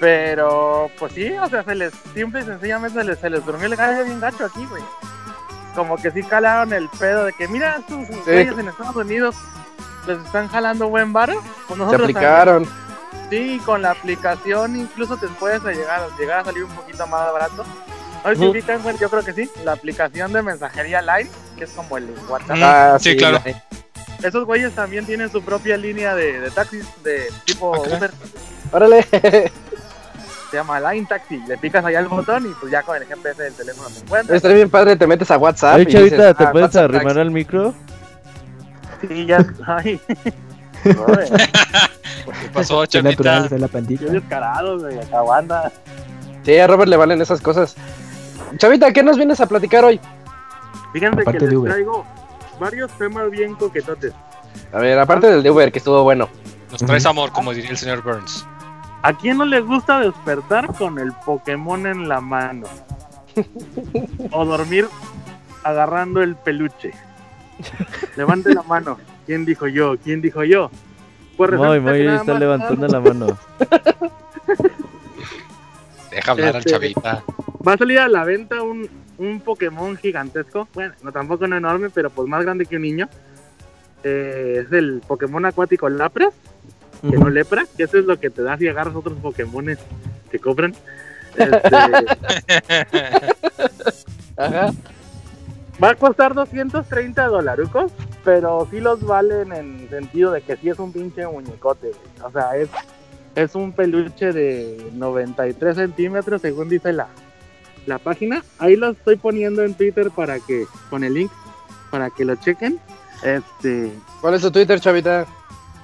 [0.00, 3.66] Pero, pues sí, o sea, se les, simple y sencillamente se les, se les durmió
[3.66, 4.82] el gallo bien gacho aquí, güey.
[5.74, 9.34] Como que sí calaron el pedo de que, mira, estos güeyes en Estados Unidos
[10.06, 11.42] les están jalando buen varo.
[11.66, 12.68] Pues Se aplicaron.
[13.30, 17.64] Sí, con la aplicación incluso te puedes llegar, llegar a salir un poquito más barato.
[18.24, 18.50] No sé si Ujú.
[18.50, 19.50] ubican, güey, yo creo que sí.
[19.64, 22.56] La aplicación de mensajería Line, que es como el WhatsApp.
[22.62, 23.40] Ah, sí, claro.
[23.44, 27.86] la- Esos güeyes también tienen su propia línea de, de taxis de tipo Ok.
[27.86, 28.10] Uber.
[28.72, 29.02] Órale.
[30.50, 31.36] Se llama Line Taxi.
[31.46, 34.36] Le picas allá el botón y pues ya con el GPS del teléfono te encuentras.
[34.36, 35.76] Está bien padre, te metes a WhatsApp.
[35.76, 37.20] Oye, y dices, ¿te ah, puedes WhatsApp arrimar taxi.
[37.20, 37.74] al micro?
[39.06, 39.46] Sí, ya.
[39.66, 40.00] Ay.
[40.84, 43.54] ¿Qué pasó, Qué natural Chavita?
[43.54, 44.04] es la qué pandita.
[44.06, 44.98] descarados, güey.
[44.98, 45.72] Acá banda.
[46.44, 47.74] Sí, a Robert le valen esas cosas.
[48.56, 50.00] Chavita, ¿qué nos vienes a platicar hoy?
[50.92, 51.72] Fíjense Aparte que de les Uber.
[51.72, 52.04] traigo
[52.58, 54.12] varios temas bien coquetotes.
[54.72, 56.28] A ver, aparte del de Uber, que estuvo bueno.
[56.70, 58.46] Nos traes amor, como diría el señor Burns.
[59.02, 62.66] ¿A quién no le gusta despertar con el Pokémon en la mano?
[64.32, 64.88] o dormir
[65.62, 66.92] agarrando el peluche.
[68.16, 68.98] Levante la mano.
[69.28, 69.94] ¿Quién dijo yo?
[70.02, 70.70] ¿Quién dijo yo?
[71.36, 73.38] Pues nada está más- levantando la mano.
[76.10, 77.22] Deja hablar al Este- Chavita.
[77.66, 80.66] Va a salir a la venta un, un Pokémon gigantesco.
[80.72, 83.06] Bueno, no tampoco no enorme, pero pues más grande que un niño.
[84.02, 86.32] Eh, es el Pokémon acuático Lapras,
[87.02, 89.78] que no lepra, que eso es lo que te da si agarras otros Pokémones
[90.30, 90.74] que cobran.
[91.36, 91.76] Este,
[94.38, 94.72] Ajá.
[95.82, 97.92] Va a costar 230 dolarucos,
[98.24, 101.88] pero sí los valen en sentido de que sí es un pinche muñecote.
[101.88, 102.28] güey.
[102.28, 102.68] O sea, es,
[103.34, 107.06] es un peluche de 93 centímetros, según dice la,
[107.86, 108.42] la página.
[108.58, 111.30] Ahí lo estoy poniendo en Twitter para que, con el link,
[111.90, 112.80] para que lo chequen.
[113.22, 115.26] Este, ¿Cuál es tu Twitter, Chavita?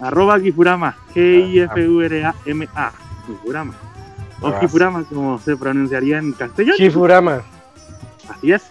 [0.00, 2.92] arroba Gifurama, G-I-F-U-R-A-M-A,
[3.26, 3.74] Gifurama.
[4.40, 4.52] O.
[4.60, 6.76] Gifurama, como se pronunciaría en castellano.
[6.76, 7.42] Shifurama.
[8.28, 8.62] Así es.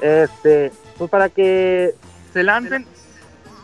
[0.00, 1.94] Este, pues para que
[2.32, 2.86] se lancen.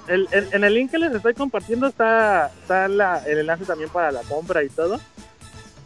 [0.08, 3.90] El, el- en el link que les estoy compartiendo está, está la- el enlace también
[3.90, 5.00] para la compra y todo.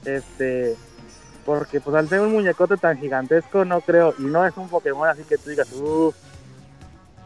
[0.04, 0.76] Este,
[1.46, 5.08] porque pues al ser un muñecote tan gigantesco, no creo, y no es un Pokémon
[5.08, 6.14] así que tú digas, uff,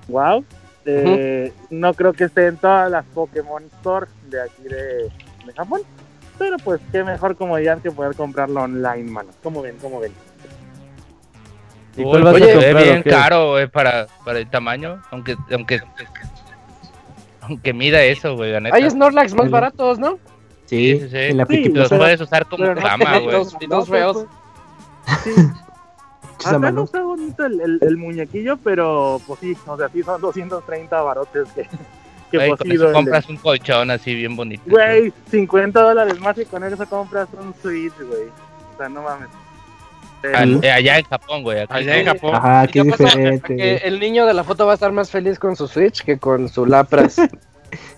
[0.08, 0.44] wow.
[0.84, 5.10] eh, No creo que esté en todas las Pokémon Store de aquí de,
[5.46, 5.80] de Japón.
[6.38, 9.30] Pero pues qué mejor comodidad que poder comprarlo online, mano.
[9.42, 9.76] ¿Cómo ven?
[9.80, 10.12] ¿Cómo ven?
[11.96, 12.82] ¿Y cuál vas oye, a comprar?
[12.84, 13.10] bien o qué?
[13.10, 15.80] caro, güey, para, para el tamaño, aunque, aunque,
[17.42, 18.76] aunque mida eso, güey, la neta.
[18.76, 20.18] Hay Snorlax más baratos, ¿no?
[20.66, 23.36] Sí, Sí, sí, en la Sí, Los puedes usar como cama, güey.
[23.36, 24.26] Dos, dos feos.
[25.22, 25.30] Sí.
[26.44, 30.20] Acá no está bonito el, el- el muñequillo, pero pues sí, o sea, sí son
[30.20, 31.62] 230 barotes que,
[32.30, 34.62] que Güey, pues, con eso compras un colchón así bien bonito.
[34.66, 38.24] Güey, 50 dólares más y con eso compras un Switch, güey.
[38.74, 39.28] O sea, no mames.
[40.34, 41.64] Ah, eh, allá en Japón, güey.
[41.68, 42.06] Allá en.
[42.06, 42.34] Japón.
[42.34, 43.56] Ajá, ¿Y qué diferente.
[43.56, 46.18] Que el niño de la foto va a estar más feliz con su Switch que
[46.18, 47.16] con su Lapras.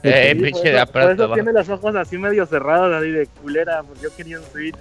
[0.02, 1.34] Eh, sí, por pinche de por eso va.
[1.34, 4.74] tiene los ojos así medio cerrados, así de culera, yo quería un Switch.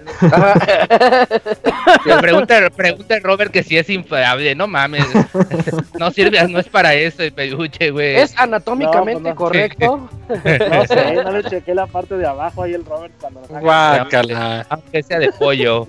[2.20, 5.04] Pregunta, pregunta Robert que si es inflable, no mames.
[5.98, 8.16] No sirve, no es para eso el peluche, güey.
[8.16, 9.36] ¿Es anatómicamente No, pues no.
[9.36, 10.08] correcto?
[10.28, 13.60] No sé, no le chequé la parte de abajo ahí el Robert cuando nos haga-
[13.60, 14.66] Guácala.
[14.68, 15.88] Aunque sea de pollo.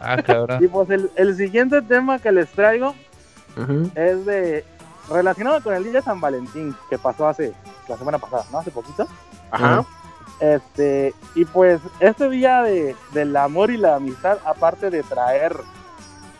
[0.00, 0.62] Ah, cabrón.
[0.62, 2.94] Y pues el, el siguiente tema que les traigo
[3.94, 4.64] es de
[5.10, 7.52] relacionado con el día de San Valentín que pasó hace
[7.88, 8.58] la semana pasada, ¿no?
[8.58, 9.08] Hace poquito.
[9.50, 9.84] Ajá.
[10.40, 15.56] Este, y pues este día de, del amor y la amistad, aparte de traer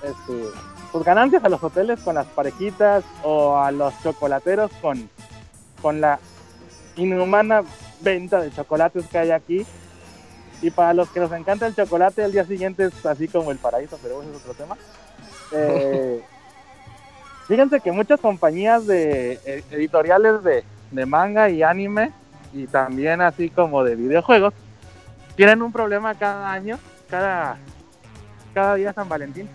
[0.03, 0.45] este,
[0.93, 5.11] pues ganancias a los hoteles con las parejitas o a los chocolateros con,
[5.82, 6.20] con la
[6.97, 7.62] inhumana
[8.01, 9.66] venta de chocolates que hay aquí.
[10.60, 13.59] Y para los que nos encanta el chocolate, el día siguiente es así como el
[13.59, 14.76] paraíso, pero ese es otro tema.
[15.51, 16.22] Eh,
[17.47, 22.12] fíjense que muchas compañías de eh, editoriales de, de manga y anime
[22.52, 24.52] y también así como de videojuegos
[25.36, 26.78] tienen un problema cada año,
[27.09, 27.59] cada,
[28.52, 29.48] cada día San Valentín,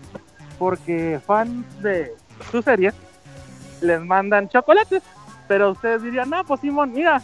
[0.57, 2.15] porque fans de
[2.51, 2.93] sus series
[3.81, 5.03] les mandan chocolates,
[5.47, 7.21] pero ustedes dirían, no, pues Simón, mira,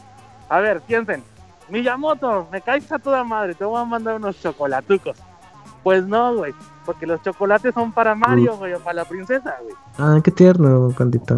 [0.50, 1.24] a ver, piensen,
[1.70, 5.18] Miyamoto, me caes a toda madre, te voy a mandar unos chocolatucos.
[5.84, 6.54] Pues no, güey.
[6.86, 9.76] Porque los chocolates son para Mario, güey, o para la princesa, güey.
[9.98, 11.36] Ah, qué tierno, pandita.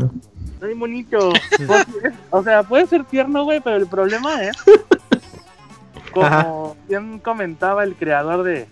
[0.62, 1.32] Muy bonito.
[2.32, 4.56] O sea, puede ser tierno, güey, pero el problema es.
[6.14, 8.68] Como bien comentaba el creador de,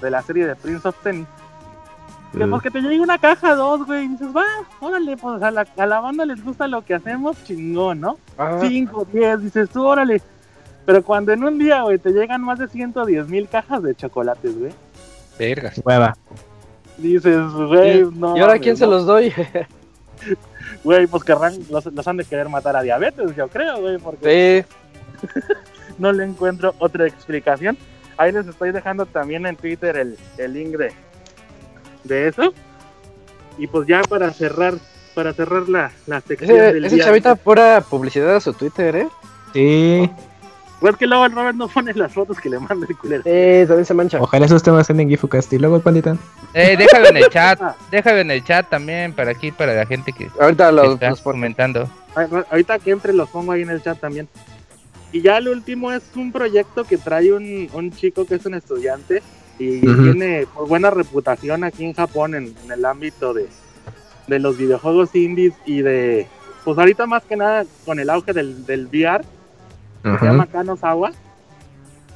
[0.00, 1.26] de la serie de Prince of Tennis.
[2.36, 2.50] Que Mm.
[2.50, 4.44] pues que te llegue una caja dos, güey, y dices, va,
[4.80, 8.18] órale, pues a la, a la banda les gusta lo que hacemos, chingón, ¿no?
[8.60, 10.20] 5, 10, dices tú, órale.
[10.88, 14.58] Pero cuando en un día, güey, te llegan más de 110 mil cajas de chocolates,
[14.58, 14.72] güey,
[15.38, 15.78] Vergas.
[15.84, 16.16] Hueva.
[16.96, 18.34] dices, güey, no.
[18.34, 19.30] ¿Y ahora mames, quién se los doy?
[20.84, 24.64] Güey, pues querrán, los, los han de querer matar a diabetes, yo creo, güey, porque
[25.20, 25.28] sí.
[25.98, 27.76] no le encuentro otra explicación.
[28.16, 30.92] Ahí les estoy dejando también en Twitter el, el link de,
[32.04, 32.54] de eso.
[33.58, 34.74] Y pues ya para cerrar,
[35.14, 37.04] para cerrar la, la sección Ese, del ese día.
[37.04, 39.08] chavita pura publicidad a su Twitter, ¿eh?
[39.52, 40.10] Sí.
[40.80, 43.22] Pues que luego el Robert no pone las fotos que le manda el culero.
[43.24, 44.20] Sí, también se mancha.
[44.20, 45.52] Ojalá esos temas estén en Gifucast.
[45.52, 46.16] Y luego, pandita.
[46.54, 47.60] Eh, déjalo en el chat,
[47.90, 51.10] déjalo en el chat también para aquí, para la gente que, Ahorita que los, está
[51.10, 51.88] los comentando.
[52.50, 54.28] Ahorita que entre los pongo ahí en el chat también.
[55.10, 58.54] Y ya el último es un proyecto que trae un, un chico que es un
[58.54, 59.22] estudiante
[59.58, 63.48] y tiene pues, buena reputación aquí en Japón en, en el ámbito de,
[64.28, 66.28] de los videojuegos indies y de,
[66.64, 69.24] pues ahorita más que nada con el auge del, del VR,
[70.18, 71.12] se llama Kanosawa,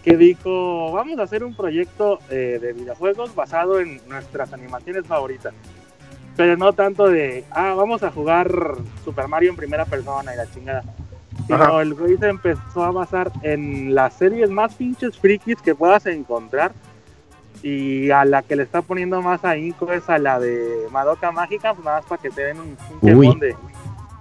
[0.02, 5.54] que dijo, vamos a hacer un proyecto eh, de videojuegos basado en nuestras animaciones favoritas.
[6.36, 8.50] Pero no tanto de, ah, vamos a jugar
[9.04, 10.82] Super Mario en primera persona y la chingada.
[11.46, 11.82] Sino Ajá.
[11.82, 16.72] el güey se empezó a basar en las series más pinches frikis que puedas encontrar.
[17.62, 21.74] Y a la que le está poniendo más ahínco es a la de Madoka Mágica,
[21.74, 23.54] pues nada más para que te den un mon de,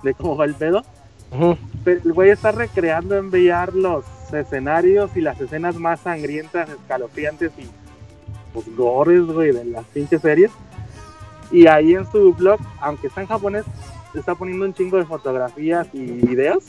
[0.03, 0.83] de cómo va el pedo.
[1.31, 1.57] Ujú.
[1.83, 7.51] Pero el güey está recreando en VR los escenarios y las escenas más sangrientas, escalofriantes
[7.57, 7.67] y
[8.53, 10.51] pues gores, güey, de las pinches series.
[11.51, 13.65] Y ahí en su blog, aunque está en japonés,
[14.13, 16.65] está poniendo un chingo de fotografías y videos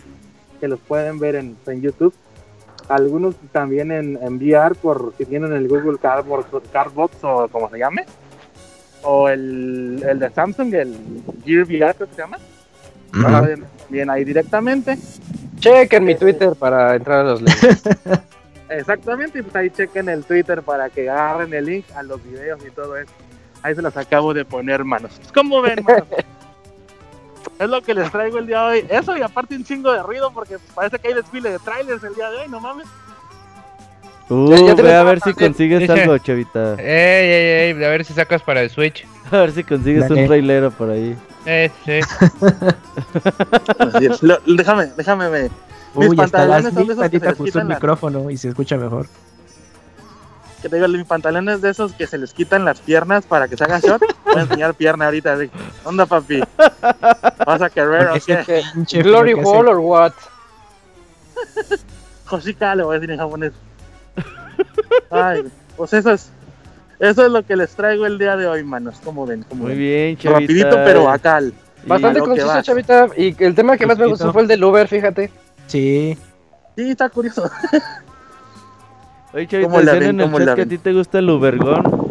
[0.61, 2.15] que los pueden ver en, en YouTube.
[2.89, 7.79] Algunos también en, en VR por si tienen el Google Cardboard, Cardbox o como se
[7.79, 8.07] llame.
[9.03, 10.97] O el, el de Samsung, el
[11.45, 12.39] Gear VR, creo que se llama.
[13.89, 14.97] Bien ahí directamente.
[15.59, 17.83] Chequen mi Twitter para entrar a los links.
[18.69, 22.59] Exactamente, y pues ahí chequen el Twitter para que agarren el link a los videos
[22.67, 23.13] y todo eso.
[23.63, 25.21] Ahí se los acabo de poner, manos.
[25.35, 26.05] ¿Cómo ven, manos?
[27.59, 28.87] es lo que les traigo el día de hoy.
[28.89, 32.15] Eso y aparte un chingo de ruido porque parece que hay desfile de trailers el
[32.15, 32.87] día de hoy, no mames.
[34.31, 36.75] Uh, Ya- ya ve tienes a ver si consigues algo, chavita.
[36.79, 39.07] Ey, ey, ey, a ver si sacas para el Switch.
[39.31, 40.23] A ver si consigues Dale.
[40.23, 41.15] un trailero por ahí.
[41.47, 42.01] Eh, sí.
[44.23, 45.43] Lo- déjame, déjame, me,
[45.95, 48.37] Mis Uy, pantalones las son de esos que se les puso quitan el micrófono y
[48.37, 49.07] se escucha mejor.
[50.63, 53.57] que te digo, mis pantalones de esos que se les quitan las piernas para que
[53.57, 54.01] se haga shot.
[54.25, 55.35] Voy a enseñar pierna ahorita.
[55.35, 55.51] así.
[55.85, 56.41] Onda, papi.
[57.47, 58.63] ¿Vas a querer o qué?
[59.03, 60.13] Glory Hall or what?
[62.27, 63.53] Josica, le voy a decir en japonés.
[65.11, 65.45] Ay,
[65.77, 66.31] pues eso es.
[67.03, 69.01] Eso es lo que les traigo el día de hoy, manos.
[69.05, 69.79] Como ven, como Muy ven.
[69.81, 70.39] bien, chavita.
[70.41, 71.41] Rapidito, pero acá.
[71.85, 73.09] Bastante conciso, chavita.
[73.17, 75.33] Y el tema que más me gustó fue el del Uber, fíjate.
[75.67, 76.17] Sí.
[76.77, 77.43] Sí, está curioso.
[79.35, 80.11] Oye, chavita, ¿Cómo la decían ven?
[80.11, 81.83] en el ¿Cómo chat la que a ti te gusta el Ubergón,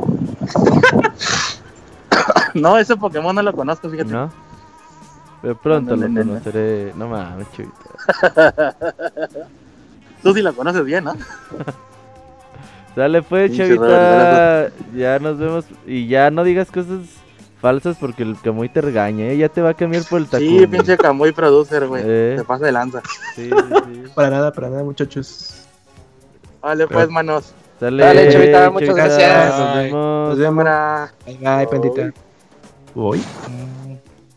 [2.53, 4.11] No, ese Pokémon no lo conozco, fíjate.
[4.11, 4.29] ¿no?
[5.41, 6.29] Pero pronto No, no, lo no, no.
[6.31, 6.91] conoceré.
[6.97, 8.75] No mames, chavita.
[10.21, 11.13] Tú sí lo conoces bien, ¿no?
[12.95, 14.71] Dale pues, Pinche chavita.
[14.95, 15.65] Ya nos vemos.
[15.85, 16.99] Y ya no digas cosas
[17.61, 19.37] falsas porque el Camuy te regaña, ¿eh?
[19.37, 20.59] Ya te va a cambiar por el Takumi.
[20.59, 22.03] Sí, pinche Kamui producer, güey.
[22.05, 22.35] Eh.
[22.37, 23.01] Se pasa de lanza.
[23.35, 24.03] Sí, sí, sí.
[24.15, 25.65] Para nada, para nada, muchachos.
[26.61, 27.53] Vale, pues, manos.
[27.79, 29.59] Dale, Dale, chavita, muchas gracias.
[29.59, 29.83] Nos Bye.
[29.83, 30.29] vemos.
[30.29, 30.65] Nos vemos.
[31.25, 32.13] Bye, bye, pandita.
[32.93, 33.23] Uy.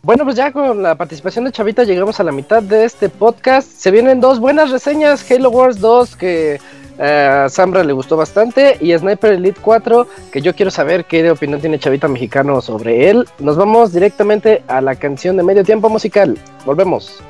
[0.03, 3.67] Bueno, pues ya con la participación de Chavita llegamos a la mitad de este podcast.
[3.67, 6.61] Se vienen dos buenas reseñas, Halo Wars 2 que
[6.99, 11.61] a Sambra le gustó bastante y Sniper Elite 4 que yo quiero saber qué opinión
[11.61, 13.29] tiene Chavita Mexicano sobre él.
[13.39, 16.39] Nos vamos directamente a la canción de medio tiempo musical.
[16.65, 17.23] Volvemos.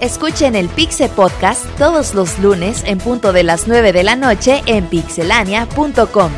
[0.00, 4.62] Escuchen el Pixe Podcast todos los lunes en punto de las 9 de la noche
[4.66, 6.30] en pixelania.com.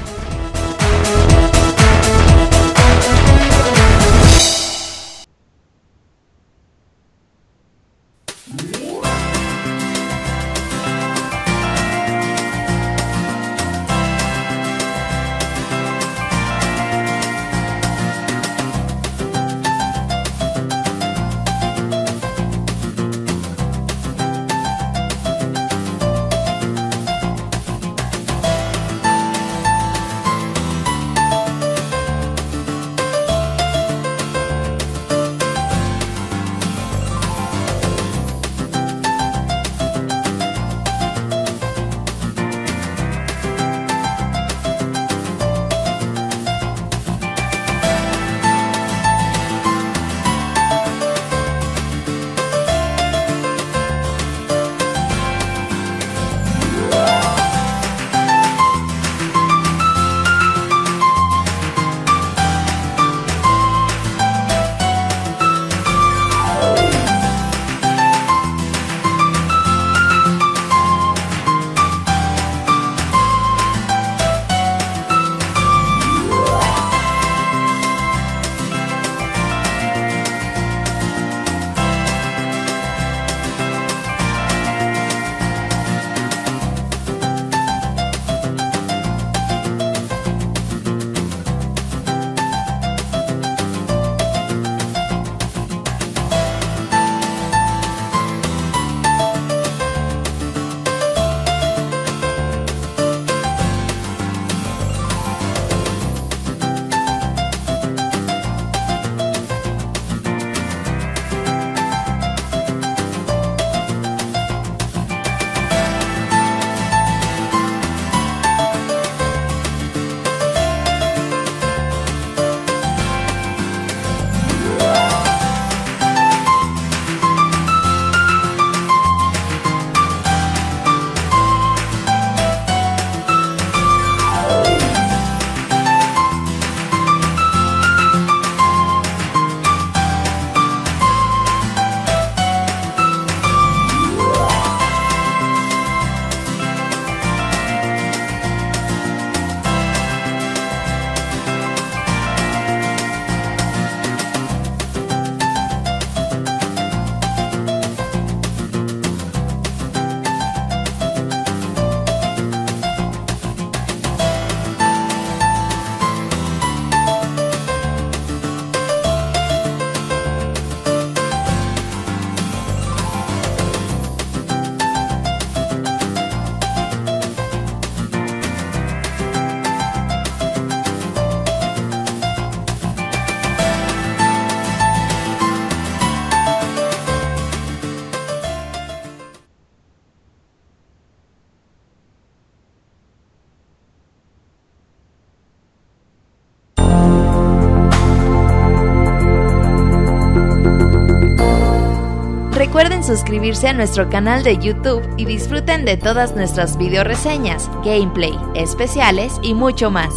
[203.11, 209.33] suscribirse a nuestro canal de YouTube y disfruten de todas nuestras video reseñas, gameplay, especiales
[209.43, 210.15] y mucho más.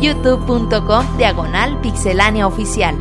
[0.00, 2.96] youtube.com diagonal pixelánea oficial.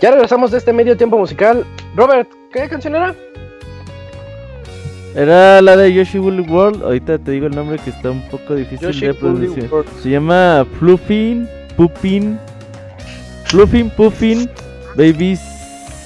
[0.00, 1.64] Ya regresamos de este medio tiempo musical.
[1.94, 3.14] Robert, ¿qué canción era?
[5.14, 6.82] Era la de Yoshi Woolly World.
[6.82, 9.68] Ahorita te digo el nombre que está un poco difícil Yoshi de pronunciar.
[10.02, 12.38] Se llama Fluffin Puffin
[13.44, 14.50] Fluffin Puffin
[14.96, 15.38] Baby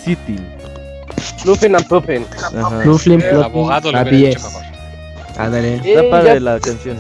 [0.05, 0.37] City.
[1.39, 2.27] Fluffin and Puffin.
[3.45, 4.62] Abogado hecho mejor.
[5.39, 5.77] Ándale.
[5.77, 6.97] Está padre ya la canción.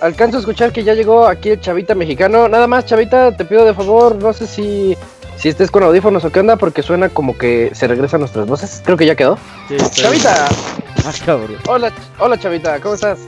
[0.00, 2.48] alcanzo a escuchar que ya llegó aquí el chavita mexicano.
[2.48, 4.96] Nada más, chavita, te pido de favor, no sé si,
[5.36, 8.82] si estés con audífonos o qué onda, porque suena como que se regresan nuestras voces.
[8.84, 9.38] Creo que ya quedó.
[9.68, 10.89] Sí, Chavita, bien.
[11.04, 11.56] Ah, cabrón.
[11.66, 13.20] hola, hola chavita, ¿cómo estás?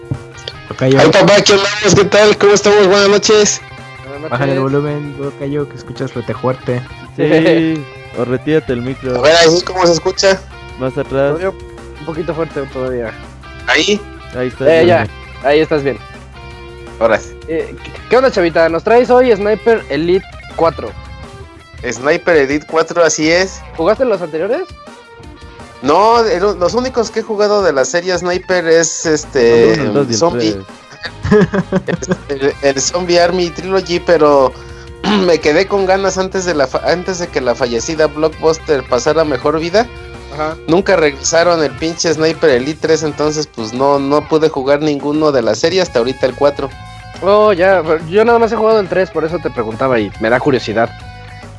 [0.69, 1.94] Tocayo, Ay papá, ¿qué andamos?
[1.94, 2.36] ¿Qué tal?
[2.39, 2.86] ¿Cómo estamos?
[2.86, 3.61] Buenas noches.
[4.09, 4.73] Buenas bájale el noches.
[4.73, 6.82] volumen, Tocayo, que escuchas rete fuerte.
[7.16, 7.85] Sí,
[8.19, 9.20] o retírate el A micro.
[9.23, 10.40] ver, ahí cómo se escucha.
[10.78, 11.36] Más atrás.
[11.39, 13.12] Todavía Un poquito fuerte todavía.
[13.66, 14.01] Ahí.
[14.36, 14.65] Ahí está.
[14.66, 14.86] Eh, bien.
[14.89, 15.07] ya,
[15.49, 15.99] ahí estás bien.
[17.01, 17.36] Ahora sí.
[17.49, 18.69] Eh, ¿qué- ¿Qué onda, chavita?
[18.69, 20.27] Nos traes hoy Sniper Elite
[20.57, 20.90] 4.
[21.90, 23.61] Sniper Elite 4, así es.
[23.77, 24.62] ¿Jugaste en los anteriores?
[25.83, 29.73] No, el- los únicos que he jugado de la serie Sniper es este.
[29.75, 30.57] El Zombie.
[32.29, 34.53] el, el Zombie Army Trilogy, pero
[35.27, 39.25] me quedé con ganas antes de la fa- antes de que la fallecida Blockbuster pasara
[39.25, 39.87] mejor vida.
[40.35, 40.57] Ajá.
[40.67, 45.43] Nunca regresaron el pinche Sniper Elite 3, entonces pues no, no pude jugar ninguno de
[45.43, 46.71] la serie hasta ahorita el 4.
[47.23, 50.31] Oh, ya, yo nada más he jugado el 3, por eso te preguntaba y me
[50.31, 50.89] da curiosidad.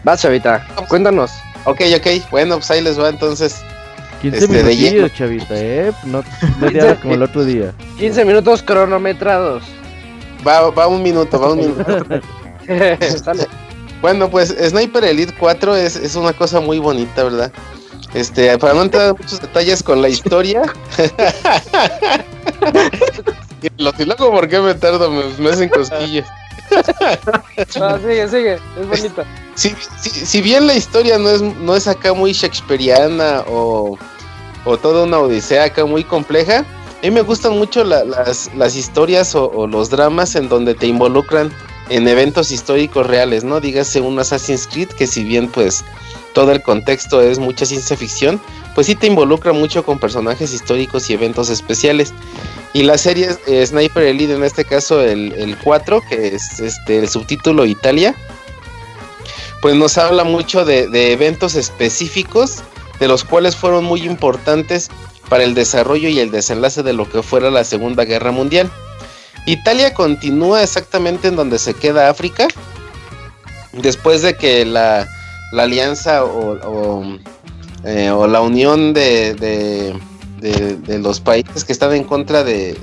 [0.04, 1.32] Vas, chavita, cuéntanos.
[1.66, 3.58] Ok, ok, bueno, pues ahí les va entonces.
[4.24, 5.08] 15 Este, lleno.
[5.10, 5.91] chavita, eh.
[6.06, 6.24] No
[6.60, 7.74] media hora como el otro día.
[8.00, 9.62] 15 minutos cronometrados.
[10.48, 11.86] Va, va un minuto, va un minuto.
[14.02, 17.52] Bueno, pues Sniper Elite 4 es, es una cosa muy bonita, ¿verdad?
[18.14, 20.62] Este, para no entrar en muchos detalles con la historia.
[23.62, 25.10] y lo- luego, ¿por qué me tardo?
[25.10, 26.28] Me, me hacen cosquillas.
[27.80, 29.24] No, sigue, sigue, es bonita.
[29.56, 33.98] Si, si, si bien la historia no es, no es acá muy shakespeariana o,
[34.65, 38.76] o toda una odisea acá muy compleja, a mí me gustan mucho la- las, las
[38.76, 41.52] historias o, o los dramas en donde te involucran
[41.90, 43.60] en eventos históricos reales, ¿no?
[43.60, 45.84] Dígase un Assassin's Creed que si bien pues
[46.34, 48.40] todo el contexto es mucha ciencia ficción,
[48.73, 52.14] pues sí te involucra mucho con personajes históricos y eventos especiales.
[52.72, 56.99] Y la serie eh, Sniper Elite, en este caso el, el 4, que es este
[56.99, 58.15] el subtítulo Italia,
[59.61, 62.64] pues nos habla mucho de, de eventos específicos,
[62.99, 64.90] de los cuales fueron muy importantes
[65.30, 68.70] para el desarrollo y el desenlace de lo que fuera la Segunda Guerra Mundial.
[69.45, 72.48] Italia continúa exactamente en donde se queda África,
[73.74, 75.07] después de que la,
[75.52, 77.18] la alianza o, o,
[77.84, 79.95] eh, la unión de, de-
[80.78, 82.78] de- los países que están en contra de,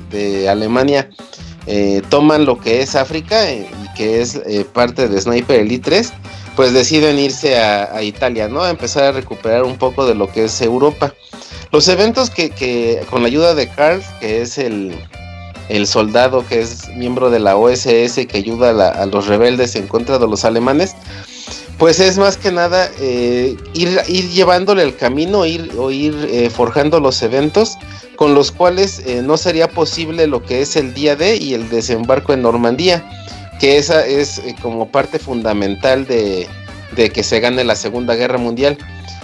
[0.49, 1.11] Alemania
[1.66, 4.41] eh, toman lo que es África eh, y que es
[4.73, 6.12] parte de Sniper Elite 3,
[6.56, 8.62] pues deciden irse a, Italia, ¿no?
[8.62, 11.14] A empezar a recuperar un poco de lo que es Europa.
[11.72, 14.94] Los eventos que, con la ayuda de Carl, que es el,
[15.68, 19.77] el soldado que es miembro de la OSS que ayuda a, la- a los rebeldes
[19.77, 20.94] en contra de los alemanes,
[21.78, 26.51] pues es más que nada eh, ir, ir llevándole el camino ir, o ir eh,
[26.51, 27.78] forjando los eventos
[28.16, 31.70] con los cuales eh, no sería posible lo que es el día D y el
[31.70, 33.09] desembarco en Normandía,
[33.61, 36.49] que esa es eh, como parte fundamental de,
[36.97, 38.78] de que se gane la Segunda Guerra Mundial.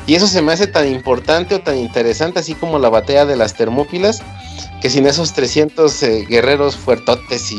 [0.07, 3.35] Y eso se me hace tan importante o tan interesante, así como la batalla de
[3.35, 4.23] las Termópilas,
[4.81, 7.57] que sin esos 300 eh, guerreros fuertotes y,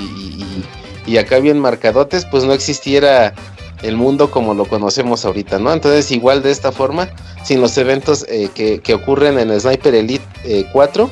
[1.08, 3.34] y- acá bien marcadotes, pues no existiera
[3.82, 5.72] el mundo como lo conocemos ahorita, ¿no?
[5.74, 7.10] Entonces, igual de esta forma,
[7.44, 11.10] sin los eventos eh, que, que ocurren en Sniper Elite eh, 4,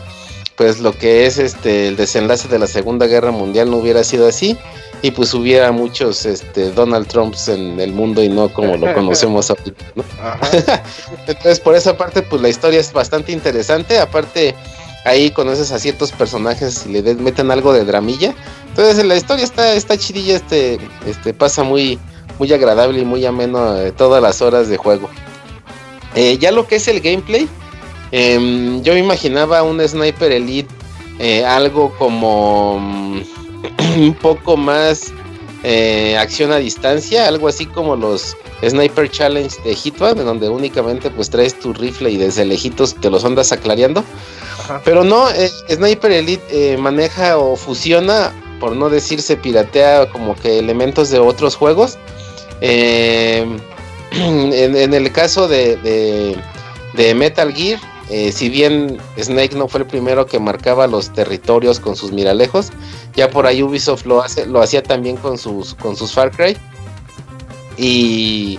[0.57, 4.27] pues lo que es este el desenlace de la Segunda Guerra Mundial no hubiera sido
[4.27, 4.57] así
[5.05, 9.51] y pues hubiera muchos este Donald Trumps en el mundo y no como lo conocemos
[9.51, 10.03] ahorita, ¿no?
[11.27, 13.99] Entonces, por esa parte, pues la historia es bastante interesante.
[13.99, 14.55] Aparte,
[15.05, 18.33] ahí conoces a ciertos personajes y le meten algo de dramilla.
[18.69, 21.99] Entonces, la historia está, está chidilla, este, este, pasa muy,
[22.39, 25.07] muy agradable y muy ameno eh, todas las horas de juego.
[26.15, 27.47] Eh, ya lo que es el gameplay,
[28.11, 30.73] em, yo me imaginaba un Sniper Elite
[31.19, 33.44] eh, algo como mm,
[33.97, 35.11] un poco más
[35.63, 38.35] eh, acción a distancia, algo así como los
[38.67, 43.09] Sniper Challenge de Hitman, en donde únicamente pues traes tu rifle y desde lejitos te
[43.09, 44.03] los andas aclareando.
[44.59, 44.81] Ajá.
[44.85, 50.59] Pero no, eh, Sniper Elite eh, maneja o fusiona, por no decirse piratea, como que
[50.59, 51.97] elementos de otros juegos.
[54.11, 56.37] En, en el caso de, de-
[56.93, 57.79] de Metal Gear,
[58.09, 62.71] eh, si bien Snake no fue el primero que marcaba los territorios con sus miralejos,
[63.15, 66.55] ya por ahí Ubisoft lo hace, lo hacía también con sus, con sus Far Cry.
[67.77, 68.57] Y,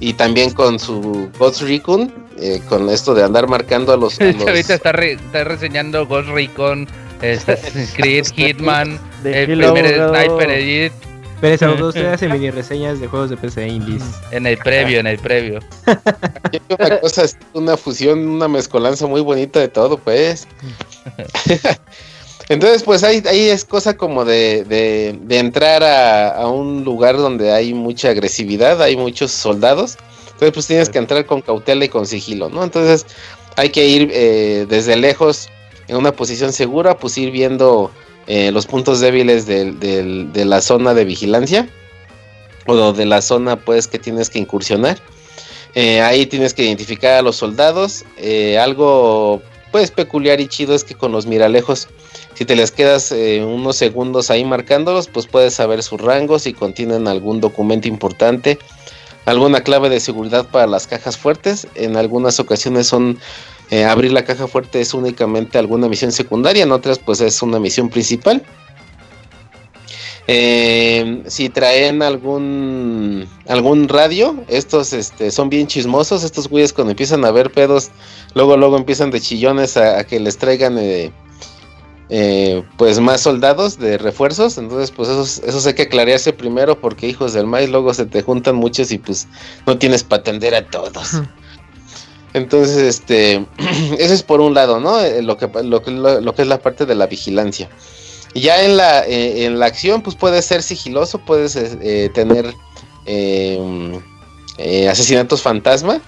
[0.00, 4.24] y también con su Ghost Recon, eh, con esto de andar marcando a los, a
[4.32, 6.86] los- Ahorita está, re- está reseñando Ghost Recon,
[7.22, 10.08] Assassin's Creed, Hitman, el primer.
[10.10, 10.94] Sniper Elite,
[11.42, 14.02] Pero ese usted hace mini reseñas de juegos de PC indies.
[14.30, 15.58] en el previo, en el previo.
[16.78, 20.46] Una cosa una fusión, una mezcolanza muy bonita de todo, pues.
[22.48, 27.16] Entonces, pues ahí, ahí es cosa como de, de- de entrar a, a un lugar
[27.16, 29.96] donde hay mucha agresividad, hay muchos soldados.
[30.26, 32.64] Entonces, pues tienes que entrar con cautela y con sigilo, ¿no?
[32.64, 33.06] Entonces,
[33.56, 35.48] hay que ir eh, desde lejos
[35.88, 37.90] en una posición segura, pues ir viendo
[38.26, 41.68] eh, los puntos débiles de la zona de vigilancia
[42.66, 44.98] o de la zona, pues, que tienes que incursionar.
[45.74, 48.04] Eh, ahí tienes que identificar a los soldados.
[48.16, 49.42] Eh, algo
[49.72, 51.88] pues peculiar y chido es que con los miralejos,
[52.34, 57.08] si te les quedas unos segundos ahí marcándolos, pues puedes saber sus rangos si contienen
[57.08, 58.58] algún documento importante,
[59.24, 61.66] alguna clave de seguridad para las cajas fuertes.
[61.74, 63.18] En algunas ocasiones son
[63.72, 67.58] eh, abrir la caja fuerte es únicamente alguna misión secundaria, en otras pues es una
[67.58, 68.42] misión principal.
[70.28, 76.22] Eh, si traen algún algún radio, estos este, son bien chismosos.
[76.22, 77.90] Estos güeyes cuando empiezan a ver pedos,
[78.34, 81.10] luego luego empiezan de chillones a, que les traigan eh,
[82.10, 84.58] eh, pues más soldados de refuerzos.
[84.58, 88.20] Entonces pues esos, esos hay que aclararse primero porque hijos del maíz luego se te
[88.20, 89.26] juntan muchos y pues
[89.66, 91.22] no tienes para atender a todos.
[92.34, 93.44] Entonces este
[93.98, 95.00] eso es por un lado, ¿no?
[95.00, 97.68] Eh, Lo que lo, lo- lo que es la parte de la vigilancia.
[98.34, 102.54] Y Ya en la, eh, en la acción, pues puedes ser sigiloso, puedes eh, tener
[103.06, 103.58] eh,
[104.58, 106.00] eh, asesinatos fantasma.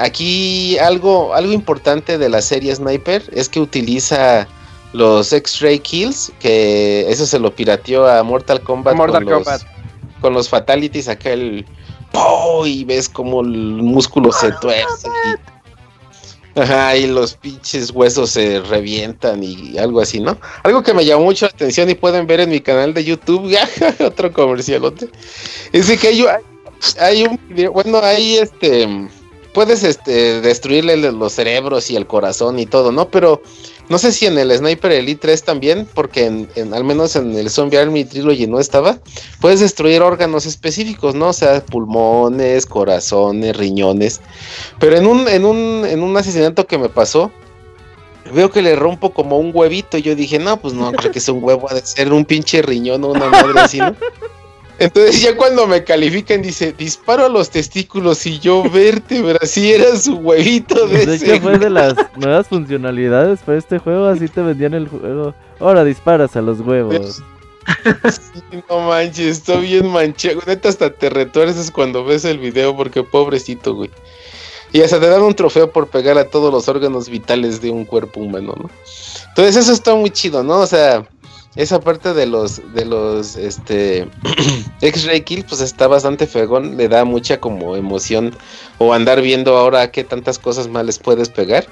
[0.00, 4.46] Aquí algo, algo importante de la serie Sniper es que utiliza
[4.94, 9.66] los X-Ray Kills, que eso se lo pirateó a Mortal Kombat, Mortal con, los,
[10.20, 11.66] con los Fatalities, acá el...
[12.12, 12.66] ¡po!
[12.66, 15.08] Y ves como el músculo se tuerce.
[15.08, 15.58] y-
[16.58, 20.36] Ajá, y los pinches huesos se revientan y algo así, ¿no?
[20.64, 23.54] Algo que me llamó mucho la atención y pueden ver en mi canal de YouTube,
[24.04, 25.08] otro comercialote,
[25.72, 26.24] es que hay,
[27.00, 28.88] hay un video, bueno, ahí este,
[29.54, 33.08] puedes este, destruirle los cerebros y el corazón y todo, ¿no?
[33.08, 33.40] Pero
[33.88, 37.34] no sé si en el Sniper Elite 3 también, porque en, en- al menos en
[37.36, 38.98] el Zombie Army Trilogy no estaba,
[39.40, 41.28] puedes destruir órganos específicos, ¿no?
[41.28, 44.20] O sea, pulmones, corazones, riñones.
[44.78, 47.30] Pero en un, en un, en un asesinato que me pasó,
[48.34, 49.96] veo que le rompo como un huevito.
[49.98, 52.24] Y yo dije, no, pues no creo que sea un huevo, ha de ser un
[52.24, 53.94] pinche riñón o una madre así, ¿no?
[54.78, 59.96] Entonces ya cuando me califican dice, disparo a los testículos y yo vértebra, si era
[59.96, 64.40] su huevito de ese hecho fue de las nuevas funcionalidades para este juego, así te
[64.40, 65.34] vendían el juego.
[65.58, 67.20] Ahora disparas a los huevos.
[68.10, 70.40] Sí, no manches, está bien manchado.
[70.46, 73.90] Neta, hasta te retuerces cuando ves el video porque pobrecito, güey.
[74.72, 77.84] Y hasta te dan un trofeo por pegar a todos los órganos vitales de un
[77.84, 78.70] cuerpo humano, ¿no?
[79.28, 80.60] Entonces eso está muy chido, ¿no?
[80.60, 81.06] O sea,
[81.58, 84.08] esa parte de los, de los, este,
[84.80, 88.32] X-Ray Kill, pues está bastante fregón, le da mucha como emoción
[88.78, 91.66] o andar viendo ahora qué tantas cosas más les puedes pegar.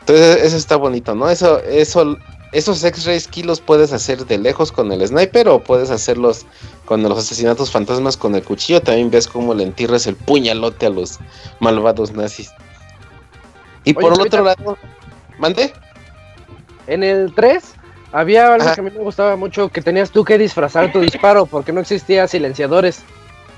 [0.00, 1.30] Entonces eso está bonito, ¿no?
[1.30, 2.18] Eso, eso,
[2.52, 6.44] esos X-Ray Kill los puedes hacer de lejos con el sniper o puedes hacerlos
[6.84, 8.82] con los asesinatos fantasmas con el cuchillo.
[8.82, 11.18] También ves cómo le entierras el puñalote a los
[11.60, 12.50] malvados nazis.
[13.84, 14.76] Y Oye, por el otro lado,
[15.38, 15.72] ¿mande?
[16.88, 17.77] En el 3
[18.12, 18.74] había algo Ajá.
[18.74, 21.80] que a mí me gustaba mucho, que tenías tú que disfrazar tu disparo porque no
[21.80, 23.02] existía silenciadores.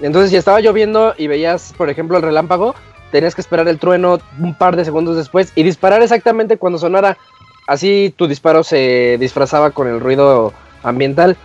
[0.01, 2.75] Entonces si estaba lloviendo y veías, por ejemplo, el relámpago,
[3.13, 7.19] tenías que esperar el trueno un par de segundos después y disparar exactamente cuando sonara.
[7.67, 10.53] Así tu disparo se disfrazaba con el ruido
[10.83, 11.37] ambiental.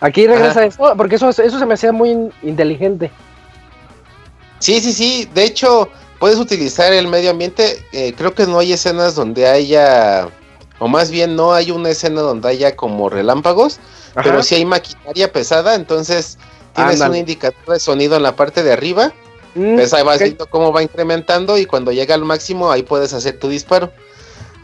[0.00, 0.64] Aquí regresa Ajá.
[0.66, 3.10] eso, porque eso, eso se me hacía muy in- inteligente.
[4.58, 5.28] Sí, sí, sí.
[5.34, 7.84] De hecho, puedes utilizar el medio ambiente.
[7.92, 10.28] eh, creo que no hay escenas donde haya,
[10.82, 13.78] o más bien no hay una escena donde haya como relámpagos,
[14.14, 14.22] Ajá.
[14.22, 15.74] pero sí hay maquinaria pesada.
[15.76, 16.38] Entonces
[16.74, 19.12] tienes un indicador de sonido en la parte de arriba.
[19.54, 20.22] Mm, Pues ahí vas ok.
[20.22, 23.92] viendo cómo va incrementando y cuando llega al máximo ahí puedes hacer tu disparo.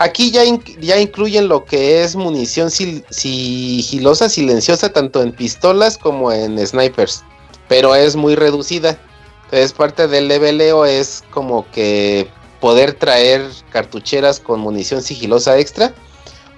[0.01, 5.99] Aquí ya, in- ya incluyen lo que es munición sil- sigilosa, silenciosa, tanto en pistolas
[5.99, 7.23] como en snipers,
[7.69, 8.99] pero es muy reducida.
[9.45, 12.29] Entonces parte del leveleo es como que
[12.61, 15.93] poder traer cartucheras con munición sigilosa extra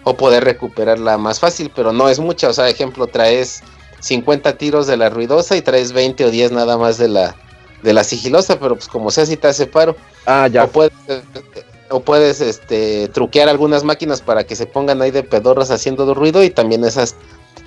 [0.04, 3.62] o poder recuperarla más fácil, pero no es mucha, o sea, ejemplo, traes
[4.00, 7.36] 50 tiros de la ruidosa y traes 20 o 10 nada más de la
[7.82, 9.96] de la sigilosa, pero pues como sea si te hace paro.
[10.26, 10.64] Ah, ya.
[10.64, 10.92] O puedes,
[11.90, 16.42] o puedes este, truquear algunas máquinas para que se pongan ahí de pedorras haciendo ruido
[16.42, 17.16] y también esas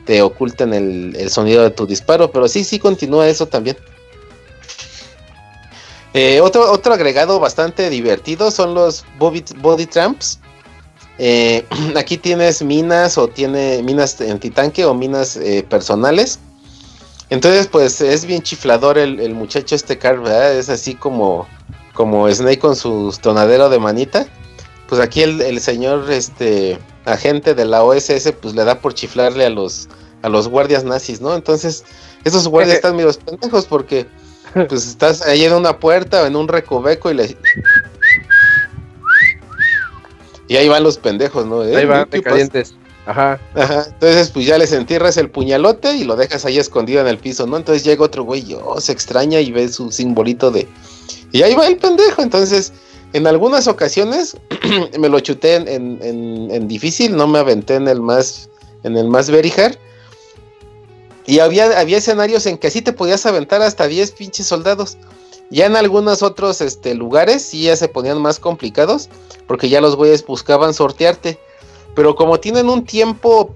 [0.05, 2.31] te oculten el, el sonido de tu disparo.
[2.31, 3.77] Pero sí, sí continúa eso también.
[6.13, 10.39] Eh, otro, otro agregado bastante divertido son los body, body tramps.
[11.17, 11.65] Eh,
[11.95, 16.39] aquí tienes minas o tiene minas antitanque o minas eh, personales.
[17.29, 20.53] Entonces, pues es bien chiflador el, el muchacho este Car, ¿verdad?
[20.55, 21.47] Es así como,
[21.93, 24.27] como Snake con su tonadero de manita.
[24.87, 29.45] Pues aquí el, el señor este agente de la OSS pues le da por chiflarle
[29.45, 29.89] a los
[30.23, 31.35] a los guardias nazis, ¿no?
[31.35, 31.83] Entonces,
[32.23, 34.07] esos guardias están medio pendejos porque
[34.53, 37.37] pues estás ahí en una puerta o en un recoveco y le
[40.53, 41.61] y ahí van los pendejos, ¿no?
[41.61, 42.75] Ahí van, de calientes.
[43.07, 43.39] Ajá.
[43.55, 43.85] Ajá.
[43.87, 47.47] Entonces, pues ya les entierras el puñalote y lo dejas ahí escondido en el piso,
[47.47, 47.57] ¿no?
[47.57, 50.67] Entonces llega otro güey, oh, se extraña y ve su simbolito de.
[51.31, 52.21] Y ahí va el pendejo.
[52.21, 52.71] Entonces,
[53.13, 54.37] en algunas ocasiones
[54.99, 58.47] me lo chuté en, en, en, en difícil, no me aventé en el más,
[58.83, 59.75] en el más very hard.
[61.25, 64.99] Y había, había escenarios en que sí te podías aventar hasta 10 pinches soldados.
[65.49, 69.09] Ya en algunos otros este, lugares sí ya se ponían más complicados,
[69.47, 71.39] porque ya los güeyes buscaban sortearte.
[71.95, 73.55] Pero como tienen un tiempo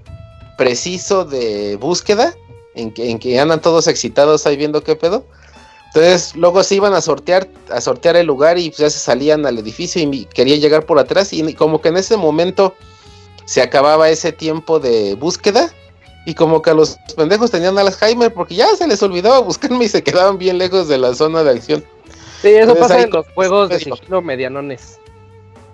[0.56, 2.34] preciso de búsqueda,
[2.74, 5.24] en que, en que andan todos excitados ahí viendo qué pedo,
[5.88, 9.46] entonces luego se iban a sortear, a sortear el lugar y pues ya se salían
[9.46, 12.74] al edificio y querían llegar por atrás y como que en ese momento
[13.46, 15.72] se acababa ese tiempo de búsqueda
[16.28, 19.88] y como que a los pendejos tenían Alzheimer porque ya se les olvidaba buscarme y
[19.88, 21.82] se quedaban bien lejos de la zona de acción.
[22.42, 25.00] Sí, eso Entonces, pasa en los juegos de sigilo medianones.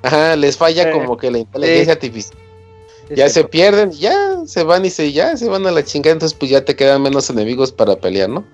[0.03, 1.91] Ajá, les falla eh, como que la inteligencia sí.
[1.91, 2.39] artificial.
[3.09, 4.15] Sí, ya sí, se pierden, ya
[4.47, 7.03] se van y se ya se van a la chingada, entonces pues ya te quedan
[7.03, 8.45] menos enemigos para pelear, ¿no?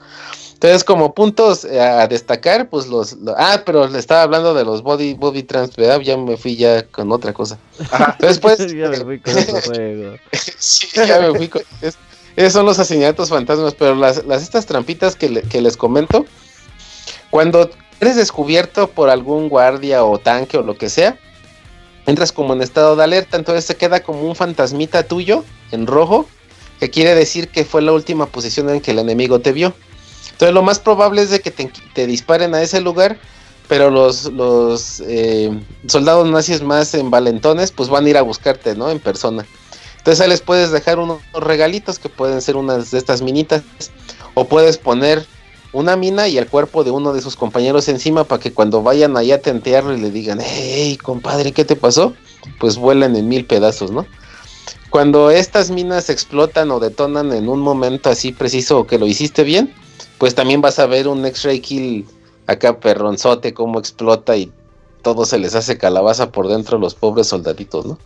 [0.63, 4.83] Entonces, como puntos a destacar, pues los, los, Ah, pero le estaba hablando de los
[4.83, 6.01] body, body trans, ¿verdad?
[6.01, 7.59] Ya me fui ya con otra cosa.
[7.91, 8.15] Ajá.
[8.19, 8.59] Entonces, pues.
[8.77, 10.17] ya me fui con otro juego.
[10.59, 11.63] sí, ya me fui con.
[11.81, 11.97] Es,
[12.37, 16.27] esos son los asesinatos fantasmas, pero las, las estas trampitas que, le, que les comento,
[17.31, 21.19] cuando eres descubierto por algún guardia o tanque o lo que sea,
[22.05, 26.27] entras como en estado de alerta, entonces se queda como un fantasmita tuyo en rojo,
[26.79, 29.73] que quiere decir que fue la última posición en que el enemigo te vio.
[30.41, 33.19] Entonces lo más probable es de que te, disparen a ese lugar,
[33.69, 35.51] pero los, los eh,
[35.87, 38.89] soldados nazis más envalentones pues van a ir a buscarte, ¿no?
[38.89, 39.45] En persona.
[39.99, 43.65] Entonces les puedes dejar unos regalitos que pueden ser unas de estas minitas.
[44.33, 45.27] O puedes poner
[45.75, 49.19] una mina y el cuerpo de uno de sus compañeros encima para que cuando vayan
[49.19, 52.15] allá a tentearlo y le digan, hey, compadre, ¿qué te pasó?
[52.59, 54.07] Pues vuelan en mil pedazos, ¿no?
[54.89, 59.75] Cuando estas minas explotan o detonan en un momento así preciso que lo hiciste bien,
[60.21, 62.07] pues también vas a ver un X-Ray Kill
[62.47, 64.53] acá perronzote, cómo explota y
[65.01, 67.99] todo se les hace calabaza por dentro los pobres soldaditos, ¿no?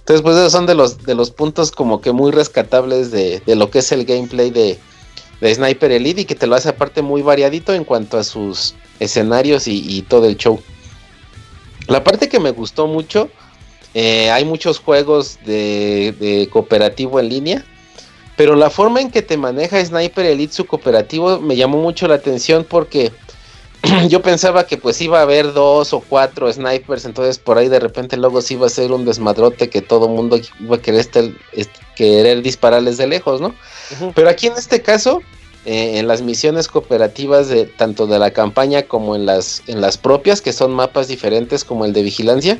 [0.00, 3.54] Entonces, pues esos son de los, de los puntos como que muy rescatables de, de
[3.54, 4.80] lo que es el gameplay de,
[5.40, 8.74] de, Sniper Elite y que te lo hace aparte muy variadito en cuanto a sus
[8.98, 10.60] escenarios y, todo el show.
[11.86, 13.28] La parte que me gustó mucho,
[13.94, 17.64] eh, hay muchos juegos de, de cooperativo en línea
[18.36, 22.16] pero la forma en que te maneja Sniper Elite su cooperativo me llamó mucho la
[22.16, 23.12] atención porque
[24.08, 27.80] yo pensaba que pues iba a haber dos o cuatro snipers, entonces por ahí de
[27.80, 31.06] repente luego sí iba a ser un desmadrote que todo mundo iba a querer,
[31.96, 33.48] querer dispararles de lejos, ¿no?
[33.48, 34.12] Uh -huh.
[34.14, 35.20] Pero aquí en este caso,
[35.66, 39.98] eh, en las misiones cooperativas de tanto de la campaña como en las, en las
[39.98, 42.58] propias, que son mapas diferentes como el de vigilancia,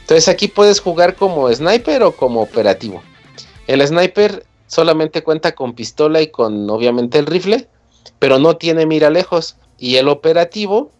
[0.00, 3.02] entonces aquí puedes jugar como sniper o como operativo.
[3.66, 7.66] El sniper solamente cuenta con pistola y con obviamente el rifle,
[8.20, 9.56] pero no tiene mira lejos.
[9.78, 10.92] Y el operativo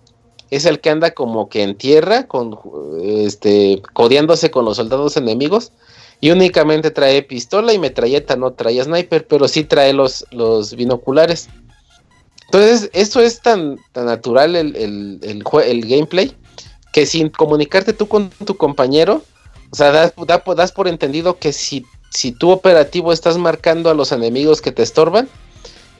[0.50, 2.58] es el que anda como que en tierra, con
[3.02, 5.72] este codeándose con los soldados enemigos.
[6.20, 11.48] Y únicamente trae pistola y metralleta, no trae sniper, pero sí trae los, los binoculares.
[12.46, 16.34] Entonces, esto es tan, tan natural el, el, el, el, gameplay
[16.92, 19.22] que sin comunicarte tú con tu compañero,
[19.70, 20.14] o sea, das,
[20.56, 24.82] das por entendido que si si tu operativo estás marcando a los enemigos que te
[24.82, 25.28] estorban,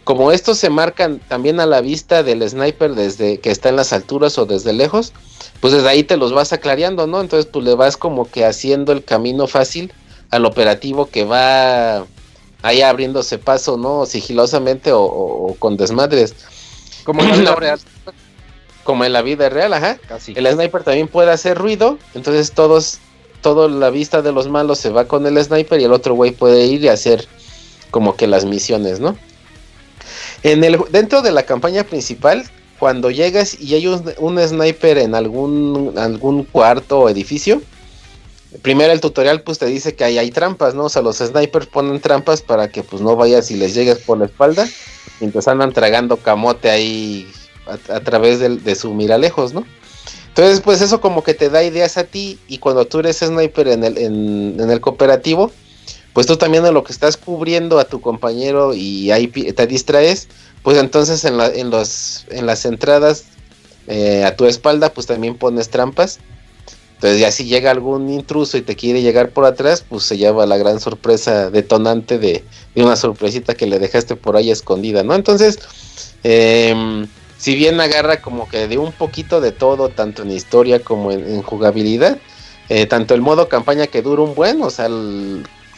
[0.05, 3.93] como estos se marcan también a la vista del sniper desde que está en las
[3.93, 5.13] alturas o desde lejos,
[5.61, 7.21] pues desde ahí te los vas aclareando, ¿no?
[7.21, 9.93] Entonces pues le vas como que haciendo el camino fácil
[10.31, 12.07] al operativo que va
[12.63, 14.07] ahí abriéndose paso, ¿no?
[14.07, 16.35] Sigilosamente o, o, o con desmadres.
[17.05, 17.81] Como en la vida real.
[18.85, 19.99] Como en la vida real, ajá.
[20.09, 20.33] Casi.
[20.35, 22.99] El sniper también puede hacer ruido, entonces todos,
[23.41, 26.33] toda la vista de los malos se va con el sniper y el otro güey
[26.33, 27.27] puede ir y hacer
[27.91, 29.17] como que las misiones, ¿no?
[30.43, 32.45] En el, dentro de la campaña principal,
[32.79, 37.61] cuando llegas y hay un, sniper en algún, algún cuarto o edificio,
[38.63, 40.85] primero el tutorial pues te dice que ahí hay trampas, ¿no?
[40.85, 44.19] O sea, los snipers ponen trampas para que pues no vayas y les llegues por
[44.19, 44.69] la espalda,
[45.21, 47.29] mientras andan tragando camote ahí
[47.89, 49.65] a, través del- de su miralejos, ¿no?
[50.39, 53.67] Entonces, pues eso como que te da ideas a ti y cuando tú eres sniper
[53.67, 55.51] en el, en, el cooperativo,
[56.13, 60.29] pues tú también en lo que estás cubriendo a tu compañero y ahí te distraes,
[60.63, 63.25] pues entonces en, la- en, las entradas
[63.89, 66.21] eh, a tu espalda, pues también pones trampas.
[66.95, 70.47] Entonces ya si llega algún intruso y te quiere llegar por atrás, pues se lleva
[70.47, 72.45] la gran sorpresa detonante de,
[72.77, 75.17] de una sorpresita que le dejaste por ahí escondida, ¿no?
[75.17, 75.59] Entonces,
[76.23, 77.09] em,
[77.39, 81.41] si bien agarra como que de un poquito de todo, tanto en historia como en,
[81.43, 82.19] jugabilidad,
[82.69, 84.89] eh, tanto el modo campaña que dura un buen, o sea,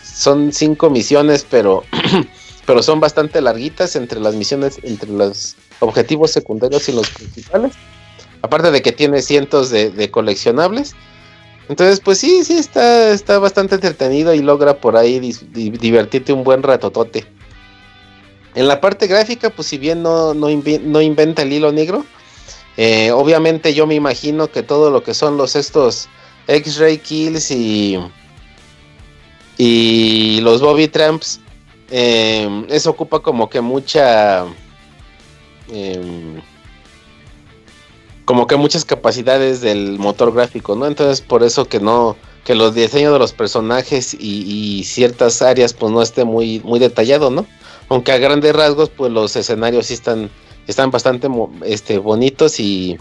[0.03, 1.85] son cinco misiones, pero,
[2.67, 7.75] pero son bastante larguitas entre las misiones, entre los objetivos secundarios y los principales.
[8.43, 10.95] Aparte de que tiene cientos de, de coleccionables.
[11.69, 16.63] Entonces, pues sí, sí, está, está bastante entretenido y logra por ahí divertirte un buen
[16.63, 17.27] ratotote.
[18.55, 22.05] En la parte gráfica, pues si bien no, no, inventa el hilo negro,
[22.77, 26.09] eh, obviamente yo me imagino que todo lo que son los estos
[26.49, 27.99] X-Ray Kills y,
[29.57, 31.41] y los Bobby Tramps,
[31.91, 34.45] eh, eso ocupa como que mucha...
[35.73, 36.41] em,
[38.25, 40.87] como que muchas capacidades del motor gráfico, ¿no?
[40.87, 45.73] Entonces por eso que no, que los diseños de los personajes y, y ciertas áreas
[45.73, 47.45] pues no esté muy, muy detallado, ¿no?
[47.91, 50.31] Aunque a grandes rasgos pues los escenarios sí están,
[50.67, 51.29] están bastante
[51.67, 52.97] este, bonitos y,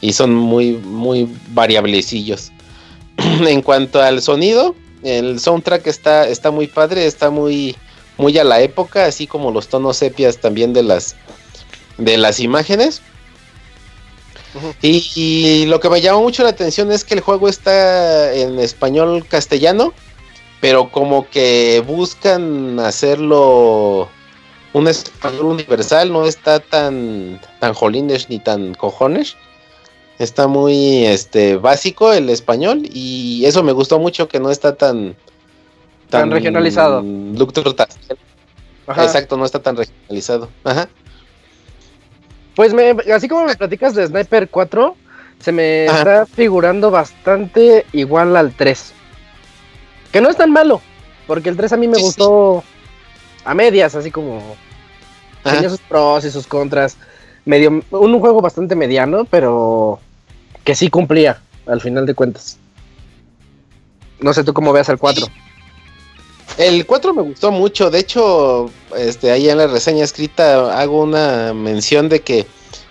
[0.00, 2.50] y son muy, muy variablecillos.
[3.18, 7.76] en cuanto al sonido, el soundtrack está, está muy padre, está muy,
[8.16, 11.16] muy a la época, así como los tonos sepias también de las,
[11.98, 13.02] de las imágenes.
[14.82, 18.58] Y, y lo que me llamó mucho la atención es que el juego está en
[18.58, 19.92] español castellano,
[20.60, 24.08] pero como que buscan hacerlo
[24.72, 29.36] un español universal, no está tan tan jolines ni tan cojones.
[30.18, 35.16] Está muy este básico el español y eso me gustó mucho que no está tan
[36.10, 37.04] Tan regionalizado.
[38.86, 39.04] Ajá.
[39.04, 40.48] Exacto, no está tan regionalizado.
[40.64, 40.88] Ajá.
[42.56, 44.96] Pues me, así como me platicas de Sniper 4,
[45.38, 45.98] se me Ajá.
[45.98, 48.92] está figurando bastante igual al 3.
[50.12, 50.82] Que no es tan malo,
[51.28, 52.02] porque el 3 a mí me sí.
[52.02, 52.64] gustó
[53.44, 54.56] a medias, así como
[55.44, 55.56] Ajá.
[55.56, 56.96] tenía sus pros y sus contras.
[57.44, 59.98] Medio, un juego bastante mediano, pero
[60.64, 62.58] que sí cumplía al final de cuentas.
[64.20, 65.26] No sé tú cómo veas al 4.
[66.58, 71.54] El 4 me gustó mucho, de hecho, este, ahí en la reseña escrita hago una
[71.54, 72.46] mención de que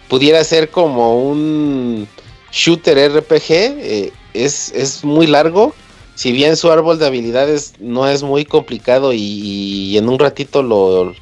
[0.07, 2.07] pudiera ser como un
[2.51, 5.76] shooter RPG, eh, es, es muy largo,
[6.20, 11.16] si bien su árbol de habilidades no es muy complicado y, en un ratito lo,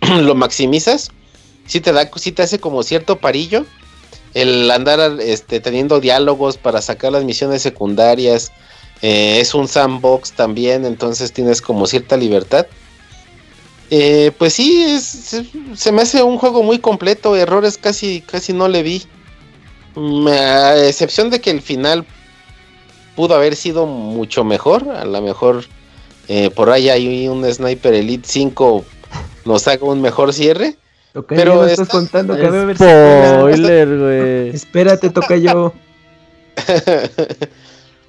[0.22, 1.10] lo maximizas,
[1.66, 3.66] sí te da, sí te hace como cierto parillo,
[4.32, 8.50] el andar este, teniendo diálogos para sacar las misiones secundarias,
[9.02, 12.66] eh, es un sandbox también, entonces tienes como cierta libertad.
[13.90, 15.44] Eh, pues sí, es, se,
[15.74, 19.02] se me hace un juego muy completo, errores casi, casi no le vi.
[19.96, 22.06] Mm, A excepción de que el final
[23.16, 25.64] pudo haber sido mucho mejor, a lo mejor
[26.28, 28.84] eh, por ahí hay un Sniper Elite 5
[29.44, 30.76] nos haga un mejor cierre.
[31.14, 32.76] Ok, Pero estás está- contando que a haber.
[32.76, 34.48] Spoiler, güey.
[34.50, 35.72] Espérate, toca yo.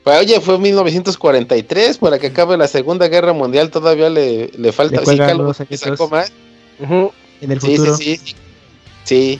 [0.03, 4.99] Pues, oye, fue 1943, para que acabe la Segunda Guerra Mundial todavía le, le falta.
[4.99, 5.57] Le sí, añitos.
[5.75, 6.31] sacó más.
[6.79, 7.95] En el futuro.
[7.97, 8.21] sí, sí.
[8.25, 8.35] Sí.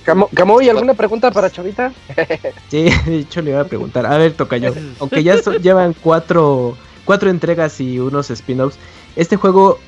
[0.04, 1.94] Camo- Camoy, ¿alguna pregunta para Chavita?
[2.70, 4.06] Sí, de hecho le iba a preguntar.
[4.06, 4.74] A ver, toca yo.
[5.00, 8.78] Aunque ya so- llevan cuatro, cuatro entregas y unos spin-offs,
[9.16, 9.80] este juego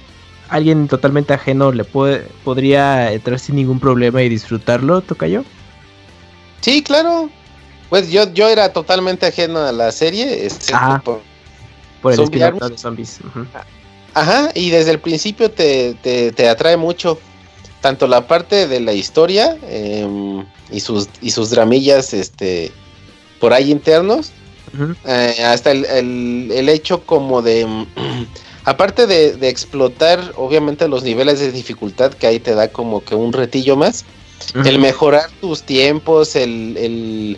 [0.50, 5.44] alguien totalmente ajeno le puede, podría entrar sin ningún problema y disfrutarlo, toca yo.
[6.62, 7.30] Sí, claro.
[7.90, 10.46] Pues yo, yo era totalmente ajeno a la serie.
[10.46, 11.00] excepto Ajá.
[11.04, 11.22] por-
[12.02, 12.60] Por el Army.
[12.70, 13.20] de zombies.
[14.14, 17.20] Ajá, y desde el principio te, te, te atrae mucho.
[17.84, 22.72] Tanto la parte de la historia em, y, sus, y sus dramillas este,
[23.40, 24.32] por ahí internos.
[25.06, 27.68] Eh, hasta el, el- el hecho como de...
[28.66, 33.14] aparte de, de explotar obviamente los niveles de dificultad que ahí te da como que
[33.16, 34.06] un retillo más.
[34.66, 37.38] El mejorar tus tiempos, el, el,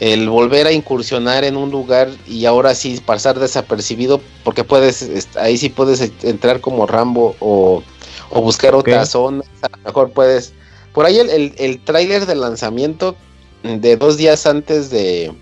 [0.00, 5.56] el volver a incursionar en un lugar y ahora sí pasar desapercibido, porque puedes, ahí
[5.56, 7.82] sí puedes entrar como Rambo o,
[8.34, 8.80] o buscar Ok.
[8.80, 10.52] otra zona, a lo mejor puedes...
[10.92, 13.16] Por ahí el, el, el tráiler de lanzamiento
[13.62, 15.32] de dos días antes de,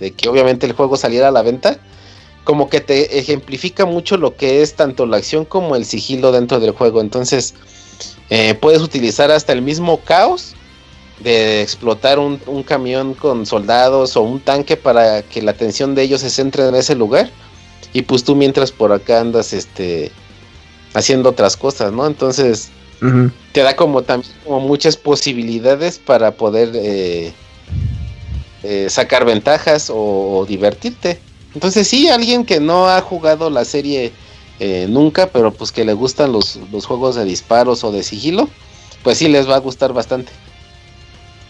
[0.00, 1.78] de que obviamente el juego saliera a la venta,
[2.44, 6.58] como que te ejemplifica mucho lo que es tanto la acción como el sigilo dentro
[6.58, 7.00] del juego.
[7.00, 7.54] Entonces,
[8.30, 10.54] eh, puedes utilizar hasta el mismo caos
[11.20, 16.02] de explotar un, un camión con soldados o un tanque para que la atención de
[16.02, 17.30] ellos se centre en ese lugar.
[17.92, 20.10] Y pues tú mientras por acá andas este
[20.94, 22.06] haciendo otras cosas, ¿no?
[22.06, 22.70] Entonces,
[23.52, 27.32] te da como también como muchas posibilidades para poder eh,
[28.62, 31.18] eh, sacar ventajas o, o divertirte.
[31.54, 34.12] Entonces sí, alguien que no ha jugado la serie
[34.60, 38.48] eh, nunca, pero pues que le gustan los, los juegos de disparos o de sigilo,
[39.02, 40.30] pues sí les va a gustar bastante.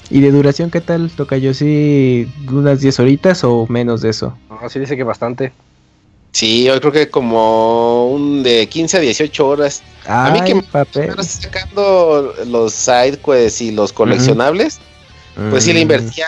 [0.08, 1.10] ¿Y de duración qué tal?
[1.10, 4.36] Toca yo sí unas 10 horitas o menos de eso.
[4.48, 5.52] No, sí dice que bastante.
[6.32, 9.82] Sí, yo creo que como un de 15 a 18 horas.
[10.06, 11.08] A mí que Ay, me papel.
[11.08, 14.80] Pero sacando los side quests y los coleccionables,
[15.50, 15.82] Pues sí le Mm.
[15.82, 16.26] invertía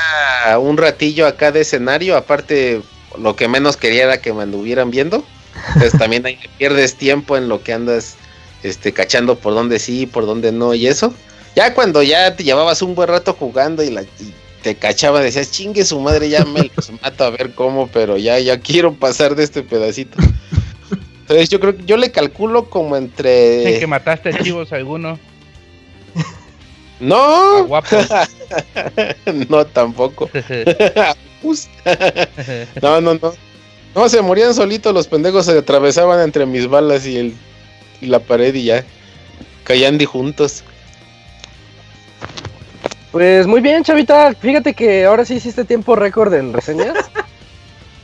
[0.58, 2.80] un ratillo acá de escenario, aparte
[3.18, 5.24] lo que menos quería era que me anduvieran viendo.
[5.74, 8.14] Entonces también ahí pierdes tiempo en lo que andas
[8.62, 11.12] este cachando por dónde sí, por dónde no y eso.
[11.54, 15.50] Ya cuando ya te llevabas un buen rato jugando y, la, y te cachaba, decías,
[15.50, 19.36] chingue su madre, ya me los mato a ver cómo, pero ya, ya quiero pasar
[19.36, 20.16] de este pedacito.
[21.20, 23.78] Entonces yo creo que yo le calculo como Dicen entre...
[23.78, 25.18] que mataste chivos alguno.
[26.98, 27.96] No, Guapo.
[29.48, 30.30] no tampoco.
[32.80, 33.34] No, no, no.
[33.94, 37.34] No, se morían solitos los pendejos, se atravesaban entre mis balas y, el,
[38.00, 38.82] y la pared y ya.
[39.64, 40.64] Caían juntos.
[43.14, 44.34] Pues muy bien, Chavita.
[44.34, 46.96] Fíjate que ahora sí hiciste tiempo récord en reseñas,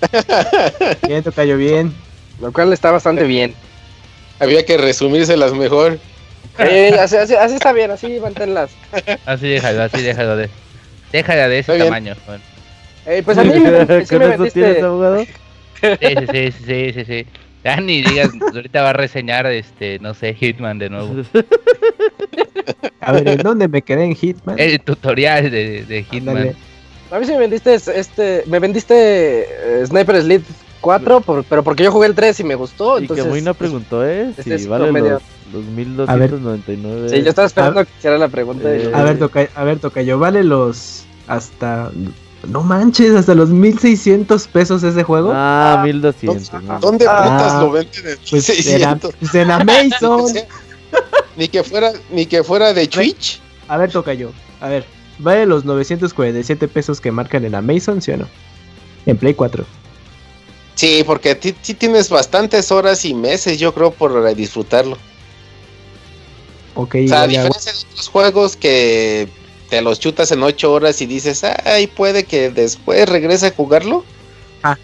[1.09, 1.93] Bien, toca yo bien.
[2.41, 3.53] lo cual está bastante bien.
[4.39, 5.99] Había que resumírselas mejor.
[6.59, 8.71] Eh, así, así- así está bien, así manténlas.
[9.27, 10.49] Así déjalo, así déjalo de.
[11.11, 12.15] Déjala de ese tamaño.
[12.25, 12.43] Bueno.
[13.07, 14.81] Eh, pues a mí me, sí ¿Con me eso tienes vendiste.
[14.83, 15.25] abogado?
[15.25, 17.27] Sí, sí, sí, sí, sí, sí, sí.
[17.65, 21.15] Ya ni digas, ahorita va a reseñar este, no sé, Hitman de nuevo.
[23.01, 24.59] A ver, ¿en dónde me quedé en Hitman?
[24.59, 26.55] El tutorial de, de Hitman.
[27.11, 30.45] A mí sí me vendiste este, me vendiste eh, Sniper Elite
[30.81, 33.25] 4, por- pero porque yo jugué el 3 y me gustó, Y entonces.
[33.25, 34.29] que muy no preguntó, ¿eh?
[34.31, 35.23] este Si es vale los,
[35.53, 37.09] los 1299.
[37.09, 38.75] Sí, yo estaba esperando que hiciera la pregunta.
[38.75, 40.19] y- Eh, A ver, toca, a ver, toca yo.
[40.19, 41.91] ¿Vale los hasta...
[42.49, 45.31] No manches, hasta los 1600 pesos ese juego?
[45.35, 46.63] Ah, 1200.
[46.63, 46.81] ¿no?
[46.81, 49.15] ¿Dónde Ah, putas lo venden en pues, en, 600?
[49.21, 50.35] pues en Amazon.
[51.37, 53.41] Ni que fuera, ni que fuera de Twitch.
[53.69, 54.31] A ver, toca yo.
[54.61, 54.85] A ver,
[55.19, 58.27] ¿vale los 947 pesos que marcan en Amazon, sí o no?
[59.07, 59.65] En Play 4.
[60.75, 64.99] Sí, porque sí tienes bastantes horas y meses, yo creo, por disfrutarlo.
[66.75, 69.29] Ok, O sea, a diferencia de otros juegos que
[69.71, 74.05] te los chutas en 8 horas y dices, ay, puede que después regrese a jugarlo.
[74.63, 74.77] Ah.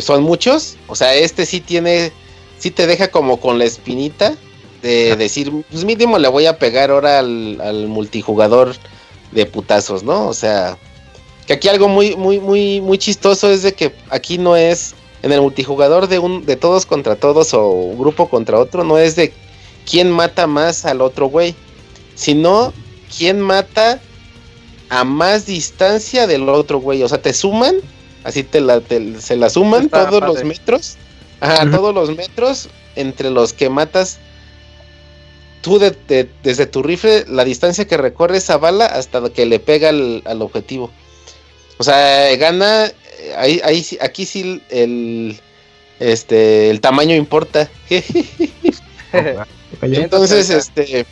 [0.00, 0.76] Son muchos.
[0.86, 2.12] O sea, este sí tiene,
[2.58, 4.34] sí te deja como con la espinita
[4.82, 5.16] de Ah.
[5.16, 8.74] decir, pues mínimo le voy a pegar ahora al, al multijugador
[9.32, 10.28] de putazos, ¿no?
[10.28, 10.78] O sea,
[11.46, 15.32] que aquí algo muy, muy, muy, muy chistoso es de que aquí no es en
[15.32, 19.16] el multijugador de un, de todos contra todos o un grupo contra otro, no es
[19.16, 19.32] de
[19.90, 21.54] quién mata más al otro güey,
[22.14, 22.72] sino
[23.16, 24.00] quién mata
[24.88, 27.02] a más distancia del otro güey.
[27.02, 27.76] O sea, te suman,
[28.24, 30.34] así te la, te- se la suman Está todos padre.
[30.34, 30.96] los metros,
[31.40, 34.18] ajá, todos los metros entre los que matas
[35.62, 39.58] tú de- de- desde tu rifle, la distancia que recorre esa bala hasta que le
[39.58, 40.90] pega al, al objetivo.
[41.78, 42.92] O sea, gana, eh,
[43.36, 45.40] ahí, ahí sí- aquí sí el,
[46.00, 47.68] este, el tamaño importa.
[49.82, 51.06] Entonces, este,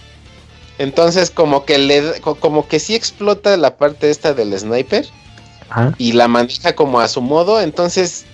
[0.83, 5.07] entonces como que le, como que sí explota la parte esta del sniper
[5.71, 5.95] Ajá.
[5.97, 7.61] y la maneja como a su modo.
[7.61, 8.25] Entonces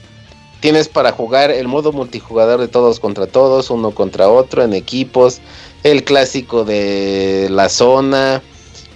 [0.61, 5.41] tienes para jugar el modo multijugador de todos contra todos, uno contra otro en equipos,
[5.83, 8.43] el clásico de la zona.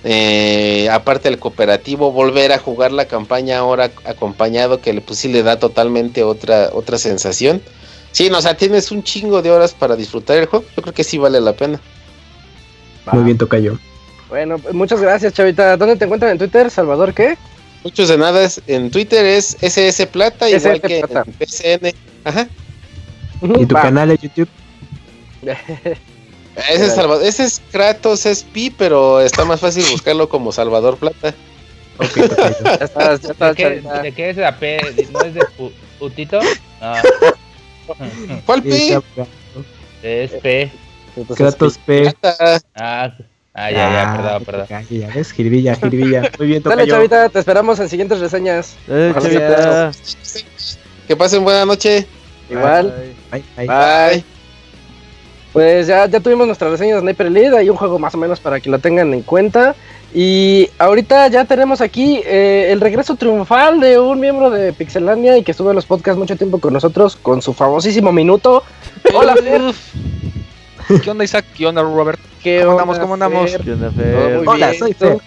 [0.05, 5.29] eh, aparte el cooperativo, volver a jugar la campaña ahora acompañado que le pues sí
[5.29, 7.62] le da totalmente otra otra sensación.
[8.12, 10.65] Sí, no, o sea, tienes un chingo de horas para disfrutar el juego.
[10.77, 11.81] Yo creo que sí vale la pena.
[13.11, 13.74] Muy bien, toca yo.
[14.29, 15.77] Bueno, pues, muchas gracias, Chavita.
[15.77, 17.12] ¿Dónde te encuentran en Twitter, Salvador?
[17.15, 17.37] ¿Qué?
[17.85, 21.24] Muchos de nada es- en Twitter es SS Plata, igual que Plata.
[21.27, 21.95] en PCN.
[22.24, 22.49] Ajá.
[23.43, 23.83] ¿Y tu Va.
[23.83, 24.49] canal de YouTube?
[26.69, 30.99] Ese es, Salvador, ese es Kratos, es Pi, pero está más fácil buscarlo como Salvador
[30.99, 31.35] Plata.
[31.97, 32.65] Ok, perfecto.
[32.65, 34.03] Ya estás, ya ¿De estás, qué, Chavita.
[34.03, 35.09] de qué es la P?
[35.11, 36.41] ¿No es de pu- putito?
[36.43, 36.93] No,
[38.45, 39.01] ¿Cuál ya-
[40.03, 40.70] es P.
[41.16, 42.14] Entonces, Kratos P.
[42.22, 43.12] Ah,
[43.55, 44.66] ah, ya, ya, perdón, perdón.
[44.68, 46.30] Ya, ya ves, jiribilla, jiribilla.
[46.39, 46.86] Muy bien, Dale.
[46.86, 48.76] Chavita, te esperamos en siguientes reseñas.
[48.89, 49.93] Eh, chavita.
[51.06, 52.06] Que pasen buena noche.
[52.48, 53.14] Igual.
[53.30, 53.66] Bye, bye.
[53.66, 54.24] Bye.
[55.52, 58.40] Pues ya, ya tuvimos nuestra reseña de Sniper Elite, hay un juego más o menos
[58.40, 59.74] para que lo tengan en cuenta.
[60.14, 65.43] Y ahorita ya tenemos aquí eh, el regreso triunfal de un miembro de Pixelania y
[65.43, 68.62] que estuvo en los podcasts mucho tiempo con nosotros con su famosísimo minuto.
[69.14, 69.74] Hola, Fer.
[71.03, 71.45] ¿Qué onda, Isaac?
[71.57, 72.21] ¿Qué onda, Robert?
[72.43, 72.99] ¿Qué ¿Cómo andamos?
[72.99, 73.51] ¿Cómo andamos?
[73.51, 73.61] Fer?
[73.63, 74.37] ¿Qué onda, Fer?
[74.39, 74.95] muy Hola, bien, soy.
[74.95, 75.19] Fer.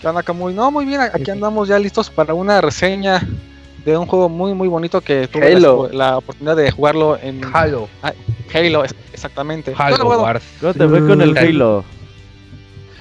[0.00, 0.54] ¿Qué onda, Camuy?
[0.54, 3.26] No, muy bien, aquí andamos ya listos para una reseña
[3.84, 5.88] de un juego muy, muy bonito que tuve Halo.
[5.92, 7.88] la, la oportunidad de jugarlo en Halo.
[8.52, 9.72] Halo, es- exactamente.
[9.76, 10.44] Halo Bueno, bueno, Wars.
[10.60, 11.84] ¿Cómo te fue con el Halo?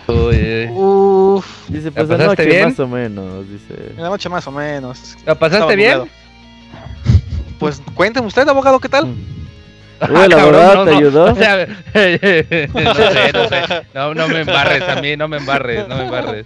[0.07, 0.69] Uy, eh.
[0.71, 2.69] Uf, Dice, ¿La pues pasaste anoche bien?
[2.69, 3.91] más o menos, dice.
[3.95, 5.15] en la noche más o menos.
[5.25, 6.11] ¿Lo pasaste Estaba bien?
[7.59, 9.13] Pues cuénteme usted, abogado, ¿qué tal?
[10.09, 10.97] Uy, Ah, cabrón, abogado no, te no.
[10.97, 11.23] ayudó.
[11.31, 13.87] O sea, no sé, no sé.
[13.93, 16.45] No, no me embarres a mí, no me embarres, no me embarres.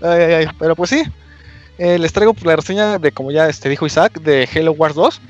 [0.00, 0.46] Ay, ay, ay.
[0.58, 1.02] Pero pues sí,
[1.78, 5.20] eh, les traigo la reseña de, como ya este, dijo Isaac, de Halo Wars 2.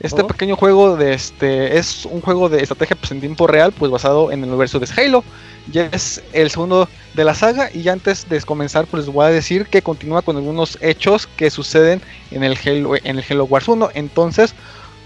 [0.00, 0.26] Este Oh.
[0.26, 4.32] pequeño juego de este es un juego de estrategia pues, en tiempo real, pues basado
[4.32, 5.22] en el universo de Halo.
[5.70, 9.26] Ya es el segundo de la saga y ya antes de comenzar pues les voy
[9.26, 12.02] a decir que continúa con algunos hechos que suceden
[12.32, 13.90] en el Halo, en el Halo Wars 1.
[13.94, 14.54] Entonces,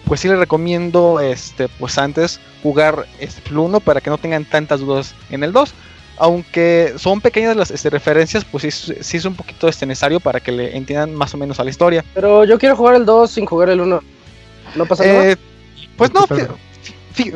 [0.06, 4.44] pues sí les recomiendo este pues antes jugar este, el 1 para que no tengan
[4.46, 5.74] tantas dudas en el 2
[6.18, 10.18] aunque son pequeñas las este, referencias, pues sí, es- sí es un poquito este, necesario
[10.18, 12.02] para que le entiendan más o menos a la historia.
[12.14, 14.00] Pero yo quiero jugar el 2 sin jugar el 1.
[14.76, 15.32] ¿No pasa nada?
[15.32, 15.36] Eh,
[15.98, 16.26] pues no,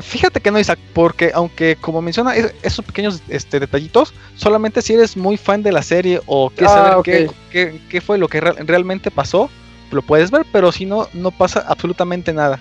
[0.00, 4.94] fíjate que no, Isaac, porque aunque como menciona, es- esos pequeños este, detallitos, solamente si
[4.94, 8.28] eres muy fan de la serie o quieres Ah, saber qué, qué- qué fue lo
[8.28, 9.50] que real- realmente pasó,
[9.96, 12.60] lo puedes ver, pero si no, no pasa absolutamente nada.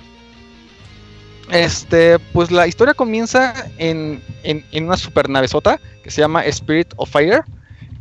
[1.52, 7.10] Este, pues la historia comienza en, en, en una supernavezota que se llama Spirit of
[7.10, 7.42] Fire,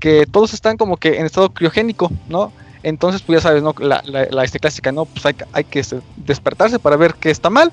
[0.00, 2.52] que todos están como que en estado criogénico, ¿no?
[2.82, 3.74] Entonces, pues ya sabes, ¿no?
[3.78, 5.06] La, la, este, clásica, ¿no?
[5.06, 7.72] Pues hay, que- este, despertarse para ver qué está mal.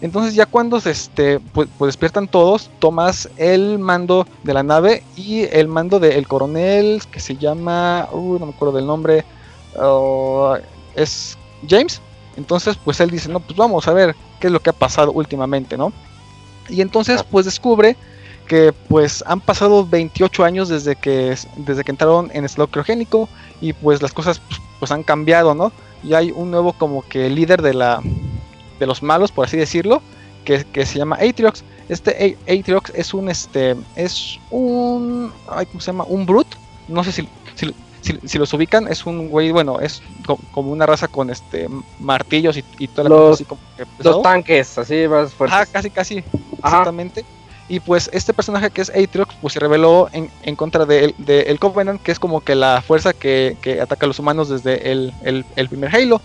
[0.00, 5.04] Entonces ya cuando se, este, pues, pues despiertan todos, tomas el mando de la nave
[5.14, 9.24] y el mando del coronel que se llama, uy, no me acuerdo del nombre,
[9.76, 10.54] uh,
[10.96, 11.36] es
[11.68, 12.00] James.
[12.36, 15.12] Entonces pues él dice, no, pues vamos a ver qué es lo que ha pasado
[15.12, 15.92] últimamente, ¿no?
[16.68, 17.96] Y entonces pues descubre
[18.46, 23.28] que pues han pasado 28 años desde que, desde que entraron en estado criogénico
[23.60, 25.72] y pues las cosas pues, pues, han cambiado, ¿no?
[26.02, 28.00] Y hay un nuevo como que líder de la
[28.80, 30.02] de los malos, por así decirlo,
[30.44, 31.62] que, que se llama Atriox.
[31.88, 36.04] Este A- Atriox es un este es un ay, ¿cómo se llama?
[36.08, 36.56] Un brute.
[36.88, 40.70] No sé si, si, si- si los ubican, es un güey, bueno, es co- como
[40.72, 41.68] una raza con este
[41.98, 43.84] martillos y, y toda la cosa Los- así como que.
[44.02, 45.54] Los tanques, así más fuertes.
[45.56, 46.68] Ajá, casi, casi, Ajá.
[46.78, 47.24] exactamente.
[47.68, 51.14] Y pues este personaje que es Atriox, pues se reveló en, en contra de el,
[51.16, 54.48] de el Covenant, que es como que la fuerza que, que ataca a los humanos
[54.50, 56.20] desde el, el- el primer Halo.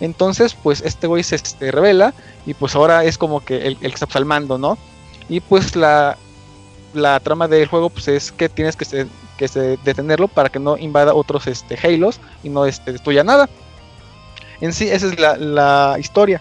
[0.00, 2.12] Entonces, pues este güey se este, revela
[2.46, 4.76] y pues ahora es como que el, el que está pues, al mando, ¿no?
[5.28, 6.18] Y pues la,
[6.92, 9.06] la trama del juego pues es que tienes que,
[9.42, 13.48] que se detenerlo para que no invada otros este, Halos y no este, destruya nada.
[14.60, 16.40] En sí, esa es la, la historia.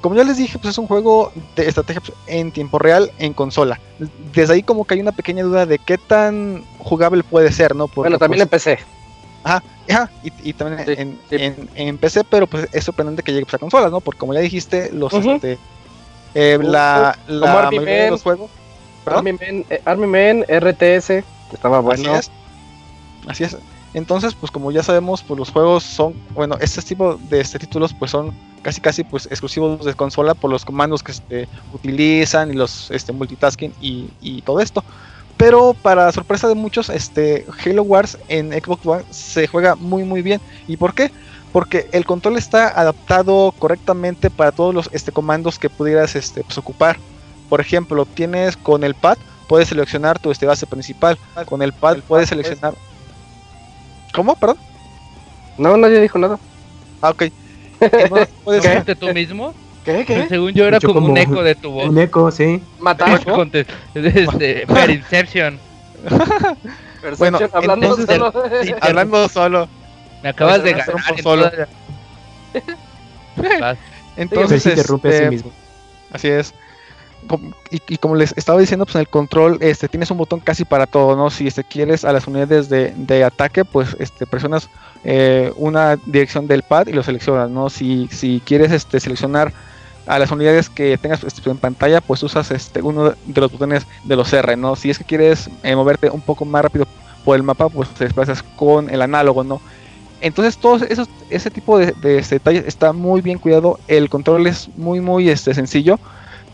[0.00, 3.32] Como ya les dije, pues es un juego de estrategia pues, en tiempo real en
[3.32, 3.78] consola.
[4.34, 7.86] Desde ahí como que hay una pequeña duda de qué tan jugable puede ser, ¿no?
[7.86, 8.84] Porque, bueno, también pues, empecé.
[9.44, 11.36] Ajá, ajá, y, y también Sí, en, sí.
[11.38, 14.00] En, en PC, pero pues es sorprendente que llegue pues, a consolas, ¿no?
[14.00, 15.34] Porque como ya dijiste, los Ujú.
[15.34, 15.58] este,
[16.34, 18.50] eh, la, Como la mayoría de los juegos.
[19.06, 22.12] Army Men, eh, Army Men, RTS, estaba bueno.
[22.12, 22.30] Así es.
[23.26, 23.56] Así es.
[23.94, 27.94] Entonces, pues como ya sabemos, pues los juegos son, bueno, este tipo de este títulos
[27.94, 28.32] pues son
[28.62, 33.12] casi casi pues exclusivos de consola por los comandos que este, utilizan y los este
[33.12, 34.84] multitasking y, y todo esto.
[35.36, 40.22] Pero para sorpresa de muchos, este Halo Wars en Xbox One se juega muy muy
[40.22, 40.40] bien.
[40.66, 41.10] ¿Y por qué?
[41.52, 46.58] Porque el control está adaptado correctamente para todos los este, comandos que pudieras este, pues,
[46.58, 46.98] ocupar.
[47.48, 49.16] Por ejemplo, tienes con el pad,
[49.48, 51.18] puedes seleccionar tu este, base principal.
[51.46, 52.74] Con el pad puedes seleccionar.
[54.14, 54.34] ¿Cómo?
[54.36, 54.58] Perdón.
[55.58, 56.38] No, nadie dijo nada.
[57.00, 57.24] Ah, ok.
[58.08, 59.54] Puedes- ¿Lo dijiste tú mismo?
[59.84, 60.04] ¿Qué?
[60.04, 60.26] ¿Qué?
[60.28, 61.88] Según yo era como, un eco de tu voz.
[61.88, 62.62] Un eco, sí.
[62.80, 63.20] ¿Matar?
[63.94, 65.58] Este, per Inception.
[67.18, 68.32] Bueno, hablando entonces- solo.
[68.62, 69.68] Sí, hablando solo.
[70.22, 70.92] Me acabas de ganar.
[70.92, 71.50] por en solo.
[71.50, 71.68] toda-.
[74.16, 75.52] Entonces, se interrumpe a sí este, mismo.
[76.12, 76.54] Así es.
[77.70, 80.86] Y, como les estaba diciendo, pues en el control este, tienes un botón casi para
[80.86, 81.30] todo, ¿no?
[81.30, 84.68] Si este, quieres a las unidades de, de ataque, pues este, presionas
[85.04, 87.70] eh, una dirección del pad y lo seleccionas, ¿no?
[87.70, 89.52] Si, si quieres este, seleccionar
[90.06, 93.86] a las unidades que tengas este, en pantalla, pues usas este, uno de los botones
[94.04, 94.76] de los R, ¿no?
[94.76, 96.86] Si es que quieres eh, moverte un poco más rápido
[97.24, 99.60] por el mapa, pues te desplazas con el análogo, ¿no?
[100.20, 104.46] Entonces todo esos, ese tipo de, de, este, detalles está muy bien cuidado, el control
[104.46, 105.98] es muy muy este, sencillo,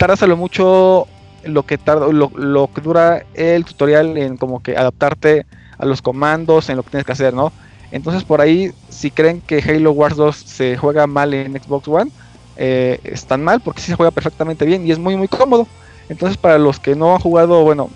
[0.03, 1.07] tardas a lo mucho
[1.45, 5.47] lo que tarda, lo, lo que dura el tutorial en como que adaptarte
[5.79, 7.53] a los comandos, en lo que tienes que hacer, ¿no?
[7.93, 12.11] Entonces por ahí, si creen que Halo Wars 2 se juega mal en Xbox One,
[12.57, 15.69] eh, están mal porque sí se juega perfectamente bien y es muy muy cómodo.
[16.09, 17.89] Entonces para los que no han jugado, bueno,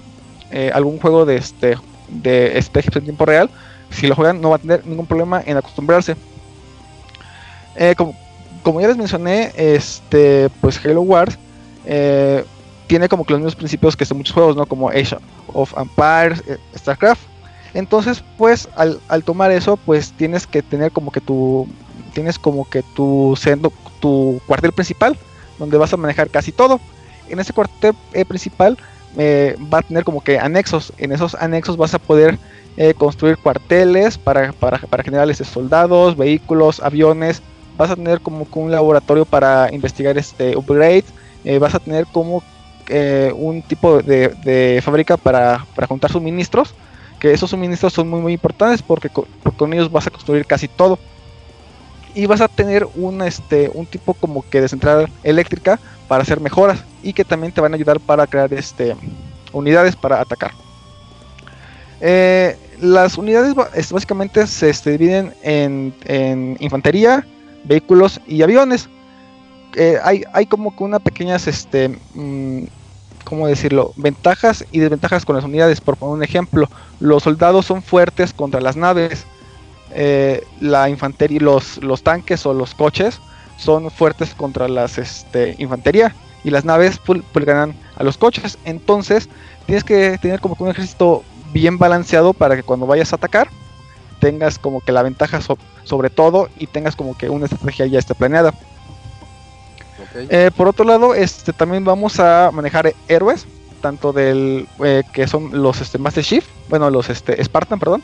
[0.52, 1.76] eh, algún juego de este
[2.06, 3.50] de SPGs en tiempo real,
[3.90, 6.14] si lo juegan no va a tener ningún problema en acostumbrarse.
[7.74, 8.14] Eh, como,
[8.62, 11.36] como ya les mencioné, este pues Halo Wars
[11.86, 12.44] eh,
[12.86, 14.66] tiene como que los mismos principios que son muchos juegos, ¿no?
[14.66, 15.16] Como Age
[15.52, 17.22] of Empires, eh, StarCraft.
[17.74, 21.66] Entonces, pues al, tomar eso, pues tienes que tener como que tu
[22.14, 25.18] tienes como que tu sendo- tu cuartel principal
[25.58, 26.80] donde vas a manejar casi todo.
[27.28, 28.78] En ese cuartel eh, principal
[29.18, 30.92] va a tener como que anexos.
[30.98, 32.38] En esos anexos vas a poder
[32.98, 37.40] construir cuarteles para, para, para este, soldados, vehículos, aviones.
[37.78, 41.04] Vas a tener como que un laboratorio para investigar este upgrade.
[41.46, 42.42] Eh, vas a tener como
[42.88, 46.74] eh, un tipo de, fábrica para, para juntar suministros.
[47.20, 50.44] Que esos suministros son muy muy importantes porque, co- porque con ellos vas a construir
[50.44, 50.98] casi todo
[52.14, 55.78] y vas a tener un, este, un tipo como que de central eléctrica
[56.08, 58.96] para hacer mejoras y que también te van a ayudar para crear este,
[59.52, 60.52] unidades para atacar.
[62.00, 67.26] Eh, las unidades básicamente se dividen en, en infantería,
[67.64, 68.88] vehículos y aviones.
[69.76, 72.64] Eh, hay, hay como que una pequeñas, este, mm,
[73.24, 73.92] ¿cómo decirlo?
[73.96, 75.80] Ventajas y desventajas con las unidades.
[75.82, 76.70] Por poner un ejemplo,
[77.00, 79.28] los soldados son fuertes contra las naves
[79.90, 83.22] eh, la infantería, los, los tanques o los coches
[83.56, 88.58] son fuertes contra las este, infantería y las naves pues, ganan a los coches.
[88.64, 89.30] Entonces
[89.66, 93.52] tienes que tener como que un ejército bien balanceado para que cuando vayas a atacar
[94.20, 97.98] tengas como que la ventaja so- sobre todo y tengas como que una estrategia ya
[97.98, 98.52] esté planeada.
[100.28, 103.46] Eh, por otro lado, este también vamos a manejar héroes,
[103.80, 108.02] tanto del eh, que son los este, Master Chief, bueno, los este, Spartan, perdón,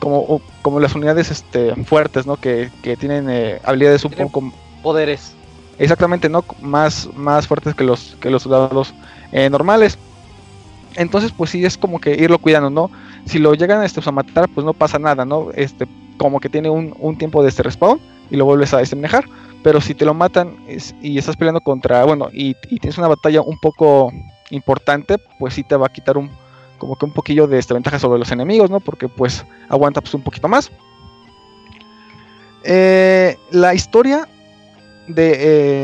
[0.00, 2.36] como, como las unidades este, fuertes, ¿no?
[2.36, 4.52] Que, que tienen eh, habilidades un Tienen poco
[4.82, 5.34] Poderes.
[5.78, 6.44] exactamente, ¿no?
[6.60, 8.94] Más, más fuertes que los que los soldados
[9.32, 9.98] eh, normales.
[10.94, 12.90] Entonces, pues sí es como que irlo cuidando, ¿no?
[13.26, 15.48] Si lo llegan este, pues, a matar, pues no pasa nada, ¿no?
[15.54, 15.86] Este,
[16.16, 18.00] como que tiene un, un tiempo de este respawn
[18.30, 19.24] y lo vuelves a este, manejar.
[19.62, 20.56] Pero si te lo matan
[21.02, 24.12] y estás peleando contra, bueno, y, tienes una batalla un poco
[24.50, 26.30] importante, pues sí te va a quitar un
[26.78, 28.78] como que un poquillo de esta ventaja sobre los enemigos, ¿no?
[28.78, 30.70] Porque pues aguanta pues un poquito más.
[32.62, 34.28] Eh, la historia
[35.08, 35.36] de,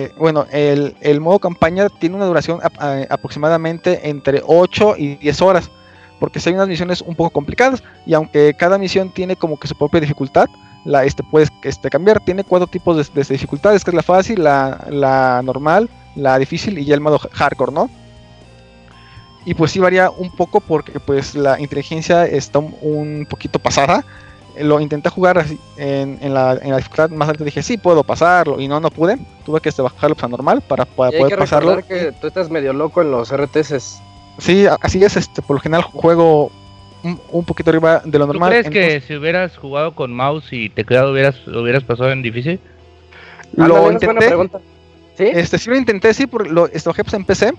[0.04, 5.40] eh, bueno, el, el modo campaña tiene una duración a- aproximadamente entre 8 y 10
[5.42, 5.70] horas,
[6.20, 9.66] porque si hay unas misiones un poco complicadas, y aunque cada misión tiene como que
[9.66, 10.48] su propia dificultad,
[10.84, 14.44] la, este, puedes este, cambiar, tiene cuatro tipos de, de dificultades, que es la fácil,
[14.44, 17.90] la, la normal, la difícil y ya el modo hardcore, ¿no?
[19.46, 24.04] Y pues sí varía un poco porque pues la inteligencia está un, un poquito pasada.
[24.58, 27.44] Lo intenté jugar así, en, en la, en la dificultad más alta.
[27.44, 28.60] Dije, sí, puedo pasarlo.
[28.60, 29.18] Y no, no pude.
[29.44, 31.76] Tuve que este, bajarlo pues, a normal para, para Y hay que poder pasarlo.
[31.76, 34.00] recordar que tú estás medio loco en los RTS.
[34.38, 35.16] Sí, así es.
[35.16, 36.50] Este, por lo general juego
[37.04, 38.50] un, poquito arriba de lo ¿Tú normal.
[38.50, 42.58] crees entonces- que si hubieras jugado con mouse y teclado hubieras, hubieras pasado en difícil?
[43.56, 44.30] lo intenté?
[45.16, 45.24] ¿Sí?
[45.32, 47.52] Este, sí lo intenté, sí, por lo bajé, pues, en PC.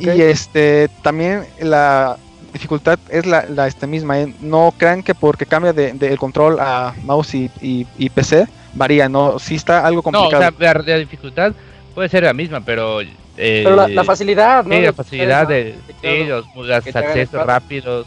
[0.00, 2.16] Y este también la
[2.52, 4.20] dificultad es la, la este, misma.
[4.20, 4.32] ¿eh?
[4.40, 8.46] No crean que porque cambia de, de el control a mouse y, y- y PC
[8.74, 9.38] varía, ¿no?
[9.38, 10.54] Sí está algo No, o complicado.
[10.58, 11.52] sea, la, la dificultad
[11.94, 13.00] puede ser la misma, pero...
[13.02, 13.06] eh,
[13.36, 14.74] Pero la, la facilidad, ¿no?
[14.74, 16.24] sí, De la facilidad de, sí, claro.
[16.26, 18.06] los, los accesos rápidos,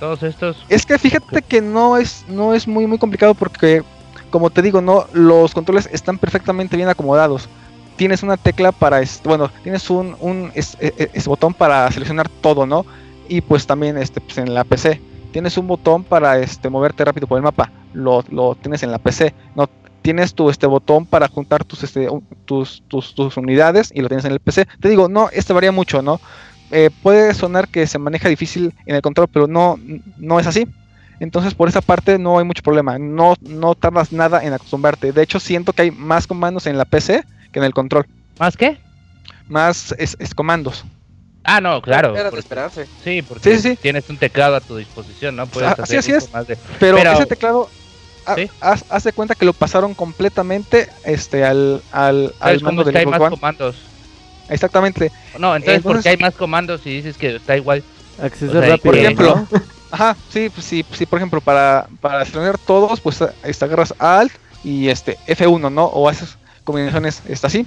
[0.00, 0.56] todos estos...
[0.68, 3.82] Es que fíjate que no es, no es muy muy complicado porque,
[4.30, 7.48] como te digo, no, los controles están perfectamente bien acomodados.
[7.96, 12.66] Tienes una tecla para, bueno, tienes un, un e- e- es botón para seleccionar todo,
[12.66, 12.86] ¿no?
[13.28, 15.00] Y pues también este, pues, en la PC.
[15.32, 17.70] Tienes un botón para este, moverte rápido por el mapa.
[17.92, 19.34] Lo, lo tienes en la PC.
[19.54, 19.68] No
[20.02, 22.08] tienes tu este botón para juntar tus, este,
[22.46, 24.66] tus, tus, tus unidades y lo tienes en el PC.
[24.80, 26.20] Te digo, no, este varía mucho, ¿no?
[26.70, 29.78] Eh, puede sonar que se maneja difícil en el control, pero no,
[30.18, 30.66] no es así.
[31.18, 32.98] Entonces, por esa parte no hay mucho problema.
[32.98, 35.12] No, no tardas nada en acostumbrarte.
[35.12, 38.06] De hecho, siento que hay más comandos en la PC que en el control.
[38.38, 38.78] ¿Más qué?
[39.48, 40.84] más es, es comandos.
[41.42, 42.16] Ah, no, claro.
[42.16, 42.86] Era de esperarse.
[43.02, 43.76] sí, porque Sí, sí, sí.
[43.82, 45.46] tienes un teclado a tu disposición, ¿no?
[45.46, 46.32] Puedes Ah, hacer así, así es.
[46.32, 47.68] más de- Pero, Pero- ese teclado,
[48.26, 48.48] ha- Sí.
[49.04, 53.18] de cuenta que lo pasaron completamente este, al, al, al ¿Sabes mando del hay más
[53.30, 53.76] comandos?
[54.50, 55.10] Exactamente.
[55.38, 57.82] No, entonces, ¿por Entonces- qué hay más comandos si dices que está igual?
[58.22, 58.78] Acceso O sea, rápido.
[58.82, 59.60] Por ejemplo, ¿no?
[59.92, 64.32] Ajá, sí, pues sí, sí, por ejemplo, para, para seleccionar todos, pues este, agarras Alt
[64.62, 65.86] y este F1, ¿no?
[65.86, 67.66] O haces combinaciones este, así.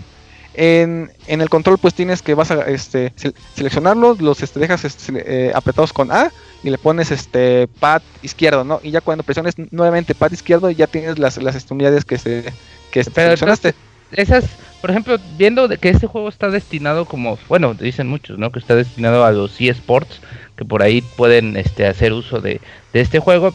[0.55, 4.85] En, en el control, pues tienes que vas a este, se- seleccionarlos, los este, dejas
[4.85, 6.31] este, eh, apretados con A
[6.63, 8.79] y le pones este pad izquierdo, ¿no?
[8.83, 12.43] Y ya cuando presiones nuevamente pad izquierdo, ya tienes las, las unidades que se
[12.91, 13.73] que Pero seleccionaste.
[14.11, 14.43] Esas,
[14.83, 18.51] por ejemplo, viendo de que este juego está destinado como, bueno, dicen muchos, ¿no?
[18.51, 20.19] Que está destinado a los eSports,
[20.57, 22.59] que por ahí pueden este, hacer uso de,
[22.91, 23.53] de este juego.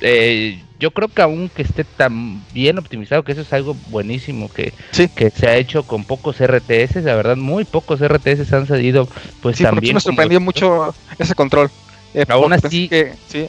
[0.00, 4.50] Eh, yo creo que aún que esté tan bien optimizado, que eso es algo buenísimo
[4.50, 5.08] que, Sí.
[5.14, 9.06] que se ha hecho con pocos RTS, la verdad, muy pocos RTS han salido
[9.42, 9.94] pues Sí, también.
[9.94, 11.68] me como sorprendió mucho ese control.
[12.14, 13.46] Eh, Aún así- que- sí,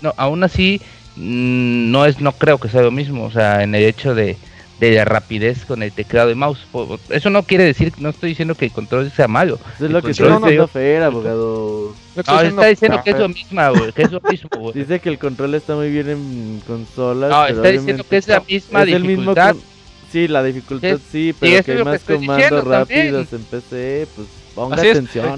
[0.00, 0.80] no, aún así
[1.16, 4.36] mm, no es no creo que sea lo mismo, o sea, en el hecho de,
[4.80, 6.60] de la rapidez con el teclado y mouse.
[7.08, 9.58] Eso no quiere decir, no estoy diciendo que el control sea malo.
[9.80, 11.94] Es lo que te digo- diciendo Fer, abogado.
[12.14, 14.12] lo que estoy No, diciendo- está diciendo Ah, que es lo mismo, güey, que es
[14.12, 14.74] lo mismo, güey.
[14.74, 17.30] Dice que el control está muy bien en consolas.
[17.30, 19.52] No, pero está diciendo que es la misma es el mismo dificultad.
[19.52, 19.76] con-
[20.12, 24.28] Sí, la dificultad sí, eso pero que hay más estoy comandos rápidos en PC, pues
[24.56, 25.36] ponga Así atención.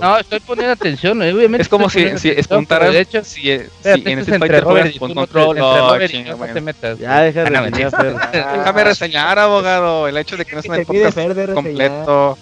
[0.00, 1.62] No, estoy poniendo atención, obviamente.
[1.62, 4.84] Es como si, si atención, De hecho, si, en esto es Street entre Fighter Robert
[4.84, 6.98] juegas con control, entre no, te metas.
[6.98, 8.32] Ya, deja de Ah, reseñar.
[8.58, 11.16] Déjame reseñar, abogado, el hecho de que no es pide podcast
[11.54, 12.38] completo.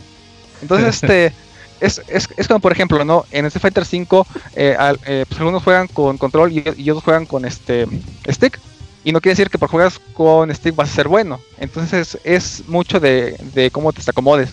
[0.62, 1.32] Entonces, este,
[1.81, 3.24] es, es, es como por ejemplo, ¿no?
[3.31, 7.02] En Street Fighter 5, eh, al- eh, pues algunos juegan con control y, y otros
[7.05, 7.86] juegan con este
[8.31, 8.60] stick.
[9.06, 11.39] Y no quiere decir que por juegas con stick vas a ser bueno.
[11.59, 14.51] Entonces, es mucho de, de cómo te acomodes.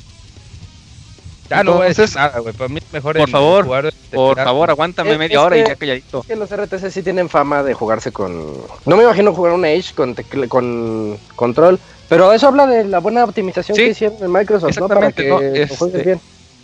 [1.51, 2.53] Ah, no voy a decir nada, güey.
[2.53, 5.57] Para mí es mejor por favor, jugar este Por favor, aguántame Es- media es hora
[5.57, 6.19] y que- ya calladito.
[6.21, 8.53] Es que los RTS sí tienen fama de jugarse con.
[8.85, 11.79] No me imagino jugar un Age con, tecle- con control.
[12.09, 14.87] Pero eso habla de la buena optimización Sí, que hicieron en Microsoft, ¿no?
[14.89, 15.39] Para exactamente, que ¿no?
[15.39, 16.19] lo Este- juegues bien.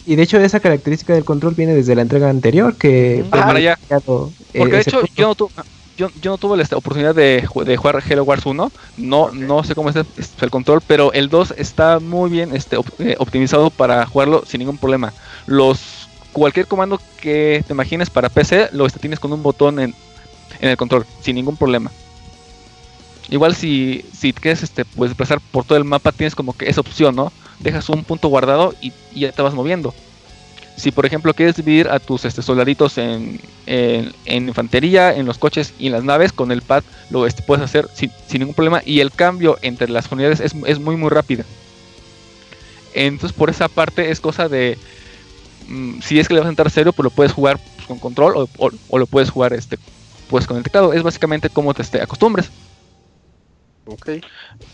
[0.06, 3.58] Y de hecho esa característica del control viene desde la entrega anterior que Ah, para
[3.60, 3.78] allá.
[3.88, 5.14] creado, eh, Porque de hecho punto.
[5.16, 5.50] yo no, tu-
[5.98, 8.72] yo, yo no tuve la oportunidad de, de jugar Hello Wars 1.
[8.98, 13.16] No, no sé cómo es el, control, pero el 2 está muy bien este, eh,
[13.20, 15.14] optimizado para jugarlo sin ningún problema.
[15.46, 16.08] Los
[16.38, 19.96] Cualquier comando que te imagines para PC lo tienes con un botón en,
[20.60, 21.92] en el control, sin ningún problema.
[23.30, 26.82] Igual si, si quieres este, pues, desplazar por todo el mapa, tienes como que esa
[26.82, 27.34] opción, ¿no?
[27.60, 29.96] Dejas un punto guardado y, y ya te vas moviendo.
[30.78, 33.42] Si por ejemplo quieres dividir a tus este, soldaditos en,
[34.26, 37.90] infantería, en los coches y en las naves, con el pad lo este, puedes hacer
[37.94, 38.82] sin, ningún problema.
[38.86, 41.44] Y el cambio entre las unidades es, muy muy rápido.
[42.94, 44.78] Entonces por esa parte es cosa de...
[45.68, 47.98] mm, si es que le vas a entrar serio, pues lo puedes jugar pues, con
[47.98, 49.80] control o lo puedes jugar este,
[50.30, 50.94] pues con el teclado.
[50.94, 52.52] Es básicamente como te este, acostumbres.
[53.88, 54.10] Ok.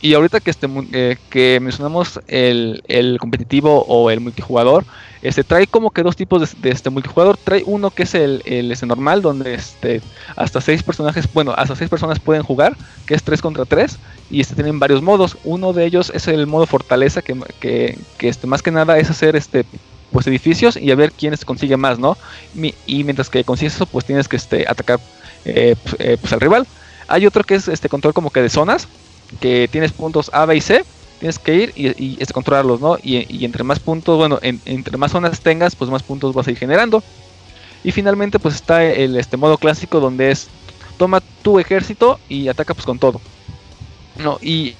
[0.01, 4.85] Y ahorita que, este, eh, que mencionamos el, el competitivo o el multijugador,
[5.21, 7.37] este trae como que dos tipos de, este multijugador.
[7.37, 10.01] Trae uno que es el, el este, normal, donde este,
[10.35, 12.75] hasta seis personajes, bueno, hasta seis personas pueden jugar,
[13.05, 13.97] que es 3 contra 3,
[14.29, 15.37] y este tienen varios modos.
[15.43, 19.09] Uno de ellos es el modo fortaleza, que, que, que, este, más que nada es
[19.09, 19.65] hacer este
[20.11, 22.17] pues edificios y a ver quién se consigue más, ¿no?
[22.85, 24.99] Y mientras que consigues eso, pues tienes que este, atacar
[25.43, 26.67] eh, pues, eh, pues, al rival.
[27.07, 28.87] Hay otro que es este control como que de zonas,
[29.39, 30.83] que tienes puntos A, B y C,
[31.19, 32.97] tienes que ir y, y, este, controlarlos, ¿no?
[33.01, 36.47] Y, y entre más puntos, bueno, en- entre más zonas tengas, pues más puntos vas
[36.47, 37.03] a ir generando.
[37.83, 40.47] Y finalmente, pues está el este modo clásico donde es
[40.97, 43.21] toma tu ejército y ataca pues con todo.
[44.15, 44.75] No, y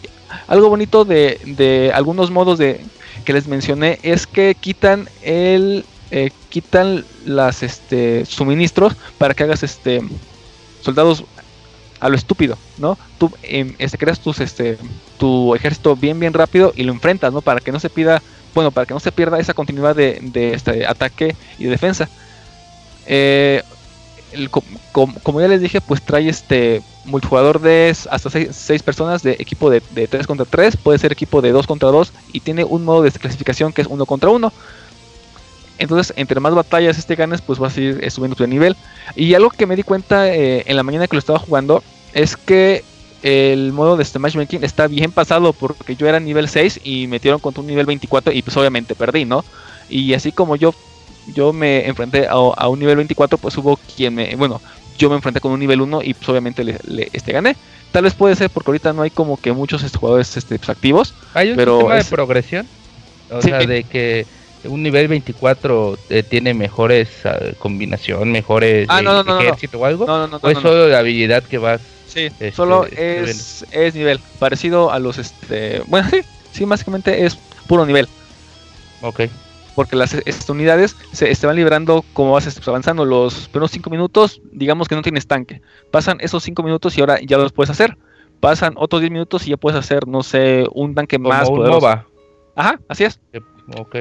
[0.47, 2.81] algo bonito de, de algunos modos de
[3.25, 9.63] que les mencioné es que quitan el eh, quitan las este suministros para que hagas
[9.63, 10.01] este
[10.81, 11.23] soldados
[12.03, 12.97] a lo estúpido, ¿no?
[13.17, 14.77] Tú em, este, creas tus, este,
[15.17, 17.41] tu ejército bien, bien rápido y lo enfrentas, ¿no?
[17.41, 18.21] Para que no se pida,
[18.53, 22.09] bueno, para que no se pierda esa continuidad de, de este ataque y defensa.
[23.05, 23.63] Eh,
[24.91, 29.81] como ya les dije, pues trae este multijugador de hasta 6 personas de equipo de,
[29.81, 33.11] 3 contra 3, puede ser equipo de 2 contra 2 y tiene un modo de
[33.11, 34.51] clasificación que es 1 contra 1.
[35.79, 38.75] Entonces, entre más batallas este ganes, pues vas a ir eh, subiendo tu nivel.
[39.15, 42.37] Y algo que me di cuenta eh, en la mañana que lo estaba jugando es
[42.37, 42.83] que
[43.21, 47.39] el modo de este matchmaking está bien pasado porque yo era nivel 6 y metieron
[47.39, 49.45] contra un nivel 24 y pues obviamente perdí, ¿no?
[49.89, 50.73] Y así como yo
[51.33, 54.61] yo me enfrenté a, a un nivel 24, pues hubo quien me, bueno,
[54.97, 57.55] yo me enfrenté con un nivel 1 y pues obviamente le, le, este gané.
[57.93, 60.69] Tal vez puede ser porque ahorita no hay como que muchos este, jugadores este, pues,
[60.69, 61.13] activos.
[61.33, 62.67] ¿Hay un pero sistema es- de progresión?
[63.31, 63.47] O Sí.
[63.49, 64.25] sea, de que
[64.65, 69.41] un nivel 24 eh, tiene mejores ah, combinación, mejores Ah, no, eh, no, no, no.
[69.41, 70.05] ejército o algo.
[70.05, 71.79] No, no, no, o es solo la habilidad que vas.
[72.13, 76.21] Sí, Este, solo estoy es, es nivel, parecido a los, este, bueno, sí,
[76.51, 77.35] sí, básicamente es
[77.67, 78.07] puro nivel,
[79.01, 79.21] Ok.
[79.75, 83.89] porque las este, unidades se, se van liberando como vas este, avanzando, los primeros 5
[83.89, 85.61] minutos, digamos que no tienes tanque,
[85.91, 87.97] pasan esos 5 minutos y ahora ya los puedes hacer,
[88.39, 91.55] pasan otros 10 minutos y ya puedes hacer, no sé, un tanque Como más un
[91.55, 91.79] poderoso.
[91.87, 92.07] MOBA.
[92.55, 93.19] Ajá, así es.
[93.77, 93.95] Ok.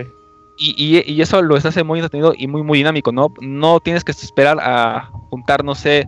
[0.59, 3.33] Y, y- y eso lo hace muy entretenido y muy muy dinámico, ¿no?
[3.41, 6.07] No tienes que esperar a juntar, no sé,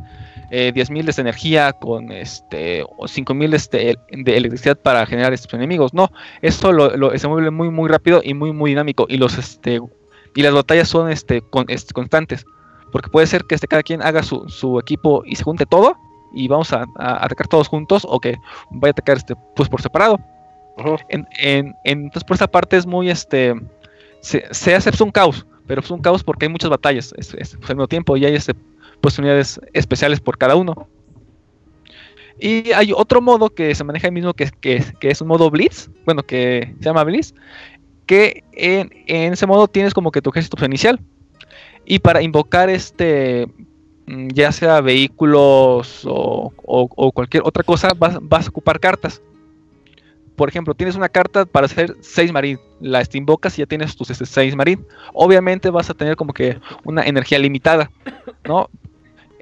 [0.57, 5.93] eh, 10.000 de energía con este o 5.000 este, de electricidad para generar estos enemigos.
[5.95, 6.11] No,
[6.43, 9.81] eso lo, lo- se mueve muy muy rápido y muy muy dinámico y los este
[10.37, 12.45] y las batallas son este, con, este, constantes,
[12.93, 15.97] porque puede ser que este cada quien haga su, su equipo y se junte todo
[16.33, 18.37] y vamos a, a atacar todos juntos o que
[18.71, 20.19] vaya a atacar este pues por separado.
[21.09, 23.55] En- en- entonces por esa parte es muy este
[24.21, 27.35] se, se hace pues, un caos, pero es un caos porque hay muchas batallas es-
[27.35, 28.55] es- pues, al mismo tiempo y hay este,
[29.05, 30.89] pues, unidades especiales por cada uno.
[32.41, 35.51] Y hay otro modo que se maneja ahí mismo que, que, que es un modo
[35.51, 37.35] Blitz, bueno, que se llama Blitz,
[38.07, 40.99] que en, ese modo tienes como que tu ejército pues, inicial.
[41.85, 43.47] Y para invocar este,
[44.07, 49.21] mm, ya sea vehículos o, o- cualquier otra cosa, vas, vas a ocupar cartas.
[50.35, 53.95] Por ejemplo, tienes una carta para hacer 6 marín, la este, invocas y ya tienes
[53.97, 54.87] tus 6 marín.
[55.13, 57.91] Obviamente vas a tener como que una energía limitada,
[58.49, 58.71] ¿no?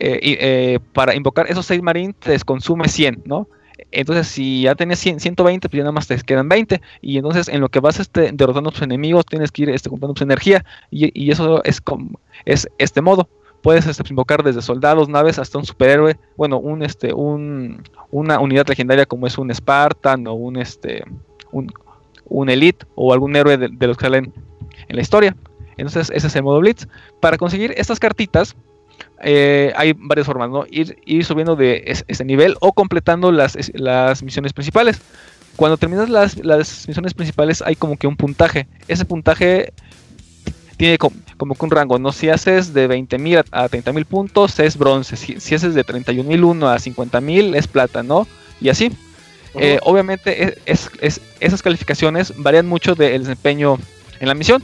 [0.05, 3.47] Eh, eh, para invocar esos 6 marín te consume 100, ¿no?
[3.93, 6.81] Entonces, si ya tenías 100, 120, pues ya nada más te quedan 20.
[7.03, 9.89] Y entonces, en lo que vas este, derrotando a tus enemigos, tienes que ir este,
[9.89, 10.65] comprando tu energía.
[10.91, 13.29] Y, y eso es, como, es este modo.
[13.63, 16.17] Puedes este, invocar desde soldados, naves, hasta un superhéroe.
[16.37, 21.05] Bueno, un, este, un, una unidad legendaria como es un Spartan o un, este,
[21.53, 21.73] un,
[22.25, 24.33] un Elite o algún héroe de, de los que salen
[24.89, 25.37] en la historia.
[25.77, 26.89] Entonces, ese es el modo Blitz.
[27.21, 28.57] Para conseguir estas cartitas,
[29.23, 30.65] eh, hay varias formas, ¿no?
[30.71, 35.01] Ir, ir subiendo de es- ese nivel o completando las, las misiones principales.
[35.57, 38.67] Cuando terminas las, las misiones principales hay como que un puntaje.
[38.89, 39.73] Ese puntaje
[40.77, 42.11] tiene com- como que un rango, ¿no?
[42.13, 45.17] Si haces de 20.000 a, a 30.000 puntos es bronce.
[45.17, 48.27] Si, si haces de 31.001 a 50.000 es plata, ¿no?
[48.61, 48.91] Y así.
[49.55, 53.79] Eh, obviamente es- es- es- esas calificaciones varían mucho del desempeño
[54.21, 54.63] en la misión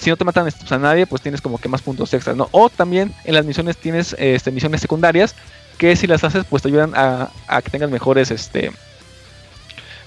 [0.00, 2.48] si no te matan a nadie, pues tienes como que más puntos extras, ¿no?
[2.52, 5.34] O también en las misiones tienes este, misiones secundarias
[5.76, 7.30] que si las haces, pues te ayudan a,
[7.62, 8.72] que tengas mejores, este,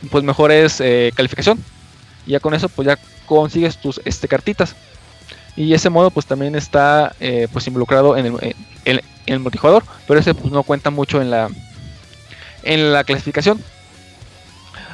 [0.09, 1.63] pues mejores eh, calificación.
[2.25, 4.75] Y ya con eso, pues ya consigues tus este, cartitas.
[5.55, 8.55] Y ese modo, pues también está, eh, pues involucrado en el,
[8.85, 11.49] en el multijugador, pero ese pues no cuenta mucho en la,
[12.63, 13.59] en la clasificación.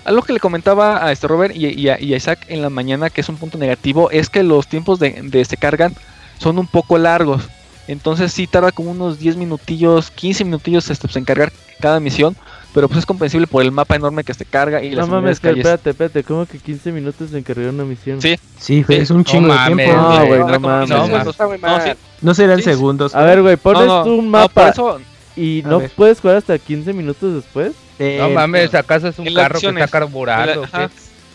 [0.06, 2.70] Algo que le comentaba a este Robert y, y a, y a Isaac en la
[2.70, 5.94] mañana, que es un punto negativo, es que los tiempos de, de se cargan
[6.40, 7.44] son un poco largos.
[7.88, 12.36] Entonces sí tarda como unos 10 minutillos, 15 minutillos este, pues, en cargar cada misión.
[12.72, 15.40] Pero pues es comprensible por el mapa enorme que se carga y No las mames,
[15.40, 15.58] calles.
[15.58, 18.22] espérate, espérate, ¿cómo que 15 minutos en cargar una misión?
[18.22, 18.36] Sí.
[18.60, 20.02] Sí, es un no chingo de mames, tiempo.
[20.04, 20.90] No, güey, no mames.
[20.92, 21.90] 15 No, No, sí.
[22.22, 23.16] No serán Sí, segundos.
[23.16, 25.02] A ver, güey, pones No, no, tú un no, por mapa eso
[25.36, 25.92] y A no ver.
[25.96, 27.72] puedes jugar hasta 15 minutos después.
[28.00, 30.66] No mames, ¿acaso es un carro que está carburando?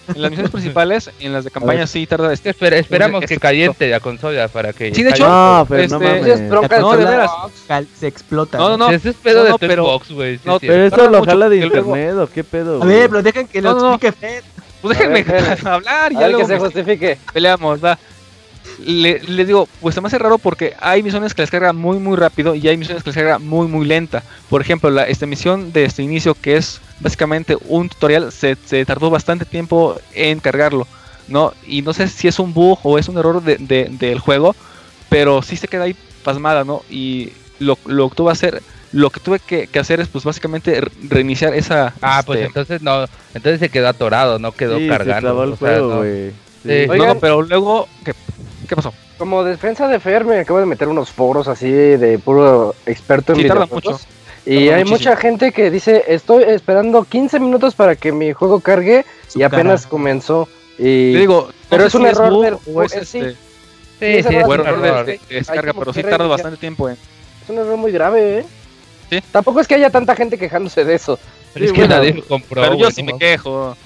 [0.06, 2.50] en las misiones principales, en las de campaña sí tarda Es este.
[2.50, 4.94] espera- esperamos que caliente la consola para que.
[4.94, 6.26] Sí, de hecho, No, pero no este, mames.
[6.40, 7.30] Es bronca No, de veras.
[7.98, 8.58] Se explota.
[8.58, 8.90] No, no, no.
[8.90, 10.36] Ese es pedo No, de no, Xbox, güey.
[10.36, 10.66] sí, no, sí.
[10.66, 12.82] Pero eso tarda lo jala de internet o qué pedo.
[12.82, 13.94] A ver, pero dejen que lo No, no, no.
[13.94, 14.44] explique Fed.
[14.82, 15.24] Pues déjenme
[15.64, 17.18] hablar, A ya que se justifique.
[17.32, 17.98] peleamos, va.
[18.86, 21.98] Le, le digo, pues se me hace raro porque hay misiones que les carga muy
[21.98, 24.22] muy rápido y hay misiones que les carga muy muy lenta.
[24.50, 28.84] Por ejemplo, la, esta misión de este inicio que es básicamente un tutorial se, se
[28.84, 30.86] tardó bastante tiempo en cargarlo,
[31.28, 31.52] ¿no?
[31.66, 34.54] Y no sé si es un bug o es un error de- de- del juego,
[35.08, 36.82] pero sí se queda ahí pasmada, ¿no?
[36.90, 38.62] Y lo, lo que tuve que hacer,
[38.92, 41.94] lo que tuve que, que hacer es pues básicamente re- reiniciar esa...
[42.02, 43.04] Ah, pues este, entonces no.
[43.34, 45.14] Entonces se quedó atorado, no quedó Sí, cargando.
[45.14, 45.96] se clavó el o sea, juego, no.
[45.98, 46.30] güey.
[46.64, 46.86] Sí.
[46.86, 47.08] No, Oigan.
[47.08, 47.88] no, pero luego...
[48.04, 48.12] ¿Qué,
[48.66, 48.92] qué pasó?
[49.18, 53.40] Como defensa de Fer, me acabo de meter unos foros así de puro experto en
[53.40, 53.98] Sí, tarda mucho.
[54.46, 54.90] Y Tarda hay muchísimo.
[55.10, 59.42] mucha gente que dice, estoy esperando 15 minutos para que mi juego cargue Su y
[59.42, 59.90] apenas cara.
[59.90, 60.48] comenzó.
[60.78, 61.12] Y...
[61.12, 63.20] Le digo, pero es un error del juego es sí.
[64.00, 65.06] Sí, sí, error es o un error de, error.
[65.06, 66.94] de Hay descarga, pero sí tarda bastante tiempo en.
[67.42, 68.44] Es un error muy grave, ¿eh?
[69.10, 69.20] Sí.
[69.32, 71.18] Tampoco es que haya tanta gente quejándose de eso.
[71.52, 72.62] Pero es Sí, que bueno, nadie lo compró.
[72.62, 73.76] Pero yo sí me quejo.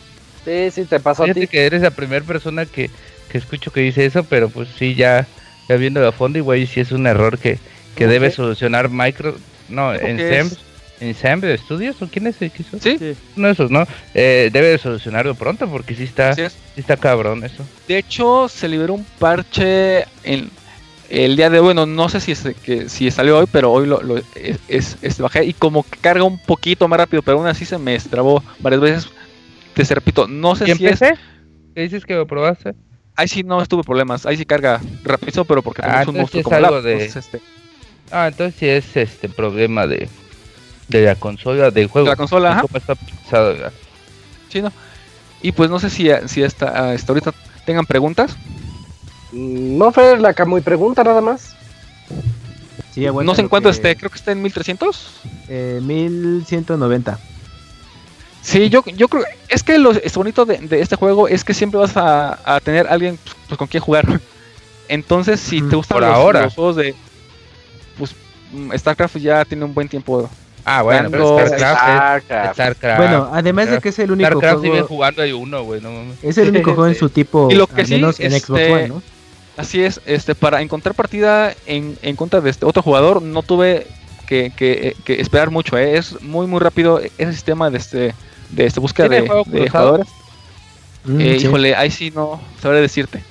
[0.44, 1.46] Sí, sí, te pasó a Fíjate ti.
[1.48, 2.90] que eres la primera persona que,
[3.28, 5.26] que escucho que dice eso, pero pues sí, ya,
[5.68, 7.58] ya viendo a fondo, y güey, sí es un error que,
[7.94, 9.36] que ¿Cómo debe solucionar Micro.
[9.68, 10.46] No, en SEM.
[10.46, 10.58] es-
[11.00, 12.76] Ensemble Studios o quién es el que hizo?
[12.80, 12.98] Sí.
[13.36, 13.86] Uno de esos, ¿no?
[14.14, 16.42] Eh, debe de solucionarlo pronto porque sí está, sí
[16.76, 17.64] está cabrón eso.
[17.86, 20.50] De hecho, se liberó un parche en
[21.08, 21.66] el día de hoy.
[21.66, 24.96] Bueno, no sé si es que si salió hoy, pero hoy lo, lo- es, es-
[25.00, 27.96] es- bajé y como que carga un poquito más rápido, pero aún así se me
[28.00, 29.08] trabó varias veces.
[29.74, 30.98] Te repito, no sé ¿Y en si es.
[30.98, 32.74] ¿Qué dices que lo probaste?
[33.18, 34.24] Ahí sí no estuve problemas.
[34.26, 36.92] Ahí sí carga rápido, pero porque Ah, tenemos un entonces monstruo es como algo de-
[36.92, 37.40] entonces, este,
[38.12, 40.08] Ah, entonces sí es este problema de,
[40.86, 42.04] de la consola del juego.
[42.06, 42.60] De la consola, ajá.
[42.62, 43.72] ¿Cómo está pensado, ya?
[44.48, 44.72] sí, ¿no?
[45.42, 47.34] Y pues no sé si, si hasta, hasta ahorita
[47.66, 48.36] tengan preguntas.
[49.32, 51.56] Mm, No, Fer, la muy pregunta nada más.
[52.94, 55.10] Sí, no sé en cuánto que- esté, creo que está en 1300.
[55.48, 57.18] Eh, 1190.
[58.48, 61.52] Sí, yo, yo creo, es que lo es bonito de, de este juego es que
[61.52, 64.06] siempre vas a, a tener alguien pues, con quien jugar.
[64.88, 66.42] Entonces, si te gustan por los, ahora.
[66.44, 66.94] los juegos de,
[67.98, 68.14] pues,
[68.52, 70.30] mm, StarCraft ya tiene un buen tiempo.
[70.64, 71.58] Ah, bueno, pero StarCraft es
[72.24, 72.52] Starcraft.
[72.54, 72.98] StarCraft.
[72.98, 75.90] Bueno, además de que es el único StarCraft sigue juego, jugando hay uno, güey, no
[75.92, 76.16] mames.
[76.22, 78.60] es el único juego en su tipo, Y lo que al sí, menos en Xbox
[78.60, 79.02] este, One, ¿no?
[79.58, 83.86] Así es, este, para encontrar partida en, en contra de este otro jugador, no tuve
[84.26, 85.98] que, que- que esperar mucho, ¿eh?
[85.98, 88.14] es muy muy rápido ese sistema de este
[88.50, 90.06] de este búsqueda ¿Tiene de, de jugadores.
[91.04, 91.46] Mm, Eh, sí.
[91.46, 93.22] Híjole, ahí sí no sabré decirte.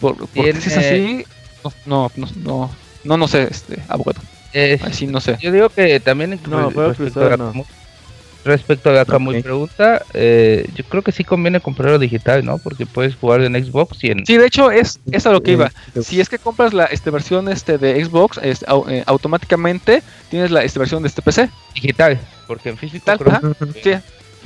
[0.00, 1.24] Por- porque si es así,
[1.64, 2.70] no, no, no, no,
[3.04, 4.20] no, no sé, este, abogado.
[4.52, 5.36] Es- Ahí sí no sé.
[5.40, 7.52] Yo digo que también No, respecto, a la,
[8.44, 9.42] respecto a la Camuy Ok.
[9.42, 12.58] pregunta, eh, yo creo que sí conviene comprarlo digital, ¿no?
[12.58, 14.24] Porque puedes jugar en Xbox y en...
[14.24, 15.72] Sí, de hecho es, es a lo que Eh, iba.
[16.00, 20.50] Si es que compras la este, versión este, de Xbox, es, au- eh, automáticamente tienes
[20.50, 21.50] la este, versión de este PC.
[21.74, 23.42] digital, porque en físico Tal, creo ajá.
[23.82, 23.92] Sí,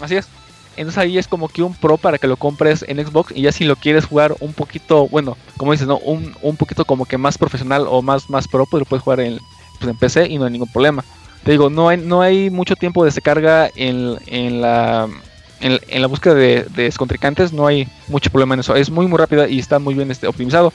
[0.00, 0.28] así es.
[0.76, 3.52] Entonces ahí es como que un pro para que lo compres en Xbox y ya
[3.52, 5.98] si lo quieres jugar un poquito, bueno, como dices, ¿no?
[5.98, 9.20] Un, un poquito como que más profesional o más, más pro, pues lo puedes jugar
[9.20, 9.38] en,
[9.78, 11.04] pues, en PC y no hay ningún problema.
[11.44, 15.08] Te digo, no hay, no hay mucho tiempo de descarga en, en la
[15.60, 18.74] en, la búsqueda de, de contrincantes, no hay mucho problema en eso.
[18.74, 20.72] Es muy muy rápida y está muy bien este, optimizado.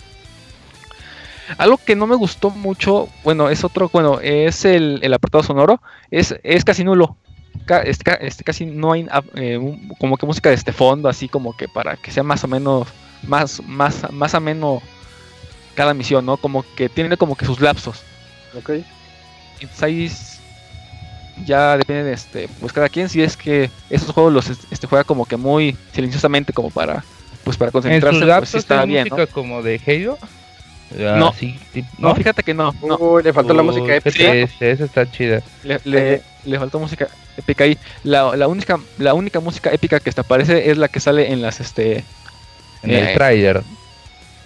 [1.58, 5.82] Algo que no me gustó mucho, bueno, es otro, bueno, es el, el apartado sonoro,
[6.12, 7.18] es, es casi nulo
[7.84, 11.10] este, ca- este, casi no hay ah, eh, un- como que música de este fondo,
[11.10, 12.88] así como que para que sea más o menos,
[13.24, 14.82] más, más, más ameno
[15.76, 16.38] cada misión, ¿no?
[16.38, 18.04] Como que tiene como que sus lapsos.
[18.54, 18.72] Ok.
[19.60, 20.10] Entonces ahí
[21.46, 24.88] ya depende de este, pues cada quien, si es que esos juegos los est- este,
[24.88, 27.04] juega como que muy silenciosamente como para,
[27.44, 29.16] pues para En sus concentrarse, pues lapsos sí está bien, ¿no?
[29.18, 30.18] música como de Halo.
[30.94, 31.34] Ah, No.
[31.34, 31.58] sí,
[31.98, 32.96] No, fíjate que no, no.
[32.98, 34.34] Uy, le faltó la música épica.
[34.34, 35.42] esa está chida.
[35.64, 37.08] Le, le- le faltó música
[37.38, 37.78] épica ahí.
[38.04, 41.42] La, la única, la única música épica que te aparece es la que sale en
[41.42, 42.04] las este
[42.84, 43.64] En Eh, el trailer.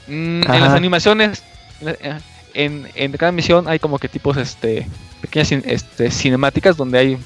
[0.07, 1.44] Mm, en las animaciones,
[1.82, 2.20] en, eh,
[2.53, 4.88] en, en cada misión hay como que tipos este
[5.22, 7.18] pequeñas cin- este, cinemáticas donde hay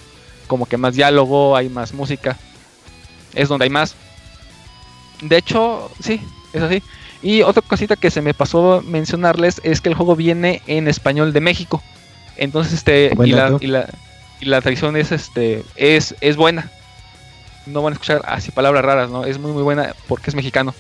[0.48, 2.36] como que más diálogo, hay más música.
[3.36, 3.96] Es donde hay más.
[5.22, 6.20] De hecho, sí,
[6.52, 6.82] es así.
[7.24, 11.32] Y otra cosita que se me pasó mencionarles es que el juego viene en español
[11.32, 11.82] de México.
[12.36, 13.90] Entonces, este, y la, y la,
[14.42, 16.70] y la traducción es este, es, es buena.
[17.66, 19.24] No van a escuchar así palabras raras, ¿no?
[19.24, 20.76] Es muy muy buena porque es mexicano.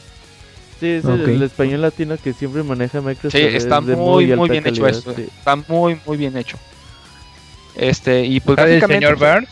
[0.82, 1.11] Sí, es Ok.
[1.11, 3.40] el, el español latino que siempre maneja Microsoft.
[3.40, 5.30] Sí, está es muy, muy, bien hecho sí.
[5.38, 6.57] Está muy, muy bien hecho.
[7.76, 9.49] Este, y pues ¿Sale el señor pues, Burns?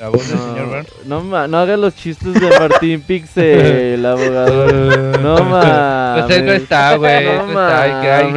[0.00, 0.88] La voz del señor No, Burns.
[1.06, 5.18] no, ma- no haga los chistes de Martín Pixel, abogado.
[5.18, 6.24] No mames.
[6.26, 7.24] Pues él no está, güey.
[7.26, 7.82] No No está.
[7.82, 7.90] Hay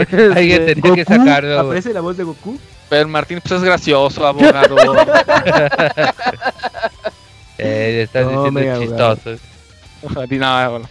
[0.06, 1.60] que, hay, alguien tenía que sacarlo.
[1.60, 2.58] ¿Aparece la voz de Goku?
[2.90, 4.96] pero Martín pues es gracioso, abogado.
[7.60, 9.32] Eh, estás No, diciendo chistoso.
[10.14, 10.88] Bueno.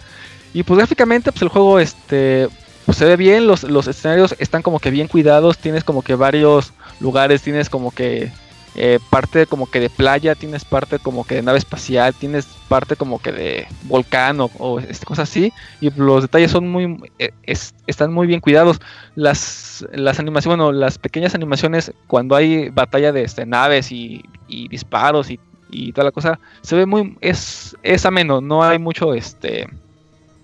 [0.52, 2.48] Y pues gráficamente pues el juego este
[2.84, 6.16] pues, se ve bien, los, los escenarios están como que bien cuidados, tienes como que
[6.16, 8.32] varios lugares, tienes como que
[8.76, 12.96] eh, parte como que de playa, tienes parte como que de nave espacial, tienes parte
[12.96, 17.30] como que de volcán o, o, este, cosas así, y los detalles son muy eh,
[17.44, 18.78] es- están muy bien cuidados.
[19.14, 24.22] Las, las animaciones, bueno, las pequeñas animaciones cuando hay batalla de este, naves y,
[24.68, 25.40] disparos y,
[25.70, 29.66] y toda la cosa, se ve muy, es, es ameno, no hay mucho este,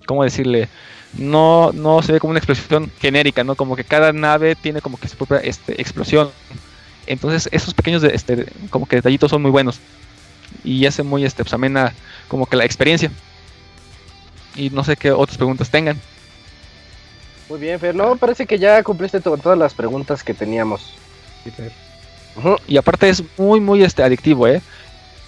[0.06, 0.68] ¿cómo decirle?
[1.18, 3.54] No, no se ve como una explosión genérica, ¿no?
[3.54, 6.30] Como que cada nave tiene como que su propia este, explosión.
[7.06, 9.80] Entonces esos pequeños de- este, como que detallitos son muy buenos.
[10.64, 11.92] Y hace muy este, pues, amena
[12.28, 13.10] como que la experiencia.
[14.54, 15.98] Y no sé qué otras preguntas tengan.
[17.48, 17.94] Muy bien, Fer.
[17.94, 20.94] No, parece que ya cumpliste to- todas las preguntas que teníamos.
[22.36, 22.56] Ujú.
[22.66, 24.62] Y aparte es muy, muy este, adictivo, ¿eh?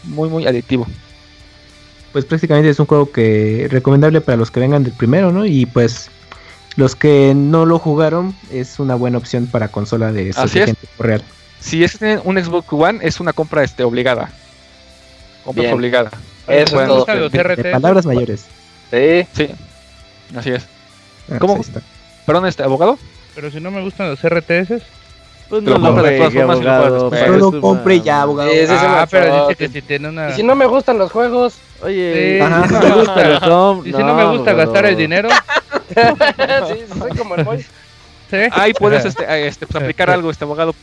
[0.04, 0.86] Muy, muy adictivo.
[2.12, 5.44] Pues prácticamente es un juego que recomendable para los que vengan del primero, ¿no?
[5.44, 6.08] Y pues
[6.76, 10.74] los que no lo jugaron es una buena opción para consola de Así es.
[10.98, 11.22] real.
[11.64, 14.30] Si es que tienen un Xbox One, es una compra este, obligada.
[15.44, 15.74] Compra Bien.
[15.74, 16.10] obligada.
[16.46, 17.28] Eso es Bueno, todo.
[17.28, 17.72] De, de RTS?
[17.72, 18.46] palabras mayores.
[18.90, 19.26] Sí.
[19.32, 19.48] Sí,
[20.36, 20.66] así es.
[21.32, 21.56] Ah, ¿Cómo?
[21.56, 21.80] está.
[22.26, 22.98] Perdón, este abogado.
[23.34, 24.82] Pero si no me gustan los RTS.
[25.48, 27.48] Pues no lo compra de todas formas y lo puedes abogado.
[27.50, 28.50] una- compre ya, abogado.
[28.50, 30.30] Sí, ah, pero dice que si tiene una.
[30.30, 32.66] Y si no me gustan los juegos, Oye, Sí, Ajá.
[32.68, 33.32] si no me gusta el
[33.86, 34.56] Y si no, me gusta abogado.
[34.56, 35.28] gastar el dinero.
[36.68, 37.60] sí, soy como el Moy.
[38.30, 38.36] ¿sí?
[38.52, 40.74] Ahí puedes este, este, pues, aplicar algo, este abogado.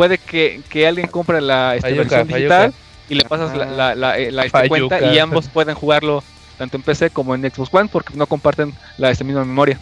[0.00, 2.62] Puede que, que alguien compre la este, Fayuca, versión fayuca.
[2.62, 2.74] digital
[3.10, 6.24] y le pasas la, la, la, eh, la, este, cuenta y ambos pueden jugarlo
[6.56, 9.78] tanto en PC como en Xbox One porque no comparten la este, misma memoria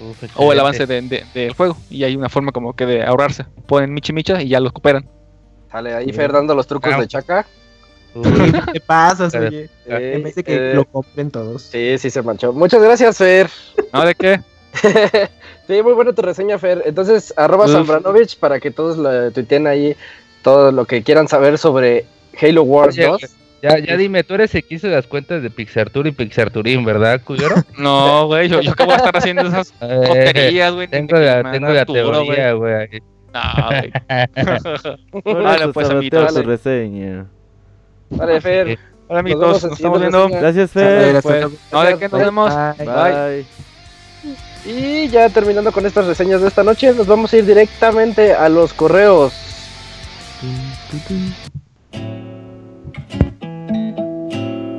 [0.00, 3.02] Uf, o el avance de- de- del juego y hay una forma como que de
[3.04, 3.44] ahorrarse.
[3.66, 5.06] Ponen michi micha y ya los cooperan.
[5.70, 7.00] Sale ahí Fer dando los trucos Ah.
[7.00, 7.46] de Chaca.
[8.72, 9.68] ¿Qué pasas, oye?
[9.84, 11.60] Eh, vez de que eh, lo compren todos.
[11.60, 12.54] Sí, sí se manchó.
[12.54, 13.50] Muchas gracias, Fer.
[13.92, 14.02] ¿No?
[14.06, 14.40] ¿De qué?
[15.66, 16.82] sí, muy buena tu reseña, Fer.
[16.84, 17.68] Entonces, arroba.
[17.68, 19.96] Zambranovich para que todos lo tuiteen ahí
[20.42, 22.06] todo lo que quieran saber sobre
[22.40, 23.20] Halo Wars Oye, 2.
[23.62, 27.20] Ya, ya dime, tú eres el que hizo las cuentas de Pixartour y Pixarturín, ¿verdad,
[27.24, 27.56] culero?
[27.78, 30.86] No, güey, yo, yo qué voy a estar haciendo esas Eh, tonterías, güey.
[30.86, 33.02] tengo la, tengo la Arturo, teoría, güey.
[33.34, 33.92] No, güey.
[35.42, 36.34] Vale, pues, amiguitos.
[36.34, 37.26] tu reseña.
[38.10, 38.78] Vale, Fer.
[39.08, 40.28] Hola, Nos amiguitos, en nos estamos viendo.
[40.28, 41.16] Gracias, Fer.
[41.16, 41.56] hasta pues, luego.
[41.72, 42.54] No, de qué nos vemos.
[42.78, 42.86] Bye.
[42.86, 43.46] Bye.
[44.66, 48.48] Y ya terminando con estas reseñas de esta noche, nos vamos a ir directamente a
[48.48, 49.32] los correos.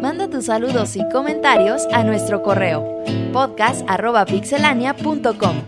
[0.02, 3.02] Manda tus saludos y comentarios a nuestro correo
[3.32, 5.62] podcast@pixelania.com.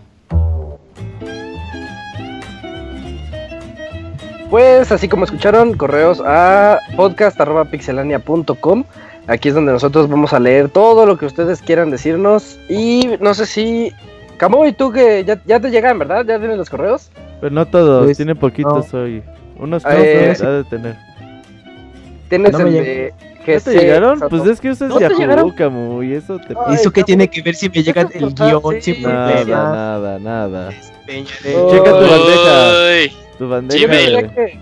[4.50, 8.84] Pues así como escucharon, correos a podcast.pixelania.com.
[9.30, 12.60] Aquí es donde nosotros vamos a leer todo lo que ustedes quieran decirnos.
[12.68, 13.94] Y no sé si...
[14.38, 16.26] Camuy, tú que ya, ya te llegan, ¿verdad?
[16.26, 17.12] ¿Ya tienes los correos?
[17.40, 19.22] Pero no todos, Pues, tiene poquitos hoy.
[19.58, 20.96] Unos Eh, cuantos ha de tener.
[22.30, 23.14] Tienes No el de...
[23.46, 24.20] ¿No te llegaron?
[24.20, 27.42] Pues es que usas ¿No te Yahoo, y eso te Ay, ¿Eso qué tiene que
[27.42, 28.98] ver si me llega el guion sí.
[29.02, 30.70] Nada, nada, nada.
[31.56, 31.72] Oh.
[31.72, 33.16] Checa tu bandeja.
[33.38, 34.60] Tu bandeja.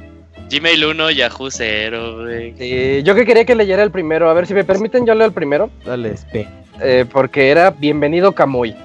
[0.50, 0.80] Gmail.
[0.80, 0.84] quería güey.
[0.84, 2.54] que- Gmail 1, Yahoo 0, güey.
[2.58, 4.30] sí, yo que quería que leyera el primero.
[4.30, 5.70] A ver si me permiten, yo leo el primero.
[5.86, 6.14] Dale.
[6.14, 6.48] Espe-
[6.82, 8.76] eh, porque era Bienvenido Camuy.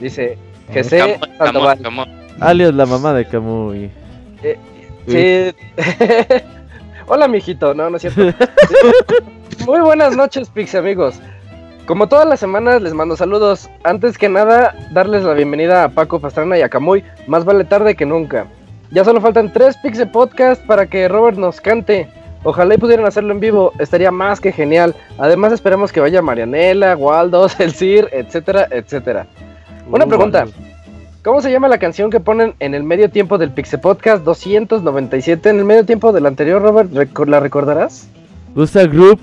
[0.00, 2.08] Dice Come on, Sandoval.
[2.40, 3.90] Alias la mamá de Camuy.
[5.06, 5.50] Sí.
[7.06, 7.74] Hola, mijito.
[7.74, 8.22] No, no es cierto.
[9.66, 11.16] Muy buenas noches, Pix amigos.
[11.86, 13.68] Como todas las semanas, les mando saludos.
[13.82, 17.04] Antes que nada, darles la bienvenida a Paco Pastrana y a Camuy.
[17.26, 18.46] Más vale tarde que nunca.
[18.94, 22.08] Ya solo faltan tres Pixel Podcast para que Robert nos cante.
[22.44, 24.94] Ojalá y pudieran hacerlo en vivo, estaría más que genial.
[25.18, 29.26] Además, esperamos que vaya Marianela, Waldos, El Cir, etcétera, etcétera.
[29.90, 30.44] Una Uh, pregunta.
[31.24, 35.48] ¿Cómo se llama la canción que ponen en el medio tiempo del Pixel Podcast 297?
[35.48, 38.06] En el medio tiempo del anterior, Robert, ¿reco- ¿la recordarás?
[38.54, 39.20] Boost a Group.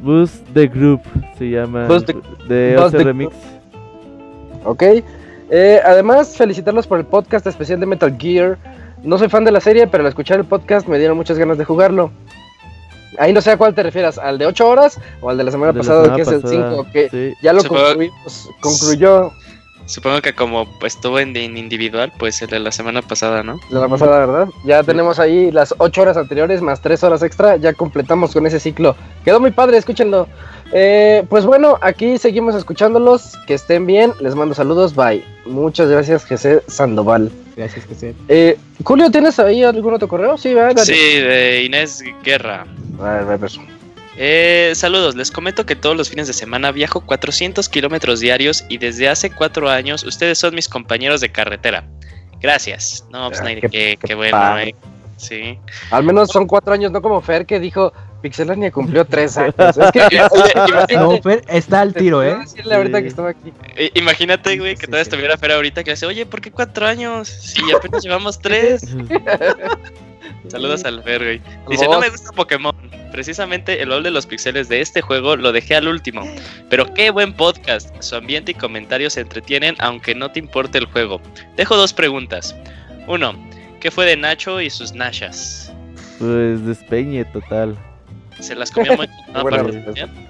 [0.00, 1.00] Boost the Group
[1.36, 1.86] se llama.
[1.88, 2.16] Boost the-
[2.48, 3.34] de Boost the Remix.
[4.64, 4.82] Ok.
[5.50, 8.56] Eh, además, felicitarlos por el podcast especial de Metal Gear.
[9.04, 11.58] No soy fan de la serie, pero al escuchar el podcast me dieron muchas ganas
[11.58, 12.10] de jugarlo.
[13.18, 15.50] Ahí no sé a cuál te refieras, al de 8 horas o al de la
[15.52, 17.34] semana De la pasada, semana que es el pasada, 5, que sí.
[17.42, 19.32] ya lo Supongo- concluimos, concluyó
[19.86, 23.56] Supongo que como pues, estuvo en, en individual, pues el de la semana pasada, ¿no?
[23.68, 24.48] la semana pasada, ¿verdad?
[24.64, 28.58] Ya tenemos ahí las 8 horas anteriores más 3 horas extra, ya completamos con ese
[28.58, 28.96] ciclo.
[29.26, 30.26] Quedó muy padre, escúchenlo.
[30.72, 35.24] Eh, pues bueno, aquí seguimos escuchándolos, que estén bien, les mando saludos, bye.
[35.46, 37.30] Muchas gracias, José Sandoval.
[37.56, 38.14] Gracias, se.
[38.28, 40.36] Eh, Julio, ¿tienes ahí algún otro correo?
[40.36, 40.82] Sí, ¿verdad?
[40.82, 42.66] Sí, de Inés Guerra.
[42.98, 43.50] A ver, a ver, a ver.
[44.16, 48.78] Eh, saludos, les comento que todos los fines de semana viajo 400 kilómetros diarios y
[48.78, 51.84] desde hace cuatro años ustedes son mis compañeros de carretera.
[52.40, 53.04] Gracias.
[53.10, 54.74] No, pues Ah, qué- qué, qué qué bueno, eh.
[55.16, 55.58] Sí.
[55.90, 57.92] Al menos son cuatro años, no como Fer que dijo
[58.24, 59.54] Pixelania cumplió tres años.
[59.58, 62.30] Es que, oye, No, Fer, está al tiro, ¿eh?
[62.32, 63.02] voy a decirle ahorita Sí.
[63.02, 63.52] que estaba aquí.
[63.94, 65.10] Imagínate, güey, que Sí, todavía sí.
[65.10, 67.28] estuviera Fer ahorita que le dice, oye, ¿por qué cuatro años?
[67.28, 68.82] Si apenas llevamos tres.
[70.48, 71.42] Saludos al Fer, güey.
[71.68, 72.74] Dice, no me gusta Pokémon.
[73.12, 76.22] Precisamente el baúl de los pixeles de este juego lo dejé al último.
[76.70, 77.94] Pero qué buen podcast.
[78.02, 81.20] Su ambiente y comentarios se entretienen aunque no te importe el juego.
[81.56, 82.56] Dejo dos preguntas.
[83.06, 83.34] Uno,
[83.80, 85.72] ¿qué fue de Nacho y sus Nashas?
[86.18, 87.76] Pues despeñe total.
[88.40, 89.08] Se las comió muy.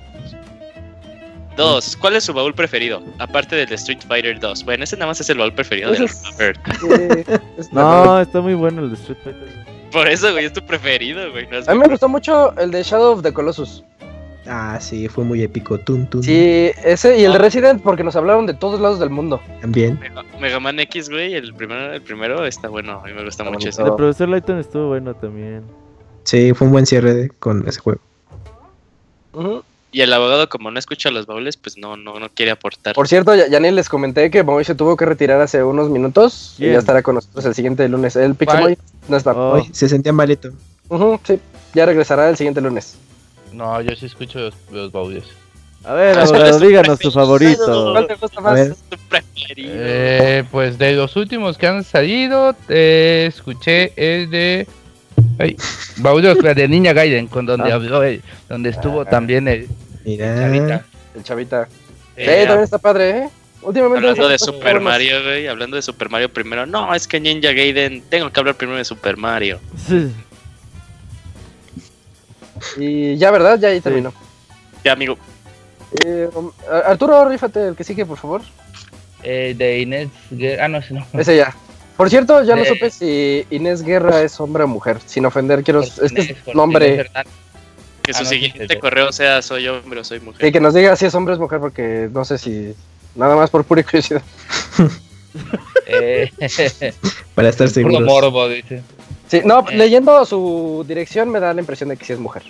[1.57, 3.01] Dos, ¿cuál es su baúl preferido?
[3.19, 4.65] Aparte del de Street Fighter 2.
[4.65, 6.61] Bueno, ese nada más es el baúl preferido del Robert.
[7.57, 9.65] Es No, está muy bueno el de Street Fighter.
[9.93, 11.47] Por eso, güey, es tu preferido, güey.
[11.47, 13.85] no A mí me gustó mucho el de Shadow of the Colossus.
[14.47, 15.79] Ah, sí, fue muy épico.
[15.79, 16.25] Tun, tun.
[16.25, 19.41] Sí, ese y el de Resident porque nos hablaron de todos lados del mundo.
[19.61, 19.99] También.
[20.01, 23.01] Mega, Mega Man X, güey, el primero, el primero está bueno.
[23.03, 23.69] A mí me gusta Está mucho bonito.
[23.69, 23.83] ese.
[23.83, 25.63] El profesor Layton estuvo bueno también.
[26.25, 28.01] Sí, fue un buen cierre de- con ese juego.
[29.93, 32.95] Y el abogado, como no escucha los baúles, pues no, no, no quiere aportar.
[32.95, 35.89] Por cierto, ya, ya ni les comenté que Moy se tuvo que retirar hace unos
[35.89, 38.17] minutos y ya estará con nosotros el siguiente lunes.
[38.17, 38.77] El Pixemoy
[39.09, 39.33] no está.
[39.33, 40.51] Oh, Hoy se sentía malito.
[41.25, 41.39] Sí,
[41.75, 42.97] ya regresará el siguiente lunes.
[43.53, 45.27] No, yo sí escucho los, los baudios.
[45.85, 47.93] A ver, Ah, abogado, díganos tu favorito.
[47.93, 48.69] ¿Cuál te gusta más?
[48.89, 49.71] tu preferido.
[49.77, 54.67] Eh, pues de los últimos que han salido, eh, escuché el de.
[55.39, 57.77] La de Niña Gaiden, con donde Ah.
[57.77, 59.05] habló él, donde estuvo Ah.
[59.05, 59.69] también el
[60.05, 60.37] Mira.
[60.37, 60.85] Chavita.
[61.17, 61.69] El chavita.
[62.17, 63.29] Eh, también está padre, ¿eh?
[63.63, 64.81] Últimamente Hablando de Super.
[64.81, 65.47] Mario, güey.
[65.49, 66.67] Hablando de Super Mario primero.
[66.67, 68.03] No, es que Ninja Gaiden.
[68.11, 69.59] Tengo que hablar primero de Super Mario.
[69.89, 70.13] Sí.
[72.77, 73.59] Y ya, ¿verdad?
[73.59, 74.13] Ya ahí terminó.
[74.85, 75.17] Ya, amigo.
[76.05, 76.29] Eh,
[76.71, 78.43] Ar- Arturo, rífate el que sigue, por favor.
[79.27, 80.09] eh, de Inés.
[80.61, 81.07] Ah, no, ese no.
[81.15, 81.55] Ese ya.
[81.97, 82.67] Por cierto, ya no Eh.
[82.67, 84.99] supe si Inés Guerra es hombre o mujer.
[85.07, 85.81] Sin ofender, quiero.
[85.83, 87.07] Es que Inés, es nombre.
[88.03, 90.45] Que Ah, su no, siguiente correo sea soy hombre o soy mujer.
[90.45, 92.75] Sí, que nos diga si es hombre o es mujer, porque no sé si.
[93.15, 94.23] Nada más por pura curiosidad.
[95.87, 96.31] Eh,
[97.35, 98.01] Para estar puro seguros.
[98.03, 98.83] morbo, dice.
[99.29, 99.77] Sí, no, Eh.
[99.77, 102.43] leyendo su dirección me da la impresión de que sí es mujer.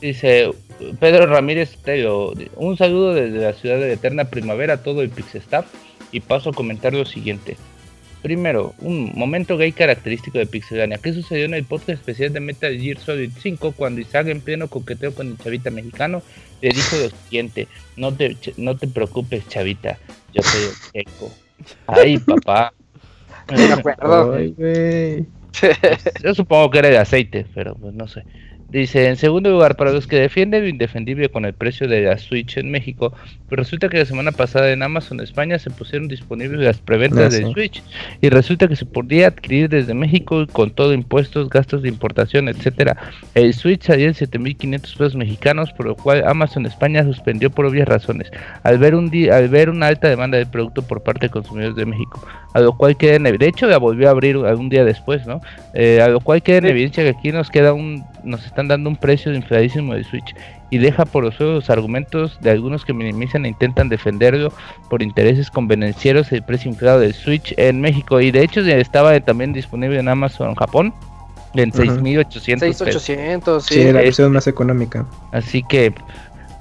[0.00, 0.50] Dice
[0.98, 5.66] Pedro Ramírez Tello, un saludo desde la ciudad de Eterna Primavera a todo el Pixestaff
[6.10, 7.56] y paso a comentar lo siguiente.
[8.22, 10.98] Primero, un momento gay característico de Pixelania.
[10.98, 14.68] ¿Qué sucedió en el podcast especial de Metal Gear Solid 5 cuando Isaac en pleno
[14.68, 16.22] coqueteo con el chavita mexicano
[16.60, 17.66] le dijo lo siguiente?
[17.96, 19.98] No te, no te preocupes, chavita,
[20.34, 20.60] yo soy
[20.92, 21.32] el eco.
[21.86, 22.72] Ay, papá.
[23.50, 24.34] No me acuerdo.
[24.34, 25.26] Ay, güey.
[26.22, 28.22] Yo supongo que era de aceite, pero pues no sé.
[28.70, 32.18] Dice, en segundo lugar, para los que defienden lo indefendible con el precio de la
[32.18, 33.12] Switch en México,
[33.48, 37.52] pues resulta que la semana pasada en Amazon España se pusieron disponibles las preventas de.
[37.52, 37.82] Switch
[38.20, 42.96] y resulta que se podía adquirir desde México con todo impuestos, gastos de importación, etcétera.
[43.34, 47.88] El Switch salía en 7.500 pesos mexicanos, por lo cual Amazon España suspendió por obvias
[47.88, 48.30] razones,
[48.62, 51.74] al ver un di- al ver una alta demanda del producto por parte de consumidores
[51.74, 52.24] de México,
[52.54, 55.40] a lo cual queda en de hecho la volvió a abrir algún día después, ¿no?
[55.74, 58.90] Eh, a lo cual queda en evidencia que aquí nos queda un, nos están dando
[58.90, 60.34] un precio infladísimo de Switch
[60.70, 64.52] y deja por los suelos los argumentos de algunos que minimizan e intentan defenderlo
[64.88, 69.52] por intereses convenencieros el precio inflado del Switch en México y de hecho estaba también
[69.52, 70.94] disponible en Amazon Japón
[71.54, 71.82] en Ujú.
[71.82, 73.02] 6.800 pesos.
[73.02, 73.74] 6800, sí.
[73.74, 75.06] Sí, la versión más económica.
[75.32, 75.92] Así que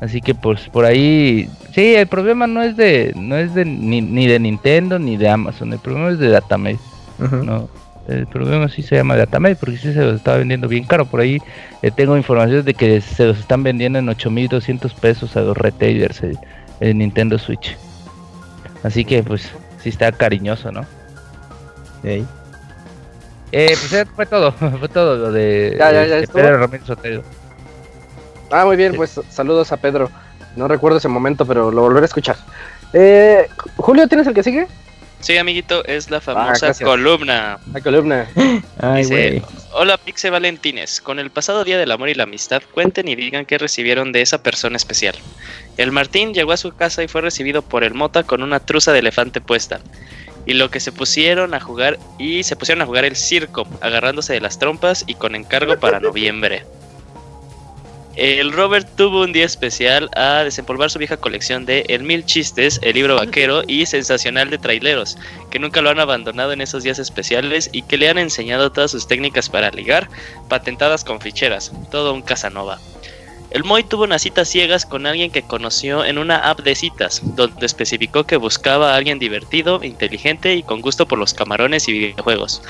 [0.01, 4.01] así que pues por ahí sí, el problema no es de no es de ni,
[4.01, 6.79] ni de Nintendo ni de Amazon, el problema es de Datamate.
[7.19, 7.35] Ujú.
[7.37, 7.69] No,
[8.09, 11.05] el problema sí se llama Datamate porque sí se los estaba vendiendo bien caro.
[11.05, 11.39] Por ahí
[11.81, 16.21] eh, tengo información de que se los están vendiendo en 8200 pesos a los retailers
[16.23, 16.37] el,
[16.79, 17.77] el Nintendo Switch.
[18.83, 19.49] Así que pues
[19.81, 20.85] sí está cariñoso, ¿no?
[22.03, 22.23] Eh,
[23.51, 26.27] pues eh, fue todo, fue todo lo de, Ya, ya, ya de.
[26.27, 27.23] Pedro Ramírez Otero.
[28.51, 30.09] Ah, muy bien, pues saludos a Pedro.
[30.55, 32.37] No recuerdo ese momento, pero lo volveré a escuchar.
[32.93, 34.67] Eh, Julio, ¿tienes el que sigue?
[35.21, 36.79] Sí, amiguito, es la famosa Ah, gracias.
[36.87, 37.59] columna.
[37.73, 38.27] La columna.
[38.81, 39.41] Ay, Dice.
[39.71, 43.45] Hola Pixe Valentines, con el pasado Día del Amor y la Amistad, cuenten y digan
[43.45, 45.15] qué recibieron de esa persona especial.
[45.77, 48.93] El Martín llegó a su casa y fue recibido por el Mota con una truza
[48.93, 49.79] de elefante puesta.
[50.45, 54.33] Y lo que se pusieron a jugar, y se pusieron a jugar el circo, agarrándose
[54.33, 56.63] de las trompas y con encargo para noviembre.
[58.15, 62.79] El Robert tuvo un día especial a desempolvar su vieja colección de El Mil Chistes,
[62.81, 65.17] el libro vaquero y sensacional de traileros,
[65.51, 68.91] que nunca lo han abandonado en esos días especiales y que le han enseñado todas
[68.91, 70.09] sus técnicas para ligar,
[70.49, 72.79] patentadas con ficheras, todo un Casanova.
[73.51, 77.21] El Moy tuvo unas citas ciegas con alguien que conoció en una app de citas,
[77.35, 81.93] donde especificó que buscaba a alguien divertido, inteligente y con gusto por los camarones y
[81.93, 82.61] videojuegos.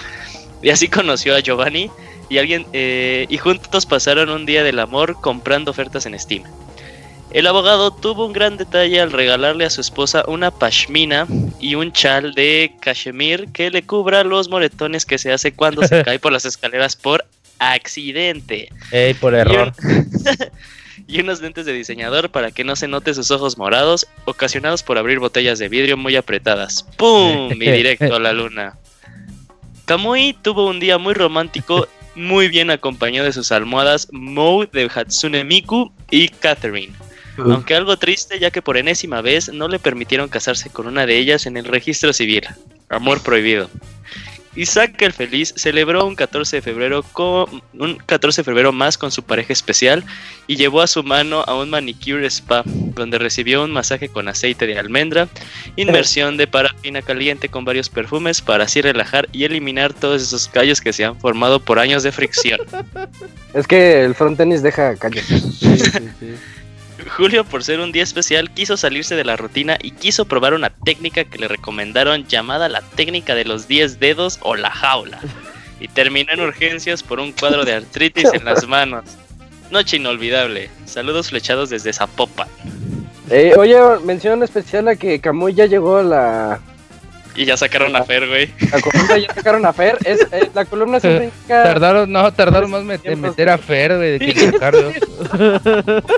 [0.61, 1.89] Y así conoció a Giovanni
[2.29, 6.43] y alguien eh, y juntos pasaron un día del amor comprando ofertas en Steam.
[7.31, 11.27] El abogado tuvo un gran detalle al regalarle a su esposa una pashmina
[11.59, 16.03] y un chal de cachemir que le cubra los moretones que se hace cuando se
[16.05, 17.23] cae por las escaleras por
[17.59, 18.69] accidente.
[18.91, 19.73] Ey, por error.
[19.83, 20.09] Y, un-
[21.07, 24.97] y unos lentes de diseñador para que no se note sus ojos morados, ocasionados por
[24.97, 26.83] abrir botellas de vidrio muy apretadas.
[26.97, 27.51] ¡Pum!
[27.53, 28.75] Y directo a la luna.
[29.85, 35.43] Kamui tuvo un día muy romántico, muy bien acompañado de sus almohadas Mou de Hatsune
[35.43, 36.93] Miku y Catherine.
[37.37, 41.17] Aunque algo triste ya que por enésima vez no le permitieron casarse con una de
[41.17, 42.45] ellas en el registro civil.
[42.89, 43.69] Amor prohibido.
[44.55, 49.11] Isaac el Feliz celebró un 14 de febrero con un 14 de febrero más con
[49.11, 50.03] su pareja especial
[50.47, 54.65] y llevó a su mano a un manicure spa donde recibió un masaje con aceite
[54.65, 55.27] de almendra,
[55.75, 60.81] inmersión de parafina caliente con varios perfumes para así relajar y eliminar todos esos callos
[60.81, 62.59] que se han formado por años de fricción.
[63.53, 65.25] Es que el front tenis deja callos.
[65.25, 66.35] Sí, sí, sí.
[67.19, 70.69] Julio, por ser un día especial, quiso salirse de la rutina y quiso probar una
[70.69, 75.19] técnica que le recomendaron llamada la técnica de los 10 dedos o la jaula.
[75.81, 79.03] Y terminó en urgencias por un cuadro de artritis en las manos.
[79.69, 80.69] Noche inolvidable.
[80.85, 82.47] Saludos flechados desde Zapopan.
[83.29, 86.61] Eh, oye, mención especial a que Camuy ya llegó a la,
[87.35, 88.49] Y ya sacaron a Fer, güey.
[88.71, 89.97] la columna, ya sacaron a Fer.
[90.03, 93.95] Es, eh, la columna siempre indica- Tardaron, no, tardaron más met- en meter a Fer,
[93.95, 94.91] güey, de que sacarlo.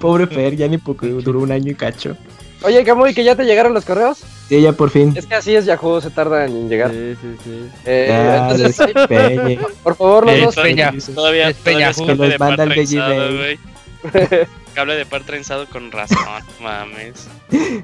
[0.00, 2.16] Pobre Fer, ya ni porque duró un año y cacho.
[2.62, 4.18] Oye, Camuy, que ya te llegaron los correos.
[4.48, 5.14] Sí, ya por fin.
[5.16, 6.90] Es que así es Yahoo, se tarda en llegar.
[6.90, 7.68] Sí, sí, sí.
[7.86, 9.58] Eh, Ya, entonces, despeñe.
[9.82, 10.54] por favor, los Es dos.
[10.56, 10.92] Peña.
[11.14, 13.58] Todavía, Es todavía es cable Que los manda el de trenzado, Gmail.
[14.74, 16.18] Cable de par trenzado con razón,
[16.62, 17.28] mames.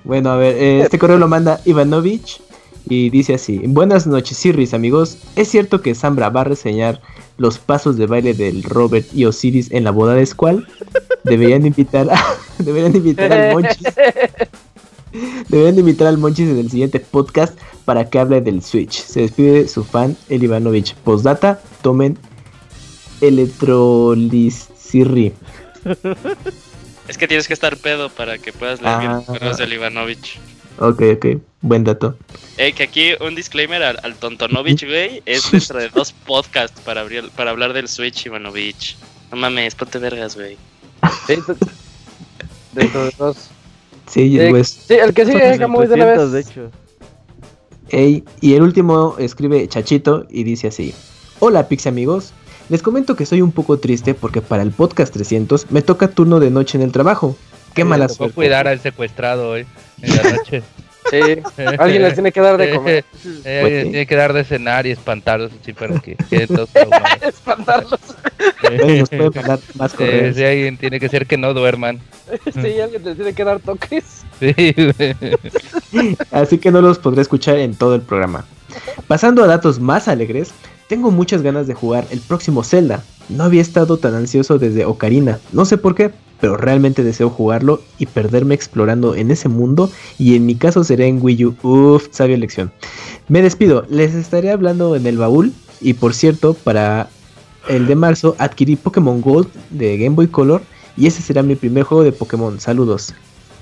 [0.04, 2.40] Bueno, a ver, eh, este correo lo manda Ivanovich
[2.88, 5.18] y dice así: Buenas noches, Sirris, amigos.
[5.36, 7.00] ¿Es cierto que Zambra va a reseñar
[7.38, 10.66] los pasos de baile del Robert y Osiris en la boda de Squall?
[11.24, 12.24] Deberían invitar, a-
[12.58, 13.82] deberían invitar al Monchis.
[15.48, 19.02] Deberían invitar al Monchis en el siguiente podcast para que hable del Switch.
[19.02, 20.94] Se despide su fan, el Ivanovich.
[20.96, 22.18] Postdata, tomen
[23.22, 25.32] Electrolisirri.
[27.08, 29.14] Es que tienes que estar pedo para que puedas leer bien Ah.
[29.16, 30.38] los correos del Ivanovich.
[30.78, 31.26] Ok, ok,
[31.60, 32.16] buen dato.
[32.58, 37.02] Eh, que aquí un disclaimer al, al Tontonovich, güey, es dentro de dos podcasts para,
[37.02, 38.96] abrir, para hablar del Switch, Ivanovich.
[39.30, 40.56] No mames, ponte vergas, güey.
[42.72, 43.36] Dentro de dos.
[44.08, 44.68] Sí, Eh, pues.
[44.86, 46.48] Sí, el que sigue, de una 300, de vez.
[46.48, 46.70] hecho.
[47.88, 50.92] Ey, y el último escribe Chachito y dice así:
[51.38, 52.32] Hola Pixie amigos,
[52.68, 56.40] les comento que soy un poco triste porque para el podcast 300 me toca turno
[56.40, 57.36] de noche en el trabajo.
[57.74, 58.34] Qué Eh, mala suerte.
[58.34, 59.66] cuidar al secuestrado hoy,
[60.02, 60.62] en la noche.
[61.08, 61.20] Sí,
[61.78, 63.04] alguien les tiene que dar de comer.
[63.44, 63.90] Eh, Pues alguien sí.
[63.90, 66.68] tiene que dar de cenar y espantarlos así para que queden todos.
[67.22, 68.00] Espantarlos.
[68.62, 70.36] Nos pueden mandar más Eh, correos.
[70.36, 72.00] sí, alguien tiene que ser que no duerman.
[72.52, 74.24] Sí, alguien les tiene que dar toques.
[74.40, 76.16] Sí.
[76.32, 78.44] Así que no los podré escuchar en todo el programa.
[79.06, 80.52] Pasando a datos más alegres,
[80.88, 83.02] tengo muchas ganas de jugar el próximo Zelda.
[83.28, 87.80] No había estado tan ansioso desde Ocarina, no sé por qué, pero realmente deseo jugarlo
[87.98, 91.56] y perderme explorando en ese mundo y en mi caso será en Wii U.
[91.62, 92.72] Uff, sabia elección.
[93.28, 97.08] Me despido, les estaré hablando en el baúl y por cierto, para
[97.68, 100.62] el de marzo adquirí Pokémon Gold de Game Boy Color
[100.96, 102.60] y ese será mi primer juego de Pokémon.
[102.60, 103.12] Saludos.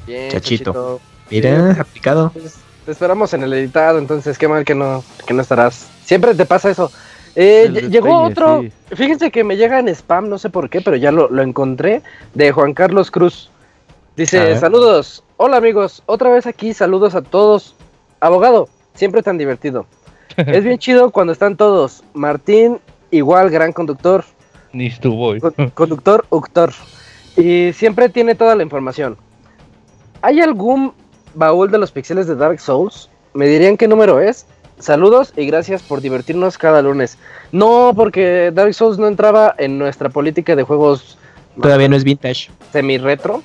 [0.06, 1.00] Bien, Chachito.
[1.30, 2.30] Mira, aplicado.
[2.34, 5.86] Pues, te esperamos en el editado, entonces qué mal que no, que no estarás.
[6.04, 6.92] Siempre te pasa eso.
[7.36, 8.72] Eh, llegó otro, sí.
[8.94, 12.02] fíjense que me llega en spam, no sé por qué, pero ya lo, lo encontré,
[12.34, 13.50] de Juan Carlos Cruz.
[14.16, 17.74] Dice, saludos, hola amigos, otra vez aquí, saludos a todos.
[18.20, 19.86] Abogado, siempre tan divertido.
[20.36, 22.04] es bien chido cuando están todos.
[22.14, 22.78] Martín,
[23.10, 24.24] igual, gran conductor.
[24.72, 25.34] Ni estuvo
[25.74, 26.72] conductor, Uctor.
[27.36, 29.16] Y siempre tiene toda la información.
[30.22, 30.92] ¿Hay algún
[31.34, 33.10] baúl de los pixeles de Dark Souls?
[33.34, 34.46] ¿Me dirían qué número es?
[34.78, 37.18] Saludos y gracias por divertirnos cada lunes.
[37.52, 41.16] No, porque Dark Souls no entraba en nuestra política de juegos
[41.60, 42.50] Todavía no es vintage.
[42.72, 43.42] semi-retro.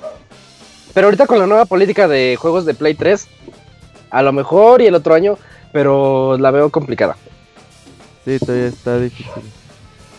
[0.92, 3.28] Pero ahorita con la nueva política de juegos de Play 3,
[4.10, 5.38] a lo mejor y el otro año,
[5.72, 7.16] pero la veo complicada.
[8.24, 9.42] Sí, todavía está difícil.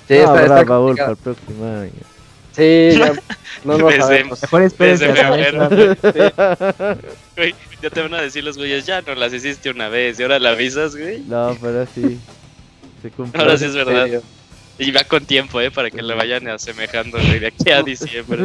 [0.08, 1.92] Sí, no está, habrá está baúl para el próximo año.
[2.54, 3.14] Sí, ya,
[3.66, 4.42] no nos Desde- sabemos.
[4.42, 5.36] Mejor espérense Desde a la
[5.70, 5.70] febrero.
[5.70, 5.98] vez.
[7.38, 10.24] Güey, ya te van a decir los güeyes, ya no las hiciste una vez y
[10.24, 11.20] ahora la avisas, güey.
[11.28, 12.20] No, pero sí.
[13.02, 13.42] Se cumple.
[13.42, 14.04] Ahora sí es verdad.
[14.04, 14.22] serio.
[14.78, 18.40] Y va con tiempo, eh, para que le vayan asemejando, güey, de aquí a diciembre.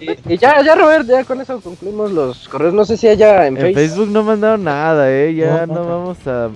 [0.00, 2.72] Y, y ya, ya Robert, ya con eso concluimos los correos.
[2.72, 3.80] No sé si haya en, En Facebook.
[3.80, 5.34] Facebook no mandaron nada, eh.
[5.34, 5.88] Ya No, no, no.
[5.88, 6.50] vamos a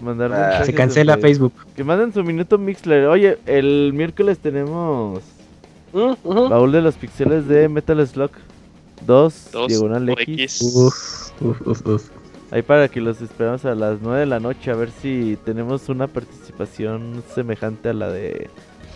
[0.00, 1.52] mandar Ah, Se de cancela Facebook.
[1.74, 3.06] Que manden su minuto Mixler.
[3.06, 5.20] Oye, el miércoles tenemos
[5.92, 6.48] Mm, ujú.
[6.48, 8.30] baúl de los pixeles de Metal Slug
[9.06, 10.26] 2, Dos diagonal X.
[10.28, 10.62] X.
[10.62, 12.02] Uf, uf, uf, uf.
[12.50, 15.88] Ahí para que los esperamos a las 9 de la noche a ver si tenemos
[15.88, 18.50] una participación semejante a la de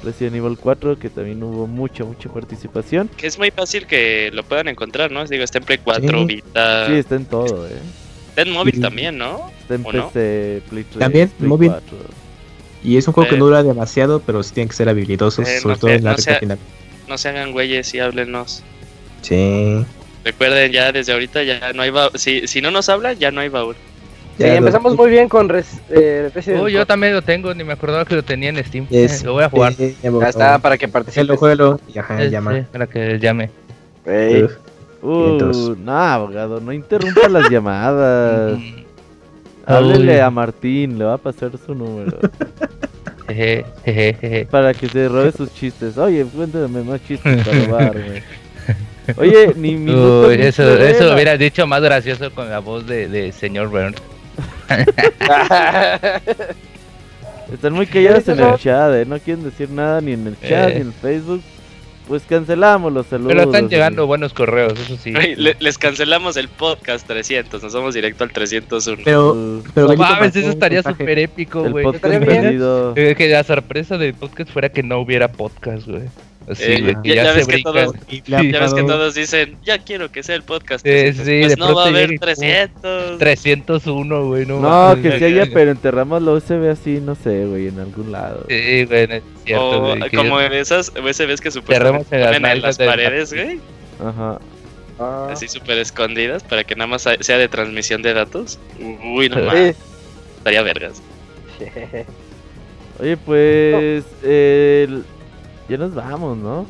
[0.05, 3.09] Resident Evil 4, que también hubo mucha, mucha participación.
[3.17, 5.25] Que es muy fácil que lo puedan encontrar, ¿no?
[5.25, 6.25] Digo, está en Play 4, Sí.
[6.27, 6.87] Vita.
[6.87, 7.73] Sí, está en todo, eh.
[8.29, 8.81] Está en móvil Sí.
[8.83, 9.51] también, ¿no?
[9.63, 10.09] Está en ¿O no?
[10.09, 11.71] PC, Play 3, También, Play móvil.
[11.71, 11.97] 4.
[12.85, 13.39] Y es un juego que Eh.
[13.39, 16.11] no dura demasiado, pero sí tienen que ser habilidosos, Eh, sobre no todo en la
[16.11, 16.39] no recta sé.
[16.41, 16.59] final.
[17.09, 18.63] No se hagan güeyes y háblenos.
[19.23, 19.85] Sí.
[20.25, 22.11] Recuerden, ya desde ahorita ya no hay baúl.
[22.17, 23.75] Si, si no nos hablan, ya no hay baúl.
[24.37, 27.55] Sí, Ya lo- empezamos muy bien con Res- eh, Resident Oh, yo también lo tengo,
[27.55, 28.87] ni me acordaba que lo tenía en Steam.
[28.91, 29.73] Es- lo voy a jugar.
[29.79, 31.39] eh, ya Ya está, para que participes.
[31.39, 31.81] Juegalo, juegalo.
[31.95, 32.55] Y ajá, Eh, llama.
[32.55, 33.51] sí, para que llame.
[34.05, 34.53] Ey, Uf.
[35.03, 35.57] Vientos.
[35.57, 38.59] Uh, no, abogado, no interrumpa las llamadas.
[39.65, 40.19] Háblele Uy.
[40.21, 42.19] a Martín, le va a pasar su número.
[43.29, 44.47] jeje, jeje, jeje.
[44.47, 45.97] para que se robe sus chistes.
[45.99, 48.23] Oye, cuéntame más chistes para robarme.
[49.17, 49.75] Oye, ni.
[49.77, 50.91] Uy, ni eso, novela.
[50.91, 53.97] eso hubiera dicho más gracioso con la voz de, de señor Burns.
[57.53, 59.05] Están muy callados en el chat, ¿eh?
[59.07, 60.75] No quieren decir nada ni en el chat Eh.
[60.77, 61.43] ni en Facebook.
[62.07, 63.33] Pues cancelamos los saludos.
[63.33, 65.13] Pero están llegando buenos correos, eso sí.
[65.13, 69.03] Le- les cancelamos el podcast 300, nos vamos directo al 301.
[69.05, 71.85] Pero, Uh, pero No mames, eso estaría súper épico, güey.
[72.97, 76.03] Eh, Que la sorpresa del podcast fuera que no hubiera podcast, güey.
[76.49, 79.57] Así, Eh, ya- ya, ves que todos- Y le Ya ves que apagó- todos dicen,
[79.65, 80.85] ya quiero que sea el podcast.
[80.87, 81.27] Sí, 300".
[81.27, 83.19] sí, pues no va a haber llega y- 300.
[83.19, 87.67] 301, güey, no No, que sí haya, pero enterramos la USB así, no sé, güey,
[87.69, 88.45] en algún lado.
[88.49, 90.11] Sí, güey, es cierto, O güey.
[90.11, 93.61] como en esas USBs que supuestamente en las ponen en las paredes, güey.
[94.05, 94.39] Ajá.
[94.99, 98.59] Ah, Así súper escondidas para que nada más sea de transmisión de datos.
[98.81, 99.43] Uy, no Sí.
[99.43, 99.77] mames,
[100.39, 101.03] estaría vergas.
[103.01, 104.05] Oye, pues.
[104.23, 105.05] el-
[105.69, 106.67] Ya nos vamos, ¿no?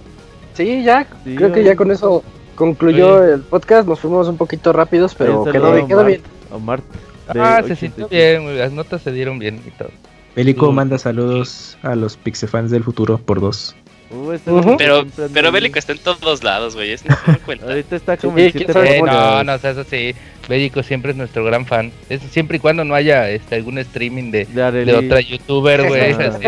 [0.54, 1.68] Sí, ya, Sí, creo que oye.
[1.68, 2.22] ya con eso
[2.54, 3.86] concluyó el podcast.
[3.88, 6.22] Nos fuimos un poquito rápidos, pero quedó, bien, quedó Omar- bien.
[6.50, 6.80] Omar
[7.28, 7.78] Ah, se 86.
[7.78, 8.56] sintió bien, güey.
[8.56, 9.90] Las notas se dieron bien y todo.
[10.34, 13.74] Bélico manda saludos a los Pixefans del futuro por dos.
[14.10, 14.28] Uh, Ujú.
[14.30, 15.50] Bélico Pero, pero.
[15.52, 16.94] Bélico está en todos lados, güey.
[17.04, 17.68] No.
[17.68, 20.14] Ahorita está como Sí, en Eh, no, no, o sea, eso sí.
[20.48, 21.90] Bélico siempre es nuestro gran fan.
[22.08, 26.12] Es siempre y cuando no haya este, algún streaming de, de otra youtuber, güey.
[26.12, 26.38] Ah,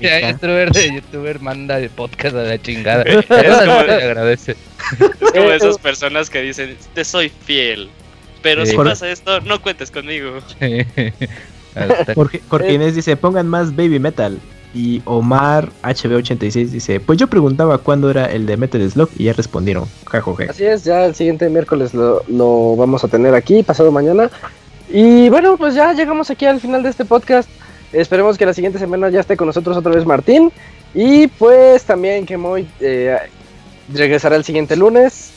[0.00, 3.02] Si hay youtuber de youtuber manda de podcast a la chingada.
[3.06, 4.52] Es como- le agradece.
[4.52, 7.88] Es como esas personas que dicen, te soy fiel.
[8.42, 8.70] Pero Sí.
[8.72, 10.38] si Por- pasa esto, no cuentes conmigo.
[12.48, 14.38] Jorge Inés dice, pongan más Baby Metal.
[14.74, 19.32] Y Omar HB86 dice, pues yo preguntaba cuándo era el de Metal Slug y ya
[19.32, 19.86] respondieron.
[20.06, 20.48] Jajoje.
[20.50, 24.30] Así es, ya el siguiente miércoles lo, lo vamos a tener aquí, pasado mañana.
[24.88, 27.48] Y bueno, pues ya llegamos aquí al final de este podcast.
[27.92, 30.52] Esperemos que la siguiente semana ya esté con nosotros otra vez Martín.
[30.94, 33.16] Y pues también que Moy eh,
[33.92, 35.32] regresará el siguiente lunes.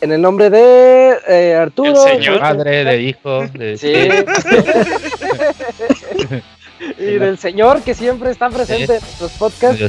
[0.00, 2.06] En el nombre de eh, Arturo.
[2.06, 2.40] El señor.
[2.40, 3.46] Madre de hijo.
[3.48, 3.76] De...
[3.76, 3.92] Sí.
[6.98, 9.82] y del señor que siempre está presente en nuestros podcasts.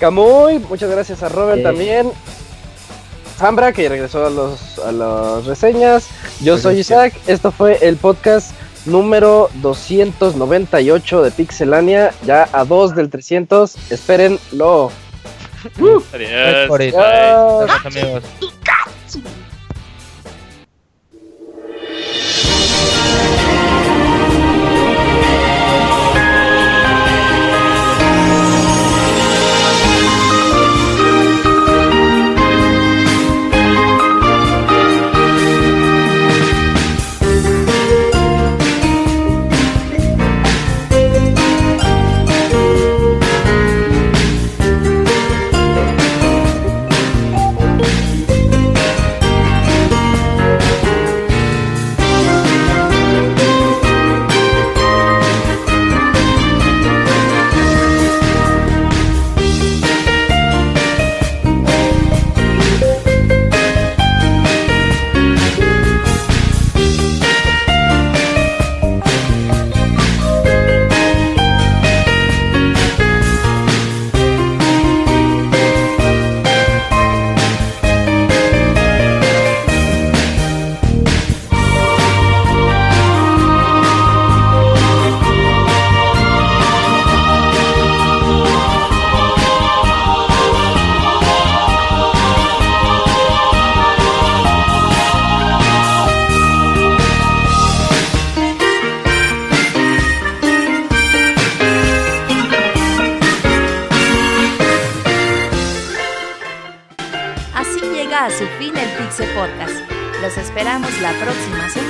[0.00, 2.10] Camuy, muchas gracias a Robert también.
[3.36, 6.08] Zambra, que regresó a, los, a las reseñas.
[6.40, 7.14] Yo soy Isaac.
[7.26, 8.52] Esto fue el podcast
[8.86, 12.12] número 298 de Pixelania.
[12.24, 13.90] Ya a 2 del 300.
[13.90, 14.92] Espérenlo.
[16.12, 16.68] Adiós.
[16.68, 16.82] Por.
[16.82, 17.70] Adiós.
[17.84, 18.24] Amigos.
[19.06, 19.22] Así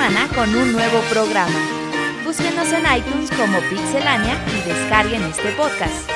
[0.04, 1.58] semana con un nuevo programa.
[2.24, 6.10] Búsquenos en iTunes como Pixelania y descarguen este podcast.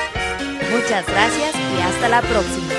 [0.71, 2.78] Muchas gracias y hasta la próxima.